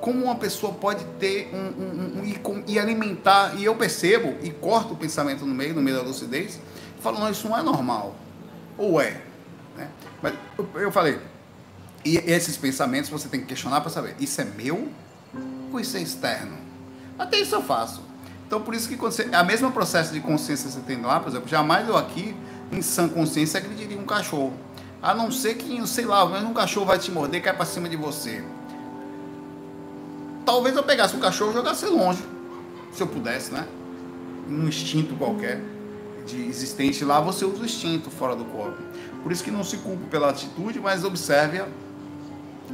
Como 0.00 0.24
uma 0.24 0.36
pessoa 0.36 0.72
pode 0.72 1.04
ter 1.18 1.50
um, 1.52 1.82
um, 1.82 2.18
um, 2.18 2.20
um 2.20 2.24
e, 2.24 2.72
e, 2.72 2.78
alimentar, 2.78 3.54
e 3.56 3.64
eu 3.64 3.74
percebo, 3.74 4.36
e 4.42 4.50
corto 4.50 4.94
o 4.94 4.96
pensamento 4.96 5.44
no 5.44 5.54
meio, 5.54 5.74
no 5.74 5.82
meio 5.82 5.96
da 5.96 6.02
lucidez, 6.02 6.60
e 6.98 7.02
falo, 7.02 7.20
não, 7.20 7.30
isso 7.30 7.48
não 7.48 7.56
é 7.56 7.62
normal. 7.62 8.16
Ou 8.76 9.00
é? 9.00 9.20
Né? 9.76 9.88
Mas 10.20 10.34
eu, 10.74 10.90
falei, 10.90 11.20
e 12.04 12.16
esses 12.16 12.56
pensamentos 12.56 13.10
você 13.10 13.28
tem 13.28 13.40
que 13.40 13.46
questionar 13.46 13.80
para 13.80 13.90
saber, 13.90 14.16
isso 14.18 14.40
é 14.40 14.44
meu 14.44 14.88
ou 15.72 15.80
isso 15.80 15.96
é 15.96 16.00
externo? 16.00 16.56
Até 17.18 17.38
isso 17.38 17.54
eu 17.54 17.62
faço. 17.62 18.02
Então, 18.46 18.60
por 18.60 18.74
isso 18.74 18.88
que 18.88 18.98
a 19.34 19.42
mesma 19.42 19.70
processo 19.70 20.12
de 20.12 20.20
consciência 20.20 20.68
que 20.68 20.74
você 20.74 20.80
tem 20.80 21.00
lá, 21.00 21.20
por 21.20 21.30
exemplo, 21.30 21.48
jamais 21.48 21.88
eu 21.88 21.96
aqui, 21.96 22.34
em 22.70 22.82
sã 22.82 23.08
consciência, 23.08 23.58
agrediria 23.58 23.98
um 23.98 24.04
cachorro. 24.04 24.52
A 25.02 25.12
não 25.14 25.32
ser 25.32 25.54
que, 25.56 25.86
sei 25.86 26.04
lá, 26.04 26.24
um 26.24 26.54
cachorro 26.54 26.86
vai 26.86 26.98
te 26.98 27.10
morder 27.10 27.40
e 27.40 27.42
cai 27.42 27.54
para 27.54 27.64
cima 27.64 27.88
de 27.88 27.96
você. 27.96 28.44
Talvez 30.46 30.76
eu 30.76 30.82
pegasse 30.82 31.16
o 31.16 31.18
cachorro 31.18 31.50
e 31.50 31.54
jogasse 31.54 31.86
longe, 31.86 32.22
se 32.92 33.02
eu 33.02 33.06
pudesse, 33.06 33.52
né? 33.52 33.66
Um 34.48 34.68
instinto 34.68 35.14
qualquer 35.16 35.60
de 36.26 36.40
existente 36.46 37.04
lá, 37.04 37.20
você 37.20 37.44
usa 37.44 37.62
o 37.62 37.64
instinto 37.64 38.10
fora 38.10 38.36
do 38.36 38.44
corpo. 38.44 38.78
Por 39.22 39.32
isso 39.32 39.42
que 39.42 39.50
não 39.50 39.64
se 39.64 39.78
culpe 39.78 40.04
pela 40.06 40.30
atitude, 40.30 40.80
mas 40.80 41.04
observe 41.04 41.62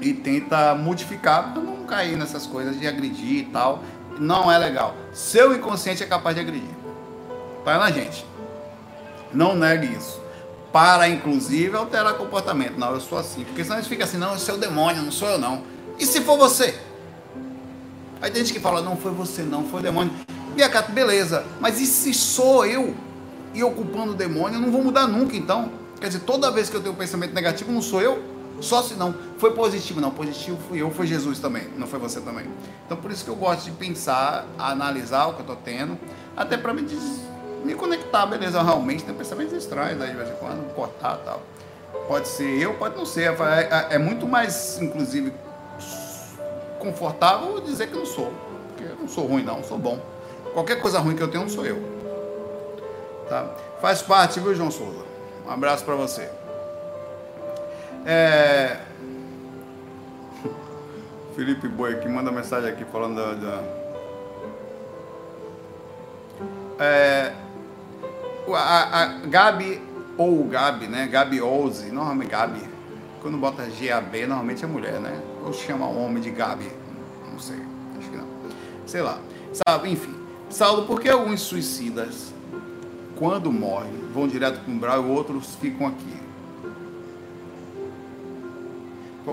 e 0.00 0.12
tenta 0.12 0.74
modificar 0.74 1.52
para 1.52 1.62
não 1.62 1.84
cair 1.84 2.16
nessas 2.16 2.46
coisas 2.46 2.78
de 2.78 2.86
agredir 2.86 3.40
e 3.40 3.44
tal. 3.44 3.82
Não 4.18 4.50
é 4.50 4.58
legal. 4.58 4.94
Seu 5.12 5.54
inconsciente 5.54 6.02
é 6.02 6.06
capaz 6.06 6.34
de 6.34 6.42
agredir. 6.42 6.76
Tá 7.64 7.78
na 7.78 7.90
gente. 7.90 8.24
Não 9.32 9.54
negue 9.54 9.86
isso. 9.94 10.20
Para, 10.72 11.08
inclusive, 11.08 11.76
alterar 11.76 12.14
comportamento. 12.14 12.78
Não, 12.78 12.92
eu 12.92 13.00
sou 13.00 13.18
assim. 13.18 13.44
Porque 13.44 13.62
senão 13.62 13.76
a 13.76 13.80
gente 13.80 13.88
fica 13.88 14.04
assim, 14.04 14.18
não, 14.18 14.34
esse 14.34 14.50
é 14.50 14.54
o 14.54 14.58
demônio, 14.58 15.02
não 15.02 15.12
sou 15.12 15.28
eu 15.28 15.38
não. 15.38 15.62
E 15.98 16.06
se 16.06 16.20
for 16.20 16.36
você? 16.36 16.78
Aí 18.20 18.30
tem 18.30 18.44
gente 18.44 18.52
que 18.52 18.60
fala, 18.60 18.82
não 18.82 18.96
foi 18.96 19.12
você 19.12 19.42
não, 19.42 19.64
foi 19.64 19.80
o 19.80 19.82
demônio. 19.82 20.12
Biacato, 20.54 20.92
beleza. 20.92 21.44
Mas 21.60 21.80
e 21.80 21.86
se 21.86 22.12
sou 22.12 22.66
eu 22.66 22.94
e 23.54 23.62
ocupando 23.62 24.12
o 24.12 24.14
demônio, 24.14 24.56
eu 24.56 24.60
não 24.60 24.70
vou 24.70 24.82
mudar 24.82 25.06
nunca 25.06 25.36
então? 25.36 25.70
Quer 26.00 26.08
dizer, 26.08 26.20
toda 26.20 26.50
vez 26.50 26.68
que 26.68 26.76
eu 26.76 26.80
tenho 26.80 26.94
um 26.94 26.96
pensamento 26.98 27.32
negativo, 27.32 27.72
não 27.72 27.82
sou 27.82 28.02
eu? 28.02 28.22
Só 28.60 28.82
se 28.82 28.94
não. 28.94 29.14
Foi 29.38 29.52
positivo, 29.52 30.00
não. 30.00 30.10
Positivo 30.10 30.58
fui 30.68 30.82
eu, 30.82 30.90
foi 30.90 31.06
Jesus 31.06 31.38
também. 31.38 31.68
Não 31.76 31.86
foi 31.86 31.98
você 31.98 32.20
também. 32.20 32.46
Então 32.84 32.96
por 32.96 33.10
isso 33.10 33.24
que 33.24 33.30
eu 33.30 33.36
gosto 33.36 33.64
de 33.64 33.70
pensar, 33.72 34.46
analisar 34.58 35.26
o 35.26 35.34
que 35.34 35.40
eu 35.40 35.42
estou 35.42 35.56
tendo, 35.56 35.98
até 36.36 36.56
para 36.56 36.74
me, 36.74 36.82
me 37.68 37.74
conectar, 37.74 38.24
beleza? 38.24 38.62
Realmente 38.62 39.04
tem 39.04 39.14
pensamentos 39.14 39.52
estranhos 39.52 40.00
aí 40.00 40.10
de 40.10 40.16
vez 40.16 40.30
em 40.30 40.34
quando, 40.36 40.74
cortar 40.74 41.18
tal. 41.18 41.42
Pode 42.06 42.26
ser 42.26 42.58
eu, 42.58 42.74
pode 42.74 42.96
não 42.96 43.04
ser. 43.04 43.30
É, 43.40 43.88
é, 43.92 43.94
é 43.96 43.98
muito 43.98 44.26
mais, 44.26 44.80
inclusive, 44.80 45.34
confortável 46.78 47.60
dizer 47.60 47.88
que 47.88 47.94
não 47.94 48.06
sou. 48.06 48.32
Porque 48.68 48.84
eu 48.84 48.96
não 48.96 49.06
sou 49.06 49.26
ruim, 49.26 49.42
não, 49.44 49.62
sou 49.62 49.76
bom. 49.76 50.00
Qualquer 50.54 50.80
coisa 50.80 50.98
ruim 50.98 51.14
que 51.14 51.22
eu 51.22 51.28
tenho, 51.28 51.42
não 51.42 51.50
sou 51.50 51.66
eu. 51.66 51.78
Tá? 53.28 53.50
Faz 53.82 54.00
parte, 54.00 54.40
viu, 54.40 54.54
João 54.54 54.70
Souza? 54.70 55.04
Um 55.46 55.50
abraço 55.50 55.84
para 55.84 55.94
você. 55.94 56.30
É... 58.06 58.78
Felipe 61.36 61.68
Boi 61.68 61.92
aqui 61.92 62.08
manda 62.08 62.32
mensagem 62.32 62.70
aqui 62.70 62.86
falando 62.86 63.16
da. 63.16 63.34
da... 63.34 63.62
É... 66.80 67.47
A, 68.54 69.02
a 69.02 69.06
Gabi 69.26 69.80
ou 70.16 70.44
Gabi, 70.44 70.86
né? 70.86 71.06
Gabi 71.06 71.40
Ouse, 71.40 71.90
normalmente 71.90 72.30
Gabi. 72.30 72.62
Quando 73.20 73.38
bota 73.38 73.64
GAB, 73.64 74.26
normalmente 74.26 74.64
é 74.64 74.66
mulher, 74.66 75.00
né? 75.00 75.20
Ou 75.44 75.52
chama 75.52 75.86
homem 75.86 76.22
de 76.22 76.30
Gabi. 76.30 76.70
Não 77.30 77.38
sei, 77.38 77.58
acho 77.98 78.10
que 78.10 78.16
não. 78.16 78.26
Sei 78.86 79.02
lá. 79.02 79.18
Sabe, 79.52 79.90
enfim. 79.90 80.14
Saulo, 80.50 80.86
por 80.86 81.00
que 81.00 81.08
alguns 81.08 81.40
suicidas, 81.40 82.32
quando 83.16 83.52
morrem, 83.52 83.92
vão 84.12 84.26
direto 84.26 84.60
para 84.60 84.70
o 84.70 84.74
umbral 84.74 85.04
e 85.04 85.10
outros 85.10 85.54
ficam 85.56 85.86
aqui? 85.86 86.18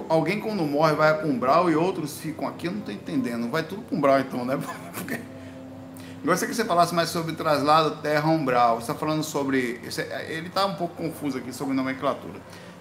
alguém 0.09 0.41
quando 0.41 0.63
morre 0.63 0.93
vai 0.93 1.17
para 1.17 1.25
um 1.25 1.31
umbral 1.31 1.69
e 1.69 1.75
outros 1.75 2.19
ficam 2.19 2.47
aqui, 2.47 2.67
eu 2.67 2.71
não 2.71 2.79
estou 2.79 2.93
entendendo. 2.93 3.49
Vai 3.49 3.63
tudo 3.63 3.81
para 3.81 3.95
um 3.95 3.97
umbral 3.97 4.19
então, 4.19 4.45
né? 4.45 4.59
Porque... 4.93 5.19
Gostaria 6.25 6.49
que 6.49 6.55
você 6.55 6.65
falasse 6.65 6.95
mais 6.95 7.09
sobre 7.09 7.33
traslado 7.33 7.97
terra-umbral. 7.97 8.77
Você 8.77 8.91
está 8.91 8.95
falando 8.95 9.23
sobre. 9.23 9.79
Ele 10.27 10.47
está 10.47 10.65
um 10.65 10.73
pouco 10.73 10.95
confuso 10.95 11.37
aqui 11.37 11.53
sobre 11.53 11.75
nomenclatura. 11.75 12.39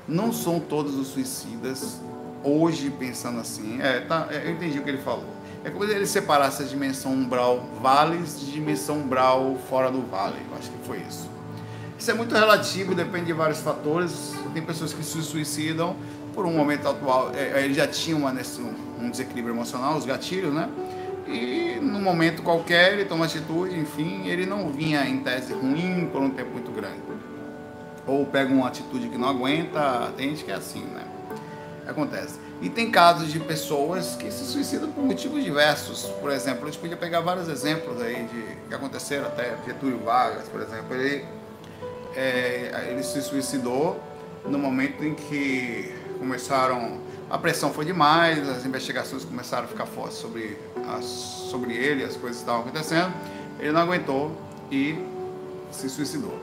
Não 0.08 0.32
são 0.32 0.58
todos 0.58 0.94
os 0.94 1.08
suicidas 1.08 2.00
hoje 2.42 2.88
pensando 2.88 3.40
assim. 3.40 3.82
É, 3.82 4.00
tá, 4.00 4.28
é, 4.30 4.46
eu 4.46 4.52
entendi 4.52 4.78
o 4.78 4.82
que 4.82 4.88
ele 4.88 5.02
falou. 5.02 5.26
É 5.62 5.68
como 5.68 5.84
se 5.86 5.92
ele 5.92 6.06
separasse 6.06 6.62
a 6.62 6.66
dimensão 6.66 7.12
umbral 7.12 7.68
vales 7.82 8.40
de 8.40 8.50
dimensão 8.50 8.96
umbral 8.96 9.58
fora 9.68 9.90
do 9.90 10.00
vale. 10.00 10.40
Eu 10.50 10.56
acho 10.56 10.70
que 10.70 10.78
foi 10.86 11.00
isso. 11.06 11.28
Isso 11.98 12.10
é 12.10 12.14
muito 12.14 12.34
relativo, 12.34 12.94
depende 12.94 13.26
de 13.26 13.34
vários 13.34 13.60
fatores. 13.60 14.32
Tem 14.54 14.62
pessoas 14.62 14.94
que 14.94 15.04
se 15.04 15.20
suicidam 15.22 15.96
por 16.34 16.46
um 16.46 16.52
momento 16.52 16.88
atual, 16.88 17.30
é, 17.34 17.62
ele 17.62 17.74
já 17.74 17.86
tinha 17.86 18.16
uma, 18.16 18.34
um 19.00 19.10
desequilíbrio 19.10 19.54
emocional, 19.54 19.96
os 19.96 20.04
gatilhos, 20.04 20.52
né? 20.52 20.68
E 21.26 21.78
num 21.80 22.02
momento 22.02 22.42
qualquer 22.42 22.92
ele 22.92 23.04
toma 23.04 23.24
atitude, 23.24 23.78
enfim, 23.78 24.28
ele 24.28 24.44
não 24.46 24.70
vinha 24.70 25.06
em 25.06 25.18
tese 25.18 25.52
ruim 25.52 26.08
por 26.12 26.20
um 26.20 26.30
tempo 26.30 26.50
muito 26.50 26.70
grande. 26.70 27.00
Ou 28.06 28.26
pega 28.26 28.52
uma 28.52 28.68
atitude 28.68 29.08
que 29.08 29.16
não 29.16 29.28
aguenta, 29.28 30.12
tem 30.16 30.30
gente 30.30 30.44
que 30.44 30.50
é 30.50 30.54
assim, 30.54 30.84
né? 30.84 31.02
Acontece. 31.86 32.38
E 32.60 32.68
tem 32.68 32.90
casos 32.90 33.32
de 33.32 33.40
pessoas 33.40 34.16
que 34.16 34.30
se 34.30 34.44
suicidam 34.44 34.90
por 34.90 35.04
motivos 35.04 35.42
diversos. 35.42 36.04
Por 36.20 36.30
exemplo, 36.30 36.64
a 36.64 36.70
gente 36.70 36.80
podia 36.80 36.96
pegar 36.96 37.20
vários 37.20 37.48
exemplos 37.48 38.00
aí 38.00 38.24
de 38.24 38.68
que 38.68 38.74
aconteceram 38.74 39.26
até 39.26 39.54
Getúlio 39.66 39.98
Vargas, 39.98 40.48
por 40.48 40.60
exemplo, 40.60 40.94
ele, 40.94 41.26
é, 42.14 42.88
ele 42.90 43.02
se 43.02 43.20
suicidou 43.22 44.00
no 44.46 44.58
momento 44.58 45.04
em 45.04 45.14
que 45.14 45.94
começaram. 46.18 46.98
A 47.34 47.38
pressão 47.38 47.72
foi 47.72 47.84
demais, 47.84 48.48
as 48.48 48.64
investigações 48.64 49.24
começaram 49.24 49.64
a 49.64 49.66
ficar 49.66 49.86
fortes 49.86 50.18
sobre, 50.18 50.56
sobre 51.00 51.74
ele, 51.74 52.04
as 52.04 52.16
coisas 52.16 52.38
estavam 52.38 52.60
acontecendo. 52.60 53.12
Ele 53.58 53.72
não 53.72 53.80
aguentou 53.80 54.30
e 54.70 54.96
se 55.72 55.90
suicidou. 55.90 56.38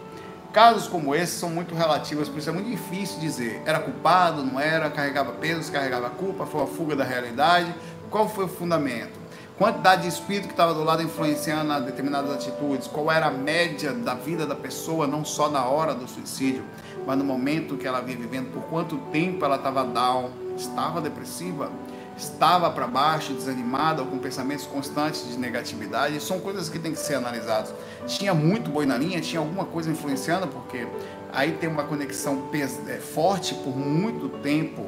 Casos 0.52 0.90
como 0.90 1.16
esse 1.16 1.40
são 1.40 1.50
muito 1.50 1.74
relativos, 1.74 2.28
por 2.28 2.40
isso 2.40 2.50
é 2.50 2.52
muito 2.52 2.70
difícil 2.70 3.22
dizer 3.22 3.62
era 3.66 3.80
culpado, 3.80 4.44
não 4.44 4.60
era, 4.60 4.90
carregava 4.90 5.32
peso, 5.32 5.72
carregava 5.72 6.10
culpa, 6.10 6.46
foi 6.46 6.60
uma 6.60 6.68
fuga 6.68 6.94
da 6.94 7.06
realidade. 7.06 7.74
Qual 8.10 8.28
foi 8.28 8.44
o 8.44 8.50
fundamento? 8.50 9.18
Quantidade 9.58 10.02
de 10.02 10.10
espírito 10.10 10.48
que 10.48 10.54
estava 10.54 10.74
do 10.74 10.84
lado 10.84 11.02
influenciando 11.02 11.86
determinadas 11.86 12.32
atitudes, 12.32 12.88
qual 12.88 13.10
era 13.10 13.28
a 13.28 13.32
média 13.32 13.94
da 13.94 14.14
vida 14.14 14.46
da 14.46 14.56
pessoa, 14.56 15.08
não 15.08 15.24
só 15.24 15.48
na 15.48 15.64
hora 15.64 15.96
do 15.96 16.06
suicídio, 16.06 16.66
mas 17.08 17.18
no 17.18 17.24
momento 17.24 17.78
que 17.78 17.88
ela 17.88 18.02
vinha 18.02 18.18
vivendo, 18.18 18.52
por 18.52 18.64
quanto 18.64 18.98
tempo 19.14 19.46
ela 19.46 19.56
estava 19.56 19.86
down, 19.86 20.32
estava 20.62 21.02
depressiva, 21.02 21.72
estava 22.18 22.70
para 22.70 22.88
baixo, 22.88 23.34
desanimada 23.34 24.02
ou 24.02 24.08
com 24.08 24.18
pensamentos 24.18 24.66
constantes 24.66 25.28
de 25.28 25.38
negatividade, 25.38 26.20
são 26.22 26.40
coisas 26.40 26.70
que 26.70 26.78
têm 26.80 26.92
que 26.92 27.00
ser 27.00 27.16
analisadas. 27.16 27.74
Tinha 28.08 28.34
muito 28.34 28.70
boi 28.70 28.86
na 28.86 28.98
linha, 28.98 29.20
tinha 29.22 29.40
alguma 29.40 29.66
coisa 29.66 29.90
influenciando, 29.90 30.48
porque 30.48 30.88
aí 31.34 31.54
tem 31.54 31.70
uma 31.70 31.84
conexão 31.84 32.50
é, 32.88 32.98
forte 32.98 33.54
por 33.56 33.76
muito 33.76 34.30
tempo 34.40 34.86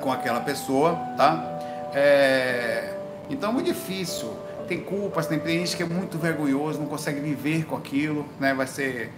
com 0.00 0.10
aquela 0.12 0.40
pessoa, 0.40 0.94
tá? 1.16 1.90
É... 1.92 2.94
Então 3.28 3.50
é 3.50 3.52
muito 3.52 3.66
difícil. 3.66 4.30
Tem 4.68 4.80
culpas, 4.80 5.26
tem 5.26 5.40
gente 5.40 5.76
que 5.76 5.82
é 5.82 5.86
muito 5.86 6.18
vergonhoso, 6.18 6.80
não 6.80 6.86
consegue 6.86 7.20
viver 7.20 7.64
com 7.66 7.76
aquilo, 7.76 8.26
né? 8.40 8.52
Vai 8.52 8.66
ser 8.66 9.12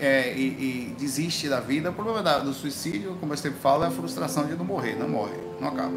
é, 0.00 0.32
e, 0.34 0.40
e, 0.40 0.96
desiste 0.98 1.48
da 1.48 1.60
vida. 1.60 1.90
O 1.90 1.92
problema 1.92 2.22
da, 2.22 2.38
do 2.38 2.52
suicídio, 2.52 3.16
como 3.18 3.32
eu 3.32 3.36
sempre 3.36 3.58
falo, 3.58 3.84
é 3.84 3.88
a 3.88 3.90
frustração 3.90 4.46
de 4.46 4.54
não 4.54 4.64
morrer, 4.64 4.96
não 4.96 5.08
morre, 5.08 5.36
não 5.60 5.68
acaba. 5.68 5.94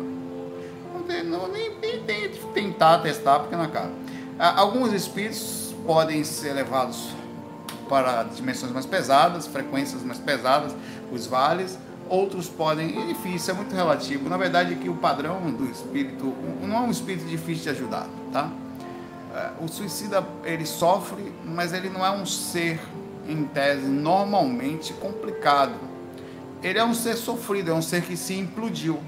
Não 0.94 1.04
tem, 1.04 1.24
não, 1.24 1.48
nem, 1.48 1.72
nem 1.80 2.02
tentar 2.54 3.00
testar 3.00 3.40
porque 3.40 3.56
não 3.56 3.64
acaba. 3.64 3.92
Alguns 4.40 4.92
espíritos 4.92 5.74
podem 5.86 6.24
ser 6.24 6.54
levados 6.54 7.10
para 7.88 8.24
dimensões 8.24 8.72
mais 8.72 8.86
pesadas, 8.86 9.48
frequências 9.48 10.04
mais 10.04 10.20
pesadas, 10.20 10.76
os 11.12 11.28
vales. 11.28 11.78
Outros 12.08 12.48
podem, 12.48 13.02
é 13.02 13.06
difícil, 13.08 13.54
é 13.54 13.58
muito 13.58 13.76
relativo. 13.76 14.30
Na 14.30 14.38
verdade, 14.38 14.74
é 14.74 14.76
que 14.76 14.90
o 14.90 14.96
padrão 14.96 15.40
do 15.52 15.66
espírito 15.66 16.34
não 16.62 16.78
é 16.78 16.80
um 16.82 16.92
espírito 16.92 17.26
difícil 17.26 17.64
de 17.64 17.70
ajudar, 17.70 18.08
tá? 18.32 18.52
É, 19.36 19.52
o 19.60 19.68
suicida 19.68 20.24
ele 20.44 20.66
sofre, 20.66 21.34
mas 21.44 21.74
ele 21.74 21.90
não 21.90 22.06
é 22.06 22.12
um 22.12 22.26
ser 22.26 22.80
em 23.28 23.46
tese, 23.46 23.86
normalmente 23.88 24.94
complicado. 24.94 25.74
Ele 26.64 26.80
é 26.80 26.84
um 26.84 26.94
ser 26.94 27.16
sofrido, 27.16 27.72
é 27.72 27.74
um 27.74 27.82
ser 27.82 28.02
que 28.02 28.18
se 28.18 28.34
implodiu. 28.34 29.00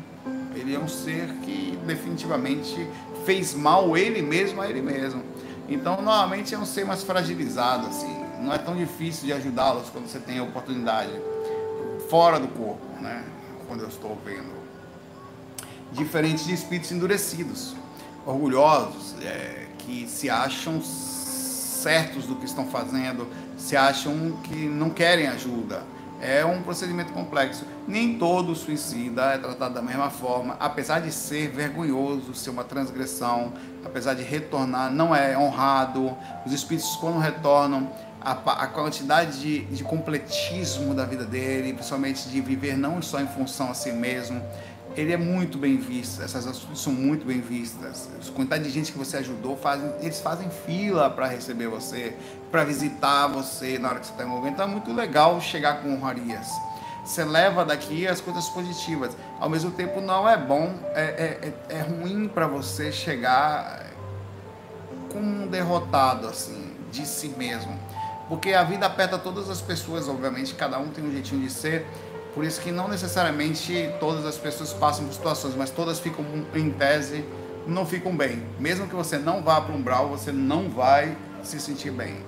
Ele 0.56 0.76
é 0.76 0.80
um 0.80 0.88
ser 0.88 1.28
que 1.44 1.78
definitivamente 1.86 2.88
fez 3.26 3.54
mal 3.54 3.96
ele 3.98 4.22
mesmo 4.22 4.62
a 4.62 4.70
ele 4.70 4.82
mesmo. 4.82 5.24
Então, 5.70 5.96
normalmente 6.02 6.56
é 6.56 6.58
um 6.58 6.66
ser 6.66 6.86
mais 6.86 7.04
fragilizado, 7.04 7.88
assim. 7.88 8.26
Não 8.40 8.54
é 8.54 8.58
tão 8.58 8.76
difícil 8.76 9.26
de 9.26 9.34
ajudá-los 9.34 9.90
quando 9.90 10.08
você 10.08 10.20
tem 10.20 10.40
a 10.40 10.44
oportunidade 10.44 11.12
fora 12.10 12.40
do 12.40 12.48
corpo, 12.48 12.86
né? 13.02 13.24
Quando 13.68 13.82
eu 13.82 13.88
estou 13.88 14.18
vendo. 14.26 14.56
Diferente 15.92 16.46
de 16.46 16.54
espíritos 16.54 16.92
endurecidos, 16.92 17.76
orgulhosos, 18.26 19.16
é, 19.22 19.68
que 19.80 20.08
se 20.08 20.30
acham 20.30 20.82
certos 20.82 22.26
do 22.26 22.36
que 22.36 22.46
estão 22.46 22.68
fazendo, 22.68 23.28
se 23.58 23.76
acham 23.76 24.38
que 24.44 24.56
não 24.56 24.90
querem 24.90 25.28
ajuda. 25.28 25.84
É 26.22 26.44
um 26.46 26.64
procedimento 26.64 27.14
complexo. 27.14 27.66
Nem 27.88 28.18
todo 28.18 28.56
suicida 28.56 29.34
é 29.34 29.38
tratado 29.38 29.74
da 29.74 29.82
mesma 29.82 30.10
forma, 30.10 30.56
apesar 30.60 31.00
de 31.00 31.12
ser 31.12 31.50
vergonhoso, 31.50 32.34
ser 32.34 32.50
uma 32.50 32.64
transgressão, 32.64 33.54
apesar 33.86 34.14
de 34.14 34.24
retornar, 34.24 34.92
não 34.92 35.16
é 35.16 35.38
honrado. 35.38 36.16
Os 36.46 36.54
espíritos, 36.54 36.96
quando 36.96 37.20
retornam, 37.20 37.92
a, 38.20 38.32
a 38.32 38.68
quantidade 38.68 39.40
de, 39.40 39.60
de 39.66 39.84
completismo 39.84 40.94
da 40.94 41.06
vida 41.06 41.24
dele, 41.24 41.74
principalmente 41.74 42.28
de 42.28 42.42
viver 42.42 42.76
não 42.76 43.02
só 43.02 43.20
em 43.22 43.28
função 43.28 43.70
a 43.70 43.74
si 43.74 43.92
mesmo, 43.92 44.42
ele 44.98 45.14
é 45.14 45.18
muito 45.18 45.60
bem 45.60 45.78
visto, 45.78 46.24
essas 46.24 46.48
atitudes 46.48 46.82
são 46.82 46.92
muito 46.92 47.24
bem 47.24 47.40
vistas. 47.40 48.10
A 48.28 48.32
quantidade 48.32 48.64
de 48.64 48.72
gente 48.72 48.92
que 48.92 48.98
você 48.98 49.18
ajudou, 49.18 49.56
fazem, 49.56 49.94
eles 50.02 50.20
fazem 50.20 50.50
fila 50.50 51.08
para 51.08 51.28
receber 51.28 51.68
você, 51.68 52.16
para 52.50 52.64
visitar 52.64 53.28
você 53.28 53.78
na 53.78 53.90
hora 53.90 54.00
que 54.00 54.08
você 54.08 54.12
está 54.14 54.24
envolvendo. 54.24 54.54
Então 54.54 54.66
é 54.66 54.68
muito 54.68 54.92
legal 54.92 55.40
chegar 55.40 55.84
com 55.84 55.94
honrarias. 55.94 56.48
Você 57.06 57.24
leva 57.24 57.64
daqui 57.64 58.08
as 58.08 58.20
coisas 58.20 58.50
positivas. 58.50 59.16
Ao 59.40 59.48
mesmo 59.48 59.70
tempo, 59.70 60.02
não 60.02 60.28
é 60.28 60.36
bom, 60.36 60.74
é, 60.96 61.04
é, 61.04 61.54
é, 61.70 61.78
é 61.78 61.82
ruim 61.82 62.28
para 62.28 62.48
você 62.48 62.92
chegar 62.92 63.86
como 65.12 65.44
um 65.44 65.48
derrotado, 65.48 66.28
assim, 66.28 66.76
de 66.92 67.06
si 67.06 67.30
mesmo. 67.30 67.80
Porque 68.28 68.52
a 68.52 68.64
vida 68.64 68.86
aperta 68.86 69.18
todas 69.18 69.50
as 69.50 69.62
pessoas, 69.62 70.10
obviamente, 70.10 70.54
cada 70.56 70.78
um 70.80 70.90
tem 70.90 71.06
um 71.06 71.12
jeitinho 71.12 71.42
de 71.42 71.50
ser 71.50 71.86
por 72.38 72.46
isso 72.46 72.62
que 72.62 72.72
não 72.72 72.88
necessariamente 72.88 73.92
todas 74.00 74.24
as 74.24 74.38
pessoas 74.38 74.72
passam 74.72 75.06
por 75.06 75.12
situações, 75.12 75.56
mas 75.56 75.72
todas 75.72 76.00
ficam 76.00 76.24
em 76.54 76.70
tese 76.70 77.26
não 77.66 77.84
ficam 77.84 78.16
bem. 78.16 78.44
Mesmo 78.60 78.88
que 78.88 78.94
você 78.94 79.18
não 79.18 79.42
vá 79.42 79.60
para 79.60 79.74
um 79.74 79.78
umbral, 79.78 80.08
você 80.08 80.32
não 80.32 80.70
vai 80.70 81.18
se 81.42 81.60
sentir 81.60 81.90
bem. 81.90 82.24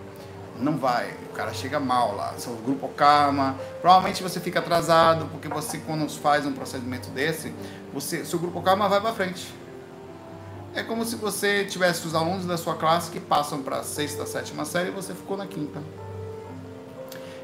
Não 0.59 0.79
vai. 0.79 1.11
O 1.29 1.33
cara 1.35 1.53
chega 1.53 1.79
mal 1.79 2.15
lá. 2.15 2.33
Seu 2.39 2.55
grupo 2.55 2.87
karma. 2.87 3.55
Provavelmente 3.81 4.23
você 4.23 4.39
fica 4.39 4.57
atrasado, 4.57 5.27
porque 5.27 5.47
você 5.47 5.77
quando 5.77 6.09
faz 6.09 6.43
um 6.43 6.53
procedimento 6.53 7.11
desse, 7.11 7.53
você, 7.93 8.25
seu 8.25 8.39
grupo 8.39 8.63
karma 8.63 8.89
vai 8.89 8.99
para 8.99 9.13
frente. 9.13 9.53
É 10.73 10.81
como 10.81 11.05
se 11.05 11.17
você 11.17 11.65
tivesse 11.65 12.07
os 12.07 12.15
alunos 12.15 12.47
da 12.47 12.57
sua 12.57 12.73
classe 12.73 13.11
que 13.11 13.19
passam 13.19 13.61
para 13.61 13.77
a 13.77 13.83
sexta, 13.83 14.25
sétima 14.25 14.65
série 14.65 14.89
e 14.89 14.91
você 14.91 15.13
ficou 15.13 15.37
na 15.37 15.45
quinta. 15.45 15.79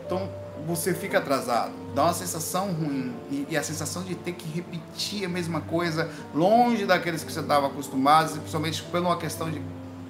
Então, 0.04 0.28
você 0.66 0.94
fica 0.94 1.20
atrasado, 1.20 1.72
dá 1.94 2.06
uma 2.06 2.14
sensação 2.14 2.72
ruim 2.72 3.14
e, 3.30 3.46
e, 3.50 3.58
a 3.58 3.62
sensação 3.62 4.04
de 4.04 4.16
ter 4.16 4.34
que 4.34 4.50
repetir 4.50 5.26
a 5.26 5.30
mesma 5.30 5.62
coisa 5.62 6.10
longe 6.34 6.86
daqueles 6.86 7.24
que 7.24 7.32
você 7.32 7.40
estava 7.40 7.68
acostumado, 7.68 8.32
principalmente 8.40 8.82
por 8.84 9.00
uma 9.00 9.18
questão 9.18 9.50
de, 9.50 9.62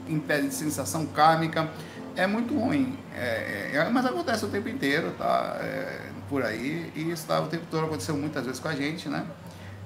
de 0.07 0.53
sensação 0.53 1.05
kármica, 1.07 1.69
é 2.15 2.25
muito 2.25 2.57
ruim. 2.57 2.97
É, 3.13 3.71
é, 3.73 3.89
mas 3.91 4.05
acontece 4.05 4.45
o 4.45 4.47
tempo 4.47 4.69
inteiro, 4.69 5.11
tá? 5.17 5.57
É, 5.59 5.99
por 6.29 6.43
aí 6.43 6.91
e 6.95 7.11
isso 7.11 7.27
tá, 7.27 7.39
o 7.41 7.47
tempo 7.47 7.65
todo 7.69 7.85
aconteceu 7.85 8.15
muitas 8.15 8.45
vezes 8.45 8.59
com 8.59 8.69
a 8.69 8.75
gente, 8.75 9.09
né? 9.09 9.25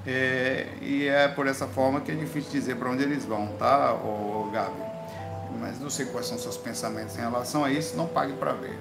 É, 0.05 0.67
e 0.81 1.07
é 1.07 1.27
por 1.27 1.47
essa 1.47 1.67
forma 1.67 1.99
que 1.99 2.11
é 2.11 2.15
difícil 2.15 2.51
dizer 2.51 2.75
para 2.75 2.89
onde 2.89 3.03
eles 3.03 3.25
vão, 3.25 3.47
tá, 3.57 3.93
ô, 3.93 4.49
Gabi? 4.51 4.89
Mas 5.59 5.79
não 5.79 5.89
sei 5.89 6.05
quais 6.05 6.27
são 6.27 6.37
seus 6.37 6.55
pensamentos 6.55 7.17
em 7.17 7.19
relação 7.19 7.65
a 7.65 7.71
isso, 7.71 7.97
não 7.97 8.07
pague 8.07 8.33
para 8.33 8.53
ver, 8.53 8.77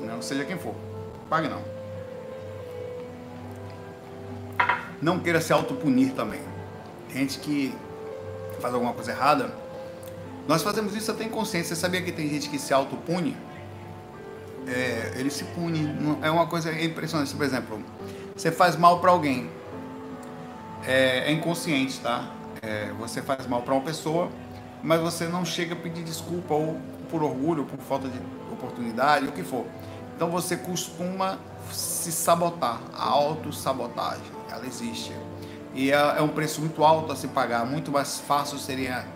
não 0.00 0.20
seja 0.20 0.44
quem 0.44 0.58
for. 0.58 0.89
Pague 1.30 1.48
não. 1.48 1.62
Não 5.00 5.20
queira 5.20 5.40
se 5.40 5.52
autopunir 5.52 6.12
também. 6.12 6.40
Gente 7.08 7.38
que 7.38 7.72
faz 8.60 8.74
alguma 8.74 8.92
coisa 8.92 9.12
errada. 9.12 9.54
Nós 10.48 10.62
fazemos 10.62 10.94
isso 10.96 11.10
até 11.10 11.22
em 11.22 11.28
consciência. 11.28 11.74
Você 11.74 11.80
sabia 11.80 12.02
que 12.02 12.10
tem 12.10 12.28
gente 12.28 12.50
que 12.50 12.58
se 12.58 12.74
autopune? 12.74 13.36
É, 14.66 15.12
ele 15.14 15.30
se 15.30 15.44
pune. 15.44 15.88
É 16.20 16.30
uma 16.30 16.48
coisa 16.48 16.72
impressionante. 16.82 17.32
Por 17.34 17.46
exemplo, 17.46 17.80
você 18.34 18.50
faz 18.50 18.74
mal 18.74 19.00
para 19.00 19.12
alguém. 19.12 19.48
É, 20.84 21.30
é, 21.30 21.32
inconsciente, 21.32 22.00
tá? 22.00 22.28
É, 22.60 22.90
você 22.98 23.22
faz 23.22 23.46
mal 23.46 23.62
para 23.62 23.74
uma 23.74 23.82
pessoa, 23.82 24.30
mas 24.82 25.00
você 25.00 25.26
não 25.26 25.44
chega 25.44 25.74
a 25.74 25.76
pedir 25.76 26.02
desculpa 26.02 26.54
ou 26.54 26.80
por 27.10 27.22
orgulho, 27.22 27.64
por 27.64 27.78
falta 27.80 28.08
de 28.08 28.18
oportunidade, 28.50 29.26
o 29.26 29.32
que 29.32 29.42
for. 29.42 29.66
Então 30.20 30.28
você 30.28 30.54
costuma 30.54 31.38
se 31.72 32.12
sabotar, 32.12 32.78
a 32.92 33.08
autossabotagem, 33.08 34.26
ela 34.50 34.66
existe. 34.66 35.14
E 35.72 35.90
é, 35.90 35.94
é, 35.94 36.20
um 36.20 36.28
preço 36.28 36.60
muito 36.60 36.84
alto 36.84 37.10
a 37.10 37.16
se 37.16 37.28
pagar, 37.28 37.64
muito 37.64 37.90
mais 37.90 38.20
fácil 38.20 38.58
seria 38.58 39.06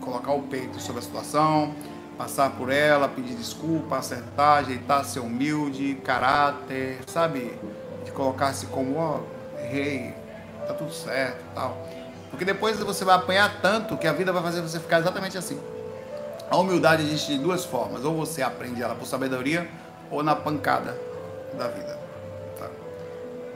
colocar 0.00 0.30
o 0.30 0.42
peito 0.42 0.80
sobre 0.80 1.00
a 1.00 1.02
situação, 1.02 1.74
passar 2.16 2.50
por 2.50 2.70
ela, 2.70 3.08
pedir 3.08 3.34
desculpa, 3.34 3.96
acertar, 3.96 4.58
ajeitar, 4.58 5.04
ser 5.04 5.18
humilde, 5.18 5.96
caráter, 6.04 7.00
sabe? 7.08 7.58
De 8.04 8.12
colocar-se 8.12 8.66
como, 8.66 8.98
ó, 8.98 9.18
oh, 9.18 9.58
errei, 9.58 10.14
tá 10.64 10.74
tudo 10.74 10.92
certo 10.92 11.42
tal. 11.56 11.76
Porque 12.30 12.44
depois 12.44 12.78
você 12.78 13.04
vai 13.04 13.16
apanhar 13.16 13.60
tanto 13.60 13.96
que 13.96 14.06
a 14.06 14.12
vida 14.12 14.32
vai 14.32 14.44
fazer 14.44 14.60
você 14.60 14.78
ficar 14.78 15.00
exatamente 15.00 15.36
assim. 15.36 15.60
A 16.48 16.56
humildade 16.56 17.02
existe 17.02 17.32
de 17.32 17.38
duas 17.38 17.64
formas, 17.64 18.04
ou 18.04 18.14
você 18.14 18.42
aprende 18.42 18.80
ela 18.80 18.94
por 18.94 19.06
sabedoria, 19.06 19.68
ou 20.10 20.22
na 20.22 20.34
pancada 20.34 20.98
da 21.56 21.68
vida. 21.68 21.98
Tá? 22.58 22.68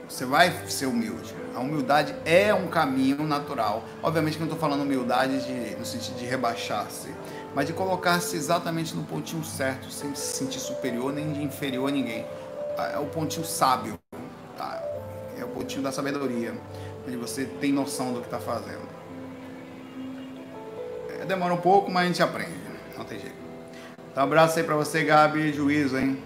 Você 0.08 0.24
vai 0.24 0.50
ser 0.68 0.86
humilde. 0.86 1.34
A 1.54 1.60
humildade 1.60 2.14
é 2.24 2.54
um 2.54 2.68
caminho 2.68 3.24
natural. 3.24 3.84
Obviamente 4.02 4.34
que 4.34 4.40
não 4.40 4.46
estou 4.46 4.58
falando 4.58 4.82
humildade 4.82 5.44
de, 5.44 5.76
no 5.76 5.84
sentido 5.84 6.16
de 6.16 6.24
rebaixar-se, 6.24 7.12
mas 7.54 7.66
de 7.66 7.72
colocar-se 7.72 8.36
exatamente 8.36 8.94
no 8.94 9.02
pontinho 9.02 9.44
certo, 9.44 9.90
sem 9.90 10.14
se 10.14 10.36
sentir 10.36 10.60
superior 10.60 11.12
nem 11.12 11.32
de 11.32 11.42
inferior 11.42 11.88
a 11.88 11.92
ninguém. 11.92 12.24
É 12.92 12.98
o 12.98 13.06
pontinho 13.06 13.44
sábio, 13.44 13.98
tá? 14.56 14.80
é 15.38 15.44
o 15.44 15.48
pontinho 15.48 15.82
da 15.82 15.90
sabedoria, 15.90 16.54
onde 17.06 17.16
você 17.16 17.44
tem 17.44 17.72
noção 17.72 18.12
do 18.12 18.20
que 18.20 18.26
está 18.26 18.38
fazendo. 18.38 18.88
É, 21.20 21.24
demora 21.24 21.52
um 21.52 21.58
pouco, 21.58 21.90
mas 21.90 22.04
a 22.04 22.06
gente 22.06 22.22
aprende, 22.22 22.54
não 22.96 23.04
tem 23.04 23.18
jeito. 23.18 23.36
Então, 24.10 24.24
um 24.24 24.26
abraço 24.26 24.58
aí 24.58 24.64
para 24.64 24.76
você, 24.76 25.04
Gabi. 25.04 25.52
Juízo, 25.52 25.98
hein? 25.98 26.22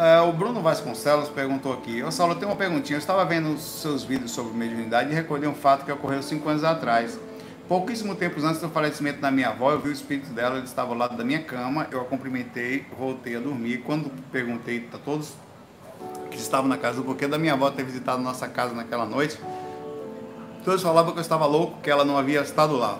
É, 0.00 0.18
o 0.18 0.32
Bruno 0.32 0.62
Vasconcelos 0.62 1.28
perguntou 1.28 1.74
aqui. 1.74 2.02
Ô 2.02 2.10
Saulo, 2.10 2.34
tenho 2.34 2.50
uma 2.50 2.56
perguntinha. 2.56 2.96
Eu 2.96 3.00
estava 3.00 3.22
vendo 3.26 3.58
seus 3.58 4.02
vídeos 4.02 4.30
sobre 4.30 4.54
mediunidade 4.54 5.10
e 5.10 5.14
recordei 5.14 5.46
um 5.46 5.54
fato 5.54 5.84
que 5.84 5.92
ocorreu 5.92 6.22
cinco 6.22 6.48
anos 6.48 6.64
atrás. 6.64 7.20
Pouquíssimo 7.68 8.14
tempo 8.14 8.40
antes 8.42 8.62
do 8.62 8.70
falecimento 8.70 9.20
da 9.20 9.30
minha 9.30 9.50
avó, 9.50 9.72
eu 9.72 9.78
vi 9.78 9.90
o 9.90 9.92
espírito 9.92 10.30
dela, 10.30 10.56
ele 10.56 10.64
estava 10.64 10.92
ao 10.92 10.96
lado 10.96 11.18
da 11.18 11.22
minha 11.22 11.42
cama, 11.42 11.86
eu 11.90 12.00
a 12.00 12.04
cumprimentei, 12.06 12.86
voltei 12.98 13.36
a 13.36 13.40
dormir. 13.40 13.82
Quando 13.84 14.10
perguntei, 14.32 14.80
tá 14.80 14.96
todos 14.96 15.34
que 16.30 16.38
estavam 16.38 16.66
na 16.66 16.78
casa 16.78 16.96
do 16.96 17.04
porquê 17.04 17.28
da 17.28 17.36
minha 17.36 17.52
avó 17.52 17.70
ter 17.70 17.84
visitado 17.84 18.22
nossa 18.22 18.48
casa 18.48 18.72
naquela 18.72 19.04
noite. 19.04 19.38
Todos 20.64 20.80
falavam 20.80 21.12
que 21.12 21.18
eu 21.18 21.22
estava 21.22 21.44
louco, 21.44 21.78
que 21.82 21.90
ela 21.90 22.06
não 22.06 22.16
havia 22.16 22.40
estado 22.40 22.74
lá. 22.74 22.98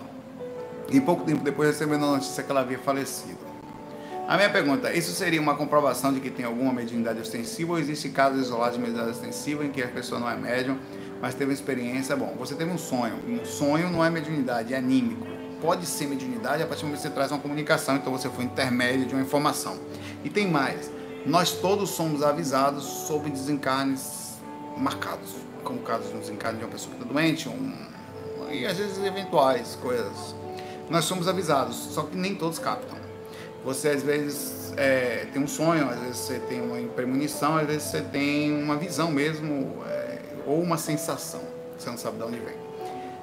E 0.91 1.01
pouco 1.01 1.23
tempo 1.23 1.43
depois 1.43 1.67
recebendo 1.67 2.05
a 2.05 2.11
notícia 2.11 2.43
que 2.43 2.51
ela 2.51 2.61
havia 2.61 2.77
falecido. 2.77 3.50
A 4.31 4.37
minha 4.37 4.49
pergunta, 4.49 4.93
isso 4.93 5.11
seria 5.11 5.41
uma 5.41 5.55
comprovação 5.55 6.13
de 6.13 6.21
que 6.21 6.29
tem 6.29 6.45
alguma 6.45 6.71
mediunidade 6.71 7.19
ostensiva 7.19 7.73
ou 7.73 7.77
existe 7.77 8.07
casos 8.07 8.43
isolados 8.43 8.75
de 8.75 8.79
mediunidade 8.79 9.11
ostensiva 9.11 9.65
em 9.65 9.69
que 9.69 9.83
a 9.83 9.89
pessoa 9.89 10.21
não 10.21 10.29
é 10.29 10.37
médium, 10.37 10.79
mas 11.21 11.33
teve 11.33 11.51
uma 11.51 11.53
experiência? 11.53 12.15
Bom, 12.15 12.33
você 12.39 12.55
teve 12.55 12.71
um 12.71 12.77
sonho. 12.77 13.15
Um 13.27 13.43
sonho 13.43 13.89
não 13.89 14.05
é 14.05 14.09
mediunidade, 14.09 14.73
é 14.73 14.77
anímico. 14.77 15.27
Pode 15.61 15.85
ser 15.85 16.07
mediunidade 16.07 16.63
a 16.63 16.65
partir 16.65 16.83
do 16.83 16.85
momento 16.85 17.01
que 17.01 17.09
você 17.09 17.13
traz 17.13 17.29
uma 17.29 17.41
comunicação, 17.41 17.97
então 17.97 18.09
você 18.09 18.29
foi 18.29 18.45
intermédio 18.45 19.05
de 19.05 19.13
uma 19.13 19.21
informação. 19.21 19.77
E 20.23 20.29
tem 20.29 20.47
mais, 20.47 20.89
nós 21.25 21.51
todos 21.51 21.89
somos 21.89 22.23
avisados 22.23 22.85
sobre 22.85 23.31
desencarnes 23.31 24.37
marcados, 24.77 25.35
como 25.61 25.79
o 25.79 25.83
caso 25.83 26.07
de 26.07 26.15
um 26.15 26.19
desencarne 26.21 26.57
de 26.57 26.63
uma 26.63 26.71
pessoa 26.71 26.95
que 26.95 27.01
está 27.01 27.13
doente, 27.13 27.49
um, 27.49 27.73
e 28.49 28.65
às 28.65 28.77
vezes 28.77 28.97
eventuais 29.03 29.77
coisas. 29.81 30.33
Nós 30.89 31.03
somos 31.03 31.27
avisados, 31.27 31.75
só 31.75 32.03
que 32.03 32.15
nem 32.15 32.33
todos 32.33 32.59
captam. 32.59 33.10
Você 33.63 33.89
às 33.89 34.01
vezes 34.01 34.73
é, 34.77 35.27
tem 35.31 35.41
um 35.41 35.47
sonho, 35.47 35.89
às 35.89 35.99
vezes 35.99 36.17
você 36.17 36.39
tem 36.39 36.61
uma 36.61 36.77
premonição, 36.89 37.57
às 37.57 37.67
vezes 37.67 37.83
você 37.83 38.01
tem 38.01 38.51
uma 38.51 38.75
visão 38.75 39.11
mesmo, 39.11 39.83
é, 39.87 40.19
ou 40.45 40.61
uma 40.61 40.77
sensação, 40.77 41.41
você 41.77 41.89
não 41.89 41.97
sabe 41.97 42.17
de 42.17 42.23
onde 42.23 42.39
vem. 42.39 42.55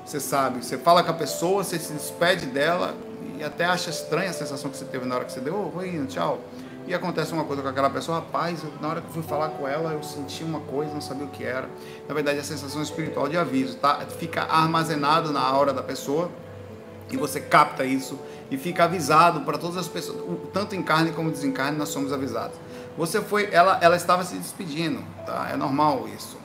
Você 0.04 0.20
sabe, 0.20 0.64
você 0.64 0.78
fala 0.78 1.02
com 1.02 1.10
a 1.10 1.14
pessoa, 1.14 1.62
você 1.64 1.78
se 1.78 1.92
despede 1.92 2.46
dela 2.46 2.94
e 3.38 3.44
até 3.44 3.64
acha 3.64 3.90
estranha 3.90 4.30
a 4.30 4.32
sensação 4.32 4.70
que 4.70 4.76
você 4.76 4.84
teve 4.84 5.04
na 5.04 5.16
hora 5.16 5.24
que 5.24 5.32
você 5.32 5.40
deu, 5.40 5.72
oh, 5.74 5.78
oi, 5.78 6.06
tchau 6.08 6.40
e 6.88 6.94
acontece 6.94 7.34
uma 7.34 7.44
coisa 7.44 7.60
com 7.60 7.68
aquela 7.68 7.90
pessoa, 7.90 8.20
rapaz, 8.20 8.64
eu, 8.64 8.72
na 8.80 8.88
hora 8.88 9.00
que 9.02 9.08
eu 9.08 9.12
fui 9.12 9.22
falar 9.22 9.50
com 9.50 9.68
ela, 9.68 9.92
eu 9.92 10.02
senti 10.02 10.42
uma 10.42 10.60
coisa, 10.60 10.90
não 10.94 11.02
sabia 11.02 11.26
o 11.26 11.28
que 11.28 11.44
era. 11.44 11.68
Na 12.08 12.14
verdade, 12.14 12.38
a 12.38 12.42
sensação 12.42 12.80
espiritual 12.82 13.28
de 13.28 13.36
aviso, 13.36 13.76
tá? 13.76 13.98
Fica 14.18 14.42
armazenado 14.44 15.30
na 15.30 15.54
hora 15.54 15.74
da 15.74 15.82
pessoa 15.82 16.30
e 17.10 17.16
você 17.18 17.42
capta 17.42 17.84
isso 17.84 18.18
e 18.50 18.56
fica 18.56 18.84
avisado 18.84 19.42
para 19.42 19.58
todas 19.58 19.76
as 19.76 19.88
pessoas, 19.88 20.18
tanto 20.52 20.74
em 20.74 20.82
carne 20.82 21.12
como 21.12 21.30
desencarne, 21.30 21.76
nós 21.76 21.90
somos 21.90 22.12
avisados. 22.12 22.56
Você 22.96 23.20
foi, 23.20 23.48
ela, 23.52 23.78
ela 23.80 23.96
estava 23.96 24.24
se 24.24 24.36
despedindo, 24.36 25.02
tá? 25.24 25.48
É 25.52 25.56
normal 25.56 26.08
isso. 26.08 26.36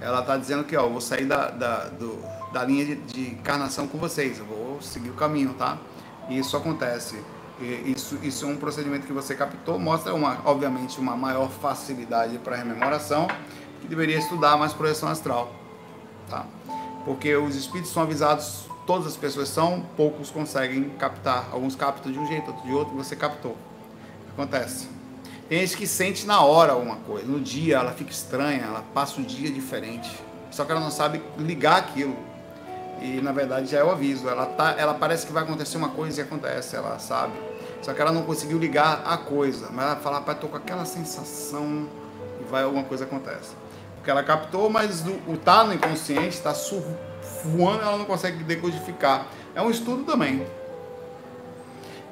Ela 0.00 0.20
está 0.20 0.36
dizendo 0.36 0.62
que, 0.64 0.76
ó, 0.76 0.84
eu 0.84 0.90
vou 0.90 1.00
sair 1.00 1.24
da, 1.24 1.50
da, 1.50 1.84
do, 1.86 2.18
da 2.52 2.64
linha 2.64 2.84
de, 2.84 2.96
de 2.96 3.30
encarnação 3.32 3.88
com 3.88 3.98
vocês, 3.98 4.38
eu 4.38 4.44
vou 4.44 4.80
seguir 4.80 5.10
o 5.10 5.14
caminho, 5.14 5.54
tá? 5.54 5.78
E 6.28 6.38
isso 6.38 6.56
acontece 6.56 7.16
isso, 7.60 8.18
isso 8.22 8.44
é 8.44 8.48
um 8.48 8.56
procedimento 8.56 9.06
que 9.06 9.12
você 9.12 9.34
captou, 9.34 9.78
mostra, 9.78 10.14
uma, 10.14 10.38
obviamente, 10.44 10.98
uma 11.00 11.16
maior 11.16 11.50
facilidade 11.50 12.38
para 12.38 12.56
rememoração, 12.56 13.26
que 13.80 13.88
deveria 13.88 14.18
estudar 14.18 14.56
mais 14.56 14.72
projeção 14.72 15.08
astral. 15.08 15.52
Tá? 16.28 16.46
Porque 17.04 17.34
os 17.34 17.56
espíritos 17.56 17.92
são 17.92 18.02
avisados, 18.02 18.67
todas 18.88 19.06
as 19.06 19.18
pessoas 19.18 19.50
são, 19.50 19.82
poucos 19.98 20.30
conseguem 20.30 20.88
captar. 20.98 21.50
Alguns 21.52 21.76
captam 21.76 22.10
de 22.10 22.18
um 22.18 22.26
jeito, 22.26 22.46
outros 22.46 22.64
de 22.66 22.72
outro, 22.72 22.96
você 22.96 23.14
captou. 23.14 23.54
Acontece. 24.32 24.88
Tem 25.46 25.60
gente 25.60 25.76
que 25.76 25.86
sente 25.86 26.26
na 26.26 26.40
hora 26.40 26.72
alguma 26.72 26.96
coisa, 26.96 27.26
no 27.26 27.38
dia 27.38 27.76
ela 27.76 27.92
fica 27.92 28.10
estranha, 28.10 28.62
ela 28.62 28.82
passa 28.94 29.20
o 29.20 29.24
dia 29.24 29.50
diferente, 29.50 30.10
só 30.50 30.64
que 30.64 30.72
ela 30.72 30.80
não 30.80 30.90
sabe 30.90 31.22
ligar 31.38 31.76
aquilo 31.76 32.16
e 33.02 33.20
na 33.20 33.30
verdade 33.30 33.66
já 33.66 33.78
é 33.78 33.84
o 33.84 33.90
aviso. 33.90 34.26
Ela, 34.26 34.46
tá, 34.46 34.74
ela 34.78 34.94
parece 34.94 35.26
que 35.26 35.32
vai 35.34 35.42
acontecer 35.42 35.76
uma 35.76 35.90
coisa 35.90 36.22
e 36.22 36.24
acontece, 36.24 36.74
ela 36.74 36.98
sabe. 36.98 37.34
Só 37.82 37.92
que 37.92 38.00
ela 38.00 38.10
não 38.10 38.22
conseguiu 38.22 38.58
ligar 38.58 39.02
a 39.04 39.18
coisa. 39.18 39.68
Mas 39.70 39.84
ela 39.84 39.96
fala, 39.96 40.20
pai, 40.22 40.34
tô 40.34 40.48
com 40.48 40.56
aquela 40.56 40.86
sensação 40.86 41.86
e 42.40 42.44
vai 42.44 42.62
alguma 42.62 42.84
coisa 42.84 43.04
acontece. 43.04 43.50
Porque 43.96 44.10
ela 44.10 44.22
captou, 44.22 44.70
mas 44.70 45.06
o, 45.06 45.12
o 45.30 45.36
tá 45.36 45.62
no 45.64 45.74
inconsciente, 45.74 46.30
está 46.36 46.54
voando, 47.44 47.82
ela 47.82 47.96
não 47.96 48.04
consegue 48.04 48.42
decodificar. 48.44 49.26
É 49.54 49.62
um 49.62 49.70
estudo 49.70 50.04
também. 50.04 50.46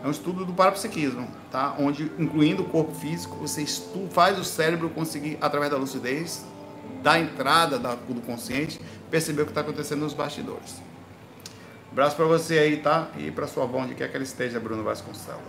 É 0.02 0.06
um 0.06 0.10
estudo 0.10 0.44
do 0.44 0.52
parapsiquismo, 0.52 1.28
tá? 1.50 1.74
Onde, 1.78 2.10
incluindo 2.18 2.62
o 2.62 2.66
corpo 2.66 2.94
físico, 2.94 3.36
você 3.36 3.62
estuda, 3.62 4.08
faz 4.10 4.38
o 4.38 4.44
cérebro 4.44 4.90
conseguir, 4.90 5.38
através 5.40 5.70
da 5.70 5.76
lucidez, 5.76 6.44
da 7.02 7.18
entrada 7.18 7.78
do 7.78 8.20
consciente, 8.22 8.80
perceber 9.10 9.42
o 9.42 9.44
que 9.46 9.50
está 9.50 9.62
acontecendo 9.62 10.00
nos 10.00 10.14
bastidores. 10.14 10.82
Abraço 11.90 12.14
para 12.14 12.26
você 12.26 12.58
aí, 12.58 12.76
tá? 12.76 13.08
E 13.16 13.30
para 13.30 13.46
sua 13.46 13.64
avó, 13.64 13.78
onde 13.78 13.94
quer 13.94 14.10
que 14.10 14.16
ela 14.16 14.24
esteja, 14.24 14.60
Bruno 14.60 14.84
Vasconcelos. 14.84 15.40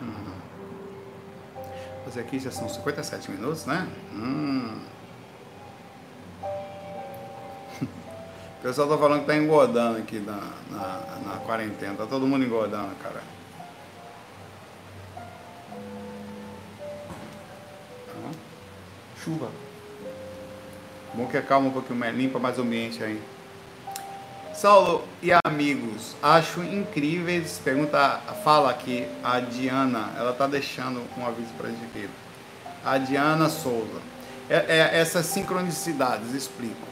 Hum. 0.00 0.32
Fazer 2.04 2.20
aqui 2.20 2.38
já 2.38 2.50
são 2.50 2.68
57 2.68 3.30
minutos, 3.30 3.66
né? 3.66 3.88
Hum. 4.14 4.78
O 8.60 8.62
pessoal 8.62 8.88
tá 8.88 8.98
falando 8.98 9.20
que 9.20 9.26
tá 9.26 9.36
engordando 9.36 9.98
aqui 9.98 10.18
na, 10.18 10.38
na, 10.70 11.18
na 11.26 11.36
quarentena. 11.46 11.94
Tá 11.94 12.06
todo 12.06 12.26
mundo 12.26 12.44
engordando, 12.44 12.94
cara. 13.02 13.22
chuva. 19.24 19.50
Bom 21.14 21.26
que 21.26 21.36
acalma 21.36 21.68
um 21.68 21.72
pouquinho 21.72 21.98
mais, 21.98 22.16
limpa 22.16 22.38
mais 22.38 22.58
o 22.58 22.62
ambiente 22.62 23.02
aí. 23.02 23.20
Saulo 24.54 25.04
e 25.22 25.30
amigos, 25.44 26.14
acho 26.22 26.62
incríveis. 26.62 27.60
Pergunta, 27.62 28.20
fala 28.44 28.70
aqui 28.70 29.06
a 29.22 29.40
Diana, 29.40 30.10
ela 30.16 30.32
tá 30.32 30.46
deixando 30.46 31.02
um 31.16 31.26
aviso 31.26 31.48
para 31.56 31.68
a 31.68 31.70
gente 31.70 31.84
aqui. 31.84 32.08
A 32.84 32.98
Diana 32.98 33.48
Souza. 33.48 34.00
É, 34.48 34.56
é, 34.68 35.00
essas 35.00 35.26
sincronicidades, 35.26 36.34
explico. 36.34 36.89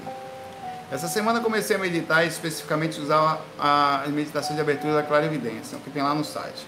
Essa 0.90 1.06
semana 1.06 1.40
comecei 1.40 1.76
a 1.76 1.78
meditar 1.78 2.24
e 2.24 2.28
especificamente 2.28 2.98
usar 2.98 3.40
a, 3.58 4.04
a 4.04 4.08
meditação 4.08 4.56
de 4.56 4.62
abertura 4.62 4.94
da 4.94 5.02
clarividência, 5.02 5.78
que 5.84 5.90
tem 5.90 6.02
lá 6.02 6.14
no 6.14 6.24
site. 6.24 6.66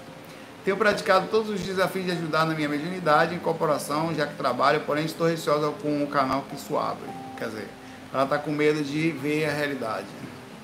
Tenho 0.62 0.76
praticado 0.76 1.28
todos 1.28 1.48
os 1.48 1.60
desafios 1.60 2.04
de 2.04 2.12
ajudar 2.12 2.44
na 2.44 2.54
minha 2.54 2.68
mediunidade 2.68 3.32
e 3.32 3.36
incorporação, 3.36 4.14
já 4.14 4.26
que 4.26 4.34
trabalho, 4.34 4.80
porém 4.80 5.06
estou 5.06 5.26
receosa 5.26 5.72
com 5.80 6.02
o 6.02 6.06
canal 6.06 6.42
que 6.42 6.54
isso 6.54 6.76
abre. 6.76 7.08
Quer 7.38 7.48
dizer, 7.48 7.68
ela 8.12 8.24
está 8.24 8.36
com 8.36 8.50
medo 8.50 8.84
de 8.84 9.10
ver 9.10 9.48
a 9.48 9.52
realidade. 9.52 10.06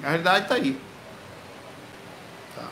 A 0.02 0.08
realidade 0.08 0.44
está 0.44 0.56
aí. 0.56 0.78
Tá. 2.54 2.64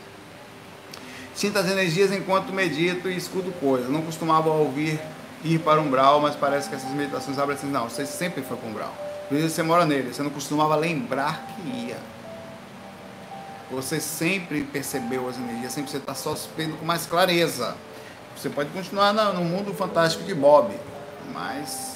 Sinto 1.33 1.57
as 1.57 1.67
energias 1.67 2.11
enquanto 2.11 2.53
medito 2.53 3.09
e 3.09 3.17
escuto 3.17 3.51
coisas. 3.53 3.89
Não 3.89 4.03
costumava 4.03 4.51
ouvir 4.51 4.99
ir 5.43 5.57
para 5.59 5.81
um 5.81 5.87
umbral, 5.87 6.21
mas 6.21 6.35
parece 6.35 6.69
que 6.69 6.75
essas 6.75 6.91
meditações 6.91 7.39
abrem 7.39 7.57
assim. 7.57 7.71
Não, 7.71 7.89
você 7.89 8.05
sempre 8.05 8.43
foi 8.43 8.55
para 8.55 8.67
um 8.67 8.69
umbral. 8.69 9.04
Por 9.27 9.37
isso 9.37 9.49
você 9.49 9.63
mora 9.63 9.85
nele. 9.85 10.13
Você 10.13 10.21
não 10.21 10.29
costumava 10.29 10.75
lembrar 10.75 11.45
que 11.55 11.67
ia. 11.87 11.97
Você 13.71 13.99
sempre 13.99 14.63
percebeu 14.63 15.27
as 15.27 15.37
energias, 15.37 15.73
sempre 15.73 15.91
você 15.91 15.97
está 15.97 16.13
só 16.13 16.35
vendo 16.55 16.77
com 16.77 16.85
mais 16.85 17.05
clareza. 17.05 17.75
Você 18.37 18.49
pode 18.49 18.69
continuar 18.69 19.13
no 19.13 19.43
mundo 19.43 19.73
fantástico 19.73 20.23
de 20.23 20.35
Bob, 20.35 20.75
mas 21.33 21.95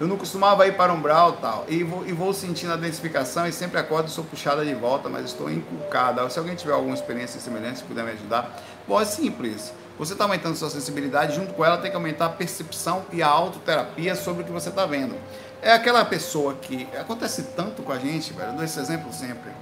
eu 0.00 0.06
não 0.06 0.16
costumava 0.16 0.66
ir 0.66 0.76
para 0.76 0.92
um 0.92 0.96
umbral 0.96 1.32
tal, 1.32 1.66
e 1.68 1.82
vou, 1.82 2.06
e 2.06 2.12
vou 2.12 2.32
sentindo 2.32 2.72
a 2.72 2.76
identificação 2.76 3.46
e 3.46 3.52
sempre 3.52 3.78
acordo 3.78 4.08
sou 4.08 4.24
puxada 4.24 4.64
de 4.64 4.74
volta, 4.74 5.08
mas 5.08 5.26
estou 5.26 5.50
inculcada. 5.50 6.28
Se 6.30 6.38
alguém 6.38 6.54
tiver 6.54 6.72
alguma 6.72 6.94
experiência 6.94 7.40
semelhante, 7.40 7.80
se 7.80 7.84
puder 7.84 8.04
me 8.04 8.12
ajudar, 8.12 8.56
bom, 8.88 9.00
é 9.00 9.04
simples. 9.04 9.72
Você 10.00 10.14
está 10.14 10.24
aumentando 10.24 10.56
sua 10.56 10.70
sensibilidade, 10.70 11.36
junto 11.36 11.54
com 11.54 11.64
ela 11.64 11.78
tem 11.78 11.90
que 11.90 11.96
aumentar 11.96 12.26
a 12.26 12.30
percepção 12.30 13.04
e 13.12 13.22
a 13.22 13.28
autoterapia 13.28 14.16
sobre 14.16 14.42
o 14.42 14.44
que 14.44 14.50
você 14.50 14.70
está 14.70 14.84
vendo. 14.84 15.14
É 15.62 15.72
aquela 15.72 16.04
pessoa 16.04 16.54
que 16.54 16.88
acontece 16.98 17.52
tanto 17.54 17.84
com 17.84 17.92
a 17.92 17.98
gente, 17.98 18.32
velho, 18.32 18.50
eu 18.50 18.54
dou 18.54 18.64
esse 18.64 18.80
exemplo 18.80 19.12
sempre 19.12 19.52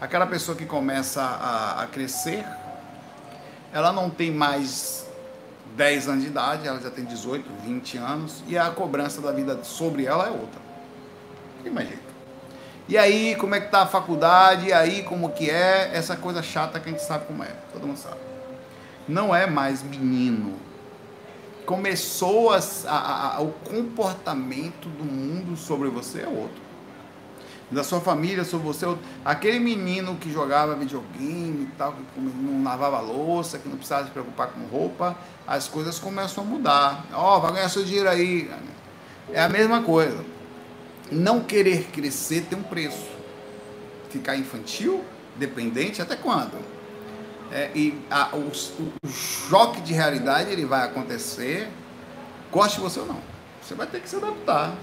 aquela 0.00 0.26
pessoa 0.26 0.56
que 0.56 0.64
começa 0.64 1.22
a, 1.22 1.82
a 1.82 1.86
crescer, 1.86 2.44
ela 3.72 3.92
não 3.92 4.08
tem 4.08 4.30
mais 4.30 5.06
10 5.76 6.08
anos 6.08 6.22
de 6.22 6.30
idade, 6.30 6.66
ela 6.66 6.80
já 6.80 6.90
tem 6.90 7.04
18, 7.04 7.48
20 7.64 7.98
anos, 7.98 8.42
e 8.46 8.56
a 8.56 8.70
cobrança 8.70 9.20
da 9.20 9.32
vida 9.32 9.58
sobre 9.64 10.06
ela 10.06 10.26
é 10.26 10.30
outra. 10.30 10.60
Imagina. 11.64 12.08
E 12.88 12.96
aí, 12.96 13.36
como 13.36 13.54
é 13.54 13.60
que 13.60 13.70
tá 13.70 13.82
a 13.82 13.86
faculdade? 13.86 14.68
E 14.68 14.72
aí, 14.72 15.02
como 15.02 15.30
que 15.30 15.50
é? 15.50 15.90
Essa 15.92 16.16
coisa 16.16 16.42
chata 16.42 16.80
que 16.80 16.88
a 16.88 16.92
gente 16.92 17.04
sabe 17.04 17.26
como 17.26 17.44
é. 17.44 17.52
Todo 17.70 17.86
mundo 17.86 17.98
sabe. 17.98 18.16
Não 19.08 19.34
é 19.34 19.46
mais 19.46 19.82
menino. 19.82 20.54
Começou 21.64 22.52
a, 22.52 22.60
a, 22.86 23.36
a, 23.36 23.42
o 23.42 23.52
comportamento 23.52 24.88
do 24.88 25.04
mundo 25.04 25.56
sobre 25.56 25.88
você 25.88 26.22
é 26.22 26.28
outro 26.28 26.68
da 27.70 27.84
sua 27.84 28.00
família, 28.00 28.44
sobre 28.44 28.66
você. 28.66 28.86
Aquele 29.24 29.58
menino 29.58 30.16
que 30.16 30.32
jogava 30.32 30.74
videogame 30.74 31.64
e 31.64 31.70
tal, 31.76 31.92
que 31.92 32.20
não 32.20 32.62
lavava 32.64 33.00
louça, 33.00 33.58
que 33.58 33.68
não 33.68 33.76
precisava 33.76 34.06
se 34.06 34.10
preocupar 34.10 34.48
com 34.48 34.60
roupa, 34.66 35.16
as 35.46 35.68
coisas 35.68 35.98
começam 35.98 36.44
a 36.44 36.46
mudar. 36.46 37.06
Ó, 37.12 37.36
oh, 37.36 37.40
vai 37.40 37.52
ganhar 37.52 37.68
seu 37.68 37.84
dinheiro 37.84 38.08
aí. 38.08 38.50
É 39.32 39.42
a 39.42 39.48
mesma 39.48 39.82
coisa. 39.82 40.24
Não 41.10 41.40
querer 41.40 41.88
crescer 41.90 42.46
tem 42.48 42.58
um 42.58 42.62
preço. 42.62 43.06
Ficar 44.10 44.36
infantil, 44.36 45.04
dependente, 45.36 46.00
até 46.00 46.16
quando? 46.16 46.77
É, 47.50 47.70
e 47.74 47.98
a, 48.10 48.36
o, 48.36 48.48
o, 48.48 49.08
choque 49.08 49.80
de 49.80 49.92
realidade 49.92 50.50
ele 50.50 50.66
vai 50.66 50.84
acontecer, 50.84 51.68
goste 52.50 52.80
você 52.80 53.00
ou 53.00 53.06
não. 53.06 53.20
Você 53.62 53.74
vai 53.74 53.86
ter 53.86 54.00
que 54.00 54.08
se 54.08 54.16
adaptar. 54.16 54.74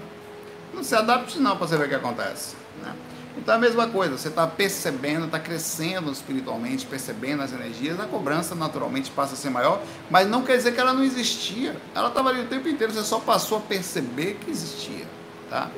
Não 0.74 0.82
se 0.82 0.94
adapte 0.94 1.38
não 1.38 1.56
para 1.56 1.66
você 1.66 1.76
ver 1.76 1.86
o 1.86 1.88
que 1.88 1.94
acontece. 1.94 2.56
Né? 2.82 2.92
Então 3.36 3.54
é 3.54 3.56
a 3.58 3.60
mesma 3.60 3.86
coisa, 3.88 4.16
você 4.16 4.28
está 4.28 4.46
percebendo, 4.46 5.26
está 5.26 5.38
crescendo 5.38 6.10
espiritualmente, 6.10 6.86
percebendo 6.86 7.42
as 7.42 7.52
energias, 7.52 8.00
a 8.00 8.06
cobrança 8.06 8.54
naturalmente 8.54 9.10
passa 9.10 9.34
a 9.34 9.36
ser 9.36 9.50
maior, 9.50 9.82
mas 10.10 10.26
não 10.26 10.42
quer 10.42 10.56
dizer 10.56 10.72
que 10.72 10.80
ela 10.80 10.94
não 10.94 11.04
existia. 11.04 11.76
Ela 11.94 12.08
estava 12.08 12.30
ali 12.30 12.40
o 12.40 12.46
tempo 12.46 12.68
inteiro, 12.68 12.92
você 12.92 13.04
só 13.04 13.20
passou 13.20 13.58
a 13.58 13.60
perceber 13.60 14.38
que 14.40 14.50
existia. 14.50 15.04
Tá? 15.50 15.70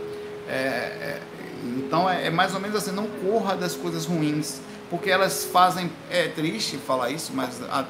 É, 0.49 0.53
é, 0.53 1.22
então 1.64 2.09
é, 2.09 2.26
é, 2.26 2.30
mais 2.30 2.55
ou 2.55 2.61
menos 2.61 2.76
assim, 2.76 2.93
não 2.93 3.07
corra 3.07 3.57
das 3.57 3.74
coisas 3.74 4.07
ruins, 4.07 4.61
porque 4.91 5.11
elas 5.11 5.45
fazem. 5.45 5.91
É 6.11 6.28
triste 6.28 6.76
falar 6.76 7.11
isso, 7.11 7.32
mas 7.34 7.61
a, 7.70 7.84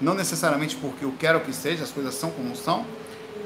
não 0.00 0.14
necessariamente 0.14 0.76
porque 0.76 1.04
eu 1.04 1.14
quero 1.18 1.40
que 1.40 1.52
seja, 1.52 1.84
as 1.84 1.90
coisas 1.90 2.14
são 2.14 2.30
como 2.30 2.54
são, 2.54 2.86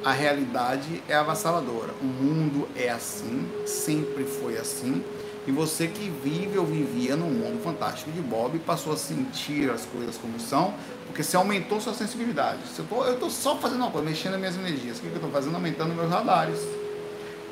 a 0.05 0.12
realidade 0.12 1.03
é 1.09 1.14
avassaladora. 1.14 1.93
O 2.01 2.05
mundo 2.05 2.68
é 2.76 2.91
assim, 2.91 3.49
sempre 3.66 4.24
foi 4.24 4.59
assim. 4.59 5.03
E 5.47 5.51
você 5.51 5.89
que 5.89 6.09
vive 6.22 6.57
ou 6.57 6.64
vivia 6.64 7.16
num 7.16 7.30
mundo 7.30 7.61
fantástico 7.62 8.12
de 8.12 8.20
Bob 8.20 8.59
passou 8.61 8.93
a 8.93 8.97
sentir 8.97 9.70
as 9.70 9.85
coisas 9.85 10.16
como 10.16 10.39
são, 10.39 10.72
porque 11.07 11.22
você 11.22 11.37
aumentou 11.37 11.80
sua 11.80 11.95
sensibilidade. 11.95 12.61
Eu 12.78 13.14
estou 13.14 13.28
só 13.28 13.57
fazendo 13.57 13.80
uma 13.80 13.91
coisa, 13.91 14.09
mexendo 14.09 14.33
nas 14.33 14.41
minhas 14.41 14.57
energias. 14.57 14.99
O 14.99 15.01
que, 15.01 15.09
que 15.09 15.14
eu 15.14 15.16
estou 15.16 15.30
fazendo? 15.30 15.55
Aumentando 15.57 15.95
meus 15.95 16.11
radares. 16.11 16.61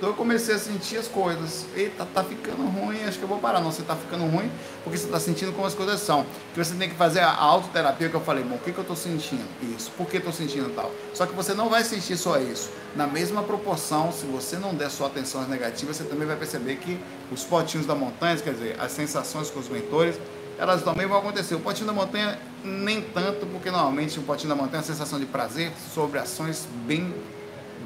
Então 0.00 0.08
eu 0.08 0.16
comecei 0.16 0.54
a 0.54 0.58
sentir 0.58 0.96
as 0.96 1.06
coisas. 1.06 1.66
Eita, 1.76 2.06
tá 2.06 2.24
ficando 2.24 2.62
ruim, 2.62 3.04
acho 3.04 3.18
que 3.18 3.22
eu 3.22 3.28
vou 3.28 3.36
parar. 3.36 3.60
Não, 3.60 3.70
você 3.70 3.82
tá 3.82 3.94
ficando 3.94 4.24
ruim 4.24 4.50
porque 4.82 4.96
você 4.96 5.04
está 5.04 5.20
sentindo 5.20 5.52
como 5.52 5.66
as 5.66 5.74
coisas 5.74 6.00
são. 6.00 6.24
Que 6.54 6.64
você 6.64 6.74
tem 6.74 6.88
que 6.88 6.94
fazer 6.94 7.20
a 7.20 7.34
autoterapia 7.34 8.08
que 8.08 8.14
eu 8.14 8.20
falei, 8.22 8.42
bom, 8.42 8.54
o 8.54 8.58
que, 8.58 8.72
que 8.72 8.78
eu 8.78 8.82
estou 8.82 8.96
sentindo? 8.96 9.44
Isso. 9.76 9.90
Por 9.98 10.06
que 10.06 10.16
estou 10.16 10.32
sentindo 10.32 10.74
tal? 10.74 10.90
Só 11.12 11.26
que 11.26 11.34
você 11.34 11.52
não 11.52 11.68
vai 11.68 11.84
sentir 11.84 12.16
só 12.16 12.38
isso. 12.38 12.70
Na 12.96 13.06
mesma 13.06 13.42
proporção, 13.42 14.10
se 14.10 14.24
você 14.24 14.56
não 14.56 14.74
der 14.74 14.90
sua 14.90 15.08
atenção 15.08 15.42
às 15.42 15.48
negativas, 15.48 15.98
você 15.98 16.04
também 16.04 16.26
vai 16.26 16.36
perceber 16.36 16.76
que 16.76 16.98
os 17.30 17.44
potinhos 17.44 17.86
da 17.86 17.94
montanha, 17.94 18.38
quer 18.38 18.54
dizer, 18.54 18.80
as 18.80 18.92
sensações 18.92 19.50
com 19.50 19.60
os 19.60 19.68
mentores, 19.68 20.18
elas 20.58 20.82
também 20.82 21.06
vão 21.06 21.18
acontecer. 21.18 21.54
O 21.54 21.60
potinho 21.60 21.86
da 21.86 21.92
montanha, 21.92 22.38
nem 22.64 23.02
tanto, 23.02 23.44
porque 23.44 23.70
normalmente 23.70 24.18
o 24.18 24.22
potinho 24.22 24.48
da 24.48 24.56
montanha 24.56 24.78
é 24.78 24.80
a 24.80 24.86
sensação 24.86 25.20
de 25.20 25.26
prazer 25.26 25.70
sobre 25.94 26.18
ações 26.18 26.66
bem 26.86 27.12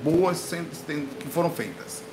boas 0.04 0.52
que 1.18 1.28
foram 1.28 1.50
feitas 1.50 2.04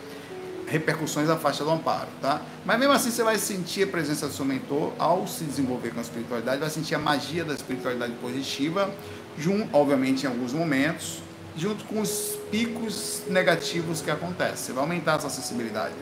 repercussões 0.72 1.28
da 1.28 1.36
faixa 1.36 1.66
do 1.66 1.70
amparo, 1.70 2.08
tá? 2.22 2.42
Mas 2.66 2.80
mesmo 2.80 2.94
assim 2.94 3.12
você 3.12 3.24
vai 3.24 3.38
sentir 3.38 3.84
a 3.84 3.88
presença 3.88 4.26
do 4.26 4.34
seu 4.34 4.46
mentor 4.46 4.94
ao 4.98 5.28
se 5.28 5.44
desenvolver 5.44 5.92
com 5.92 6.00
a 6.00 6.02
espiritualidade, 6.02 6.62
vai 6.62 6.70
sentir 6.70 6.96
a 6.96 7.00
magia 7.00 7.44
da 7.44 7.54
espiritualidade 7.54 8.14
positiva, 8.14 8.90
junto, 9.38 9.68
obviamente 9.76 10.24
em 10.24 10.28
alguns 10.28 10.54
momentos, 10.54 11.22
junto 11.58 11.84
com 11.84 12.00
os 12.00 12.38
picos 12.50 13.24
negativos 13.28 14.02
que 14.02 14.10
acontecem. 14.10 14.68
Você 14.68 14.72
vai 14.72 14.84
aumentar 14.84 15.16
a 15.16 15.20
sua 15.20 15.30
sensibilidade. 15.30 15.94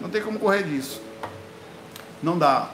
Não 0.00 0.08
tem 0.08 0.22
como 0.22 0.38
correr 0.38 0.62
disso. 0.62 1.02
Não 2.22 2.38
dá. 2.38 2.70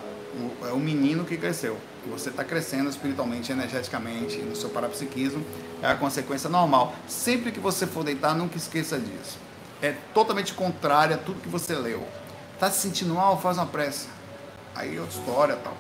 É 0.68 0.72
o 0.72 0.78
menino 0.78 1.24
que 1.24 1.36
cresceu. 1.36 1.76
Você 2.08 2.30
está 2.30 2.44
crescendo 2.44 2.88
espiritualmente, 2.88 3.52
energeticamente, 3.52 4.38
no 4.38 4.56
seu 4.56 4.70
parapsiquismo. 4.70 5.44
É 5.82 5.86
a 5.86 5.94
consequência 5.94 6.48
normal. 6.48 6.94
Sempre 7.06 7.52
que 7.52 7.60
você 7.60 7.86
for 7.86 8.04
deitar, 8.04 8.34
nunca 8.34 8.56
esqueça 8.56 8.98
disso 8.98 9.38
é 9.82 9.94
totalmente 10.12 10.54
contrária 10.54 11.16
a 11.16 11.18
tudo 11.18 11.40
que 11.40 11.48
você 11.48 11.74
leu. 11.74 12.06
Tá 12.58 12.70
se 12.70 12.80
sentindo 12.80 13.14
mal? 13.14 13.40
Faz 13.40 13.56
uma 13.56 13.66
prece. 13.66 14.08
Aí 14.74 14.96
é 14.96 15.00
outra 15.00 15.18
história 15.18 15.56
tal. 15.56 15.76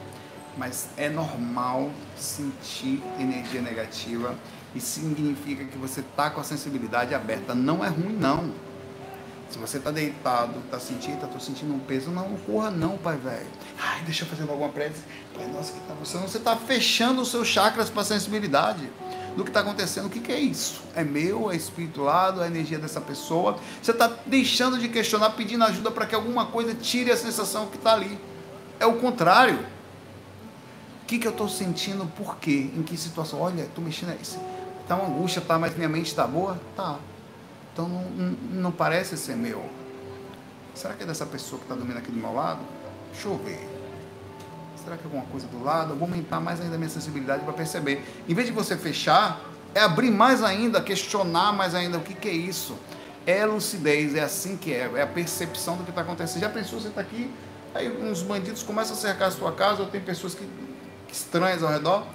Mas 0.56 0.88
é 0.96 1.08
normal 1.08 1.90
sentir 2.16 3.02
energia 3.18 3.60
negativa 3.60 4.34
e 4.74 4.80
significa 4.80 5.64
que 5.64 5.78
você 5.78 6.02
tá 6.16 6.30
com 6.30 6.40
a 6.40 6.44
sensibilidade 6.44 7.14
aberta. 7.14 7.54
Não 7.54 7.84
é 7.84 7.88
ruim, 7.88 8.16
não. 8.18 8.52
Se 9.50 9.58
você 9.58 9.80
tá 9.80 9.90
deitado, 9.90 10.62
tá 10.70 10.78
sentindo, 10.78 11.20
tá 11.20 11.26
tô 11.26 11.40
sentindo 11.40 11.74
um 11.74 11.80
peso, 11.80 12.10
não 12.12 12.36
corra 12.46 12.70
não, 12.70 12.96
pai 12.96 13.16
velho. 13.16 13.48
Ai, 13.76 14.00
deixa 14.02 14.22
eu 14.22 14.28
fazer 14.28 14.42
alguma 14.42 14.68
prece. 14.68 15.02
Pai, 15.34 15.44
nossa, 15.48 15.72
que 15.72 15.80
tá 15.80 15.94
você? 15.94 16.18
Você 16.18 16.38
tá 16.38 16.56
fechando 16.56 17.20
os 17.20 17.32
seus 17.32 17.48
chakras 17.48 17.90
para 17.90 18.04
sensibilidade 18.04 18.88
do 19.36 19.42
que 19.42 19.50
está 19.50 19.60
acontecendo. 19.60 20.06
O 20.06 20.10
que, 20.10 20.20
que, 20.20 20.30
é 20.30 20.38
isso? 20.38 20.80
É 20.94 21.02
meu? 21.02 21.50
É 21.50 21.56
espirituado? 21.56 22.40
É 22.42 22.44
a 22.44 22.46
energia 22.46 22.78
dessa 22.78 23.00
pessoa? 23.00 23.58
Você 23.82 23.90
está 23.90 24.08
deixando 24.24 24.78
de 24.78 24.88
questionar, 24.88 25.30
pedindo 25.30 25.64
ajuda 25.64 25.90
para 25.90 26.06
que 26.06 26.14
alguma 26.14 26.46
coisa 26.46 26.72
tire 26.72 27.10
a 27.10 27.16
sensação 27.16 27.66
que 27.66 27.76
está 27.76 27.94
ali. 27.94 28.20
É 28.78 28.86
o 28.86 29.00
contrário. 29.00 29.58
O 31.02 31.06
que, 31.08 31.18
que 31.18 31.26
eu 31.26 31.32
estou 31.32 31.48
sentindo? 31.48 32.06
Por 32.16 32.36
quê? 32.36 32.70
Em 32.72 32.84
que 32.84 32.96
situação? 32.96 33.40
Olha, 33.40 33.62
estou 33.62 33.82
mexendo. 33.82 34.16
Está 34.20 34.94
uma 34.94 35.08
angústia, 35.08 35.42
tá, 35.42 35.58
mas 35.58 35.76
minha 35.76 35.88
mente 35.88 36.06
está 36.06 36.24
boa? 36.24 36.56
Tá. 36.76 37.00
Então 37.72 37.88
não, 37.88 38.02
não, 38.52 38.72
parece 38.72 39.16
ser 39.16 39.36
meu. 39.36 39.64
Será 40.74 40.94
que 40.94 41.02
é 41.02 41.06
dessa 41.06 41.26
pessoa 41.26 41.58
que 41.58 41.64
está 41.64 41.74
dormindo 41.74 41.98
aqui 41.98 42.10
do 42.10 42.18
meu 42.18 42.34
lado? 42.34 42.60
Deixa 43.12 43.28
eu 43.28 43.36
ver. 43.38 43.68
Será 44.82 44.96
que 44.96 45.02
é 45.02 45.06
alguma 45.06 45.24
coisa 45.26 45.46
do 45.46 45.62
lado? 45.62 45.92
Eu 45.92 45.96
vou 45.96 46.08
aumentar 46.08 46.40
mais 46.40 46.60
ainda 46.60 46.74
a 46.74 46.78
minha 46.78 46.90
sensibilidade 46.90 47.44
para 47.44 47.52
perceber. 47.52 48.02
Em 48.28 48.34
vez 48.34 48.46
de 48.46 48.52
você 48.52 48.76
fechar, 48.76 49.40
é 49.74 49.80
abrir 49.80 50.10
mais 50.10 50.42
ainda, 50.42 50.80
questionar 50.80 51.52
mais 51.52 51.74
ainda 51.74 51.98
o 51.98 52.00
que, 52.00 52.14
que 52.14 52.28
é 52.28 52.32
isso. 52.32 52.76
É 53.26 53.44
lucidez, 53.44 54.14
é 54.14 54.20
assim 54.20 54.56
que 54.56 54.72
é, 54.72 54.90
é 54.94 55.02
a 55.02 55.06
percepção 55.06 55.76
do 55.76 55.84
que 55.84 55.90
está 55.90 56.00
acontecendo. 56.02 56.40
Já 56.40 56.48
pensou, 56.48 56.80
você 56.80 56.88
está 56.88 57.00
aqui, 57.00 57.30
aí 57.74 57.88
uns 58.02 58.22
bandidos 58.22 58.62
começam 58.62 58.96
a 58.96 58.98
cercar 58.98 59.28
a 59.28 59.30
sua 59.30 59.52
casa, 59.52 59.82
ou 59.82 59.88
tem 59.88 60.00
pessoas 60.00 60.34
que, 60.34 60.44
que 61.06 61.14
estranhas 61.14 61.62
ao 61.62 61.70
redor. 61.70 62.06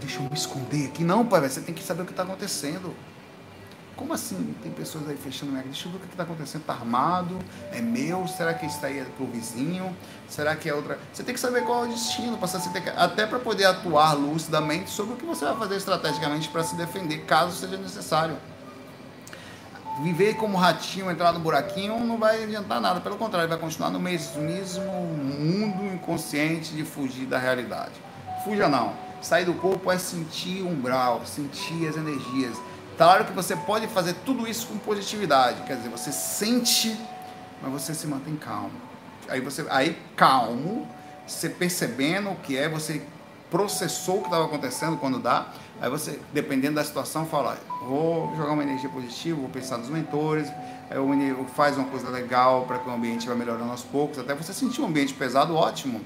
Deixa 0.00 0.18
eu 0.18 0.22
me 0.22 0.34
esconder 0.34 0.86
aqui. 0.88 1.02
Não, 1.02 1.24
pai, 1.24 1.48
você 1.48 1.60
tem 1.60 1.74
que 1.74 1.82
saber 1.82 2.02
o 2.02 2.04
que 2.04 2.12
está 2.12 2.22
acontecendo. 2.22 2.94
Como 3.96 4.14
assim? 4.14 4.54
Tem 4.62 4.72
pessoas 4.72 5.08
aí 5.08 5.16
fechando 5.16 5.52
minha 5.52 5.64
Deixa 5.64 5.86
eu 5.86 5.92
ver 5.92 5.98
o 5.98 6.00
que 6.00 6.06
está 6.08 6.22
acontecendo. 6.22 6.62
Está 6.62 6.72
armado? 6.72 7.38
É 7.70 7.80
meu? 7.80 8.26
Será 8.26 8.54
que 8.54 8.66
isso 8.66 8.84
aí 8.84 8.98
é 8.98 9.04
pro 9.04 9.26
vizinho? 9.26 9.94
Será 10.28 10.56
que 10.56 10.68
é 10.68 10.74
outra? 10.74 10.98
Você 11.12 11.22
tem 11.22 11.34
que 11.34 11.40
saber 11.40 11.62
qual 11.64 11.84
é 11.84 11.88
o 11.88 11.90
destino. 11.90 12.36
Você 12.38 12.70
tem 12.70 12.82
que... 12.82 12.90
Até 12.90 13.26
para 13.26 13.38
poder 13.38 13.64
atuar 13.64 14.14
lucidamente 14.14 14.90
sobre 14.90 15.14
o 15.14 15.16
que 15.16 15.26
você 15.26 15.44
vai 15.44 15.56
fazer 15.56 15.76
estrategicamente 15.76 16.48
para 16.48 16.64
se 16.64 16.74
defender, 16.74 17.18
caso 17.26 17.54
seja 17.54 17.76
necessário. 17.76 18.36
Viver 20.02 20.36
como 20.36 20.56
ratinho, 20.56 21.10
entrar 21.10 21.32
no 21.32 21.40
buraquinho, 21.40 22.00
não 22.00 22.16
vai 22.16 22.44
adiantar 22.44 22.80
nada. 22.80 22.98
Pelo 23.00 23.16
contrário, 23.16 23.46
vai 23.46 23.58
continuar 23.58 23.90
no 23.90 24.00
mesmo 24.00 24.90
mundo 24.90 25.94
inconsciente 25.94 26.72
de 26.72 26.82
fugir 26.82 27.26
da 27.26 27.36
realidade. 27.36 27.92
Fuja 28.42 28.68
não. 28.68 28.94
Sair 29.20 29.44
do 29.44 29.54
corpo 29.54 29.92
é 29.92 29.98
sentir 29.98 30.62
umbral, 30.62 31.22
sentir 31.26 31.86
as 31.86 31.96
energias 31.96 32.56
Claro 32.96 33.24
que 33.24 33.32
você 33.32 33.56
pode 33.56 33.86
fazer 33.88 34.14
tudo 34.24 34.46
isso 34.46 34.66
com 34.66 34.78
positividade, 34.78 35.62
quer 35.62 35.76
dizer, 35.76 35.88
você 35.88 36.12
sente, 36.12 36.96
mas 37.62 37.72
você 37.72 37.94
se 37.94 38.06
mantém 38.06 38.36
calmo. 38.36 38.72
Aí 39.28 39.40
você, 39.40 39.64
aí 39.70 39.98
calmo, 40.16 40.86
você 41.26 41.48
percebendo 41.48 42.30
o 42.30 42.36
que 42.36 42.56
é, 42.56 42.68
você 42.68 43.02
processou 43.50 44.16
o 44.16 44.20
que 44.20 44.28
estava 44.28 44.44
acontecendo 44.44 44.96
quando 44.96 45.18
dá, 45.18 45.46
aí 45.80 45.90
você, 45.90 46.18
dependendo 46.32 46.76
da 46.76 46.84
situação, 46.84 47.26
fala, 47.26 47.58
vou 47.86 48.34
jogar 48.36 48.52
uma 48.52 48.62
energia 48.62 48.88
positiva, 48.88 49.38
vou 49.38 49.50
pensar 49.50 49.78
nos 49.78 49.88
mentores, 49.88 50.48
aí 50.90 50.98
o 50.98 51.44
faz 51.54 51.76
uma 51.76 51.86
coisa 51.86 52.08
legal 52.08 52.64
para 52.66 52.78
que 52.78 52.88
o 52.88 52.92
ambiente 52.92 53.28
vá 53.28 53.34
melhorando 53.34 53.70
aos 53.70 53.82
poucos, 53.82 54.18
até 54.18 54.34
você 54.34 54.54
sentir 54.54 54.80
um 54.80 54.86
ambiente 54.86 55.12
pesado, 55.14 55.54
ótimo. 55.54 56.00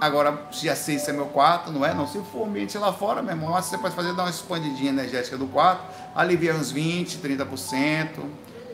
Agora, 0.00 0.46
se 0.52 0.74
sei 0.76 0.98
se 0.98 1.10
é 1.10 1.12
meu 1.12 1.26
quarto, 1.26 1.72
não 1.72 1.84
é? 1.84 1.92
Não. 1.92 2.06
Se 2.06 2.20
for 2.32 2.46
ambiente 2.46 2.78
lá 2.78 2.92
fora, 2.92 3.20
meu 3.20 3.32
irmão, 3.32 3.52
você 3.52 3.76
pode 3.76 3.94
fazer 3.94 4.14
dar 4.14 4.24
uma 4.24 4.30
expandidinha 4.30 4.90
energética 4.90 5.36
do 5.36 5.46
quarto, 5.48 5.82
alivia 6.14 6.54
uns 6.54 6.72
20%, 6.72 7.18
30% 7.20 8.20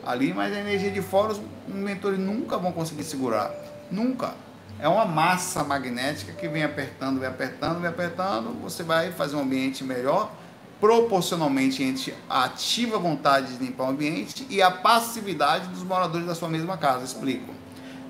ali, 0.05 0.33
mas 0.33 0.55
a 0.55 0.59
energia 0.59 0.91
de 0.91 1.01
fora 1.01 1.33
os 1.33 1.41
mentores 1.67 2.19
nunca 2.19 2.57
vão 2.57 2.71
conseguir 2.71 3.03
segurar. 3.03 3.51
Nunca. 3.91 4.35
É 4.79 4.87
uma 4.87 5.05
massa 5.05 5.63
magnética 5.63 6.33
que 6.33 6.47
vem 6.47 6.63
apertando, 6.63 7.19
vem 7.19 7.29
apertando, 7.29 7.79
vem 7.79 7.89
apertando. 7.89 8.61
Você 8.61 8.83
vai 8.83 9.11
fazer 9.11 9.35
um 9.35 9.41
ambiente 9.41 9.83
melhor, 9.83 10.31
proporcionalmente 10.79 11.81
entre 11.81 12.13
a 12.29 12.43
ativa 12.43 12.99
vontade 12.99 13.57
de 13.57 13.63
limpar 13.63 13.85
o 13.85 13.89
ambiente 13.89 14.45
e 14.49 14.61
a 14.61 14.69
passividade 14.69 15.69
dos 15.69 15.81
moradores 15.81 16.27
da 16.27 16.35
sua 16.35 16.49
mesma 16.49 16.77
casa. 16.77 17.03
Explico. 17.03 17.51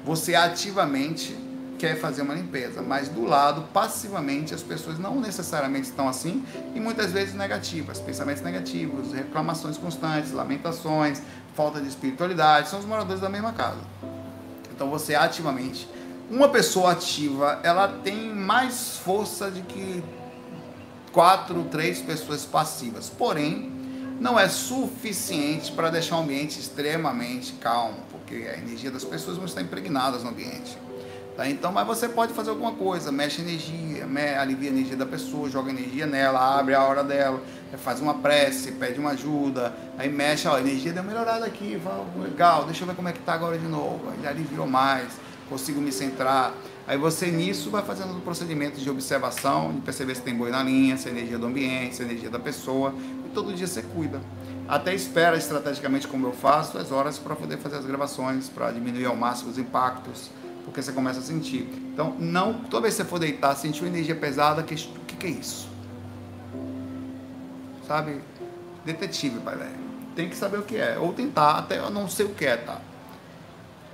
Você 0.03 0.35
ativamente 0.35 1.44
quer 1.85 1.95
fazer 1.99 2.23
uma 2.23 2.33
limpeza, 2.33 2.81
mas 2.81 3.09
do 3.09 3.23
lado, 3.25 3.61
passivamente, 3.71 4.55
as 4.55 4.63
pessoas 4.63 4.97
não 4.97 5.21
necessariamente 5.21 5.87
estão 5.87 6.09
assim 6.09 6.43
e 6.73 6.79
muitas 6.79 7.11
vezes 7.11 7.35
negativas, 7.35 7.99
pensamentos 7.99 8.41
negativos, 8.41 9.13
reclamações 9.13 9.77
constantes, 9.77 10.31
lamentações, 10.31 11.21
falta 11.53 11.79
de 11.79 11.87
espiritualidade, 11.87 12.69
são 12.69 12.79
os 12.79 12.85
moradores 12.85 13.21
da 13.21 13.29
mesma 13.29 13.53
casa. 13.53 13.81
Então 14.73 14.89
você 14.89 15.13
ativamente, 15.13 15.87
uma 16.27 16.49
pessoa 16.49 16.93
ativa, 16.93 17.59
ela 17.61 17.87
tem 17.87 18.33
mais 18.33 18.97
força 18.97 19.51
de 19.51 19.61
que 19.61 20.03
quatro, 21.11 21.65
três 21.65 21.99
pessoas 21.99 22.45
passivas, 22.45 23.11
porém 23.11 23.71
não 24.19 24.39
é 24.39 24.49
suficiente 24.49 25.71
para 25.71 25.91
deixar 25.91 26.17
o 26.17 26.21
ambiente 26.21 26.59
extremamente 26.59 27.53
calmo, 27.53 27.99
porque 28.09 28.47
a 28.51 28.57
energia 28.57 28.89
das 28.89 29.03
pessoas 29.03 29.37
não 29.37 29.45
está 29.45 29.61
impregnadas 29.61 30.23
no 30.23 30.31
ambiente. 30.31 30.75
Tá? 31.35 31.49
Então, 31.49 31.71
mas 31.71 31.85
você 31.85 32.07
pode 32.07 32.33
fazer 32.33 32.51
alguma 32.51 32.71
coisa, 32.71 33.11
mexe 33.11 33.41
energia, 33.41 34.05
me, 34.05 34.35
alivia 34.35 34.69
a 34.69 34.73
energia 34.73 34.95
da 34.95 35.05
pessoa, 35.05 35.49
joga 35.49 35.69
energia 35.69 36.05
nela, 36.05 36.57
abre 36.57 36.73
a 36.73 36.81
hora 36.81 37.03
dela, 37.03 37.41
faz 37.77 37.99
uma 37.99 38.13
prece, 38.13 38.71
pede 38.71 38.99
uma 38.99 39.11
ajuda, 39.11 39.75
aí 39.97 40.09
mexe, 40.09 40.47
ó, 40.47 40.55
a 40.55 40.61
energia 40.61 40.93
deu 40.93 41.03
melhorada 41.03 41.45
aqui, 41.45 41.77
legal, 42.21 42.63
deixa 42.63 42.83
eu 42.83 42.87
ver 42.87 42.95
como 42.95 43.09
é 43.09 43.11
que 43.11 43.19
tá 43.19 43.33
agora 43.33 43.57
de 43.57 43.67
novo, 43.67 44.13
ele 44.17 44.25
aliviou 44.25 44.65
mais, 44.65 45.11
consigo 45.49 45.81
me 45.81 45.91
centrar. 45.91 46.53
Aí 46.87 46.97
você 46.97 47.27
nisso 47.27 47.69
vai 47.69 47.83
fazendo 47.83 48.21
procedimentos 48.21 48.81
de 48.81 48.89
observação, 48.89 49.73
de 49.73 49.81
perceber 49.81 50.15
se 50.15 50.21
tem 50.21 50.35
boi 50.35 50.51
na 50.51 50.63
linha, 50.63 50.95
se 50.97 51.09
é 51.09 51.11
energia 51.11 51.37
do 51.37 51.47
ambiente, 51.47 51.95
se 51.95 52.03
é 52.03 52.05
energia 52.05 52.29
da 52.29 52.39
pessoa, 52.39 52.93
e 53.25 53.29
todo 53.29 53.53
dia 53.53 53.67
você 53.67 53.81
cuida. 53.81 54.21
Até 54.67 54.93
espera 54.95 55.35
estrategicamente 55.35 56.07
como 56.07 56.27
eu 56.27 56.31
faço 56.31 56.77
as 56.77 56.91
horas 56.91 57.19
para 57.19 57.35
poder 57.35 57.57
fazer 57.57 57.77
as 57.77 57.85
gravações, 57.85 58.47
para 58.47 58.71
diminuir 58.71 59.05
ao 59.05 59.15
máximo 59.15 59.51
os 59.51 59.57
impactos, 59.57 60.29
porque 60.65 60.81
você 60.81 60.91
começa 60.91 61.19
a 61.19 61.23
sentir. 61.23 61.69
Então, 61.93 62.15
não, 62.19 62.55
toda 62.55 62.81
vez 62.81 62.95
que 62.95 63.03
você 63.03 63.07
for 63.07 63.19
deitar, 63.19 63.55
sentir 63.55 63.85
energia 63.85 64.15
pesada, 64.15 64.63
que, 64.63 64.73
o 64.73 65.05
que, 65.05 65.15
que 65.15 65.27
é 65.27 65.29
isso? 65.29 65.69
Sabe? 67.87 68.19
Detetive, 68.83 69.39
pai 69.39 69.55
velho. 69.55 69.85
Tem 70.15 70.27
que 70.27 70.35
saber 70.35 70.57
o 70.57 70.63
que 70.63 70.75
é, 70.75 70.97
ou 70.97 71.13
tentar, 71.13 71.59
até 71.59 71.77
eu 71.77 71.89
não 71.91 72.09
sei 72.09 72.25
o 72.25 72.29
que 72.29 72.45
é, 72.45 72.57
tá? 72.57 72.81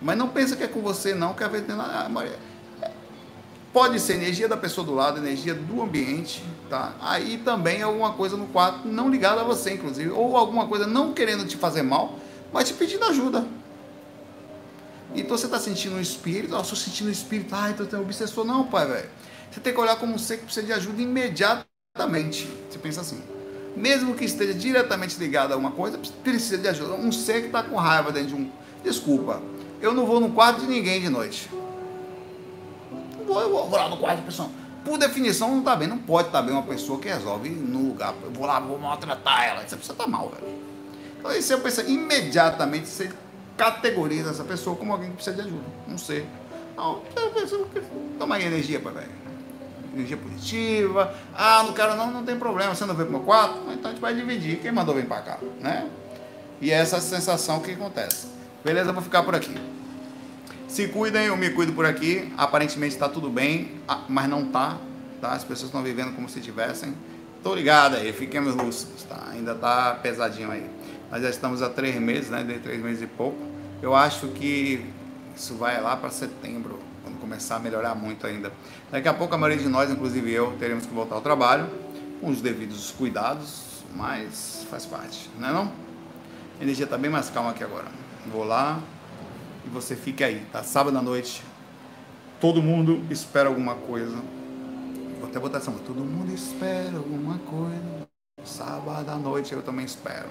Mas 0.02 0.18
não 0.18 0.30
pensa 0.30 0.56
que 0.56 0.64
é 0.64 0.68
com 0.68 0.82
você, 0.82 1.14
não, 1.14 1.34
que 1.34 1.44
a 1.44 1.48
ver 1.48 1.66
Pode 3.74 4.00
ser 4.00 4.16
energia 4.16 4.48
da 4.48 4.58
pessoa 4.58 4.86
do 4.86 4.94
lado, 4.94 5.18
energia 5.18 5.54
do 5.54 5.82
ambiente, 5.82 6.44
tá? 6.70 6.94
Aí 7.02 7.38
também 7.38 7.82
alguma 7.82 8.14
coisa 8.14 8.36
no 8.36 8.48
quarto 8.48 8.88
não 8.88 9.10
ligada 9.10 9.42
a 9.42 9.44
você, 9.44 9.74
inclusive, 9.74 10.10
ou 10.10 10.36
alguma 10.38 10.68
coisa 10.68 10.88
não 10.88 11.14
querendo 11.14 11.46
te 11.46 11.58
fazer 11.58 11.82
mal, 11.82 12.16
mas 12.52 12.68
te 12.68 12.74
pedindo 12.74 13.06
ajuda. 13.06 13.46
Então 15.14 15.38
você 15.38 15.46
está 15.46 15.60
sentindo 15.60 15.96
um 15.96 16.02
espírito, 16.02 16.56
ah, 16.56 16.62
estou 16.62 16.78
sentindo 16.78 17.08
um 17.08 17.12
espírito, 17.12 17.54
ah, 17.54 17.70
então 17.70 17.86
tem 17.86 18.00
um 18.00 18.04
obsessor. 18.04 18.46
Não, 18.46 18.66
pai, 18.66 18.88
velho. 18.88 19.10
Você 19.52 19.60
tem 19.60 19.74
que 19.74 19.80
olhar 19.80 19.98
como 19.98 20.16
um 20.16 20.18
ser 20.18 20.38
que 20.38 20.46
precisa 20.46 20.66
de 20.66 20.72
ajuda 20.72 21.02
imediatamente. 21.02 22.48
Você 22.70 22.80
pensa 22.80 23.02
assim. 23.02 23.22
Mesmo 23.76 24.16
que 24.16 24.24
esteja 24.26 24.54
diretamente 24.54 25.18
ligado 25.18 25.52
a 25.52 25.56
alguma 25.56 25.72
coisa, 25.72 26.00
precisa 26.24 26.58
de 26.58 26.68
ajuda. 26.68 26.94
Um 26.94 27.12
ser 27.12 27.42
que 27.42 27.48
está 27.48 27.62
com 27.64 27.76
raiva 27.76 28.12
dentro 28.12 28.30
de 28.30 28.36
um. 28.36 28.52
Desculpa, 28.84 29.42
eu 29.82 29.94
não 29.94 30.06
vou 30.06 30.20
no 30.20 30.32
quarto 30.32 30.62
de 30.62 30.68
ninguém 30.68 31.02
de 31.02 31.10
noite. 31.10 31.50
Não 33.18 33.26
vou, 33.26 33.42
eu 33.42 33.50
vou, 33.50 33.70
lá 33.70 33.90
no 33.90 33.98
quarto 33.98 34.20
de 34.20 34.26
pessoa. 34.26 34.50
Por 34.84 34.98
definição, 34.98 35.50
não 35.52 35.60
está 35.60 35.76
bem. 35.76 35.88
Não 35.88 35.98
pode 35.98 36.30
estar 36.30 36.40
tá 36.40 36.46
bem 36.46 36.54
uma 36.54 36.64
pessoa 36.64 37.00
que 37.00 37.08
resolve 37.08 37.50
no 37.50 37.90
lugar. 37.90 38.16
Eu 38.24 38.32
vou 38.32 38.46
lá, 38.46 38.60
vou 38.60 38.80
maltratar 38.80 39.46
ela. 39.46 39.62
Essa 39.64 39.76
pessoa 39.76 39.94
está 39.94 40.08
mal, 40.08 40.30
velho. 40.30 40.72
Então 41.20 41.30
aí 41.30 41.42
você 41.42 41.56
pensa 41.58 41.84
imediatamente, 41.84 42.88
você 42.88 43.12
categoriza 43.62 44.32
essa 44.32 44.44
pessoa 44.44 44.76
como 44.76 44.92
alguém 44.92 45.10
que 45.10 45.18
precisa 45.18 45.36
de 45.36 45.42
ajuda. 45.44 45.64
Não 45.88 45.98
sei. 46.00 46.26
Não, 46.76 47.04
toma 48.18 48.36
aí 48.36 48.46
energia, 48.46 48.80
pai, 48.80 48.92
velho. 48.92 49.12
Energia 49.94 50.18
positiva. 50.18 51.14
Ah, 51.36 51.62
não 51.64 51.74
quero 51.74 51.96
não, 51.96 52.10
não 52.10 52.26
tem 52.26 52.40
problema. 52.40 52.74
Você 52.74 52.86
não 52.86 52.96
veio 52.96 53.08
pro 53.08 53.20
meu 53.20 53.26
quarto? 53.26 53.60
Então 53.72 53.92
a 53.92 53.94
gente 53.94 54.02
vai 54.02 54.16
dividir. 54.16 54.58
Quem 54.58 54.72
mandou 54.72 54.96
vir 54.96 55.06
para 55.06 55.22
cá, 55.22 55.38
né? 55.60 55.88
E 56.60 56.72
é 56.72 56.76
essa 56.76 57.00
sensação 57.00 57.60
que 57.60 57.72
acontece. 57.72 58.30
Beleza? 58.66 58.92
Vou 58.92 59.04
ficar 59.04 59.22
por 59.22 59.36
aqui. 59.36 59.56
Se 60.68 60.88
cuidem, 60.88 61.26
eu 61.26 61.38
me 61.38 61.52
cuido 61.52 61.74
por 61.74 61.86
aqui. 61.86 62.34
Aparentemente 62.38 62.96
está 62.96 63.08
tudo 63.08 63.30
bem, 63.30 63.80
ah, 63.88 64.06
mas 64.10 64.28
não 64.28 64.48
tá. 64.48 64.78
tá? 65.22 65.34
As 65.34 65.44
pessoas 65.44 65.68
estão 65.68 65.84
vivendo 65.84 66.16
como 66.16 66.28
se 66.28 66.40
tivessem. 66.42 66.96
Tô 67.44 67.54
ligado 67.54 67.96
aí, 67.96 68.12
fiquemos 68.12 68.56
lúcidos, 68.56 69.04
tá? 69.04 69.28
Ainda 69.32 69.54
tá 69.54 70.00
pesadinho 70.02 70.50
aí. 70.50 70.68
Nós 71.12 71.22
já 71.22 71.30
estamos 71.30 71.62
há 71.62 71.70
três 71.70 71.96
meses, 72.00 72.30
né? 72.32 72.42
De 72.44 72.58
três 72.60 72.82
meses 72.82 73.04
e 73.04 73.08
pouco. 73.08 73.51
Eu 73.82 73.96
acho 73.96 74.28
que 74.28 74.86
isso 75.36 75.56
vai 75.56 75.82
lá 75.82 75.98
para 75.98 76.12
setembro, 76.12 76.80
quando 77.04 77.20
começar 77.20 77.56
a 77.56 77.60
melhorar 77.60 77.96
muito 77.96 78.28
ainda. 78.28 78.54
Daqui 78.92 79.08
a 79.08 79.14
pouco 79.14 79.34
a 79.34 79.38
maioria 79.40 79.64
de 79.64 79.68
nós, 79.68 79.90
inclusive 79.90 80.32
eu, 80.32 80.56
teremos 80.60 80.86
que 80.86 80.94
voltar 80.94 81.16
ao 81.16 81.22
trabalho, 81.22 81.68
com 82.20 82.30
os 82.30 82.42
devidos 82.42 82.92
cuidados, 82.92 83.84
mas 83.96 84.68
faz 84.70 84.86
parte, 84.86 85.30
não 85.40 85.50
é 85.50 85.52
não? 85.52 85.72
A 86.60 86.64
energia 86.64 86.86
está 86.86 86.96
bem 86.96 87.10
mais 87.10 87.32
calma 87.32 87.50
aqui 87.50 87.64
agora. 87.64 87.88
Vou 88.32 88.44
lá, 88.44 88.80
e 89.66 89.70
você 89.70 89.96
fique 89.96 90.24
aí, 90.24 90.46
tá? 90.52 90.62
Sábado 90.62 90.96
à 90.96 91.02
noite, 91.02 91.44
todo 92.40 92.62
mundo 92.62 93.04
espera 93.10 93.50
alguma 93.50 93.74
coisa. 93.74 94.18
Vou 95.20 95.28
até 95.28 95.40
botar 95.40 95.58
essa 95.58 95.72
todo 95.72 96.04
mundo 96.04 96.32
espera 96.32 96.98
alguma 96.98 97.40
coisa. 97.40 98.08
Sábado 98.44 99.10
à 99.10 99.16
noite 99.16 99.54
eu 99.54 99.64
também 99.64 99.86
espero. 99.86 100.30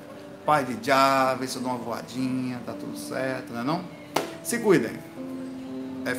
Pai 0.50 0.64
de 0.64 0.84
já, 0.84 1.32
vê 1.34 1.46
se 1.46 1.58
eu 1.58 1.62
dou 1.62 1.70
uma 1.70 1.78
voadinha, 1.78 2.60
tá 2.66 2.72
tudo 2.72 2.98
certo, 2.98 3.52
não 3.52 3.60
é 3.60 3.62
não? 3.62 3.84
Se 4.42 4.58
cuidem. 4.58 4.98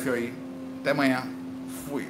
FOI. 0.02 0.32
Até 0.80 0.92
amanhã. 0.92 1.22
Fui. 1.86 2.08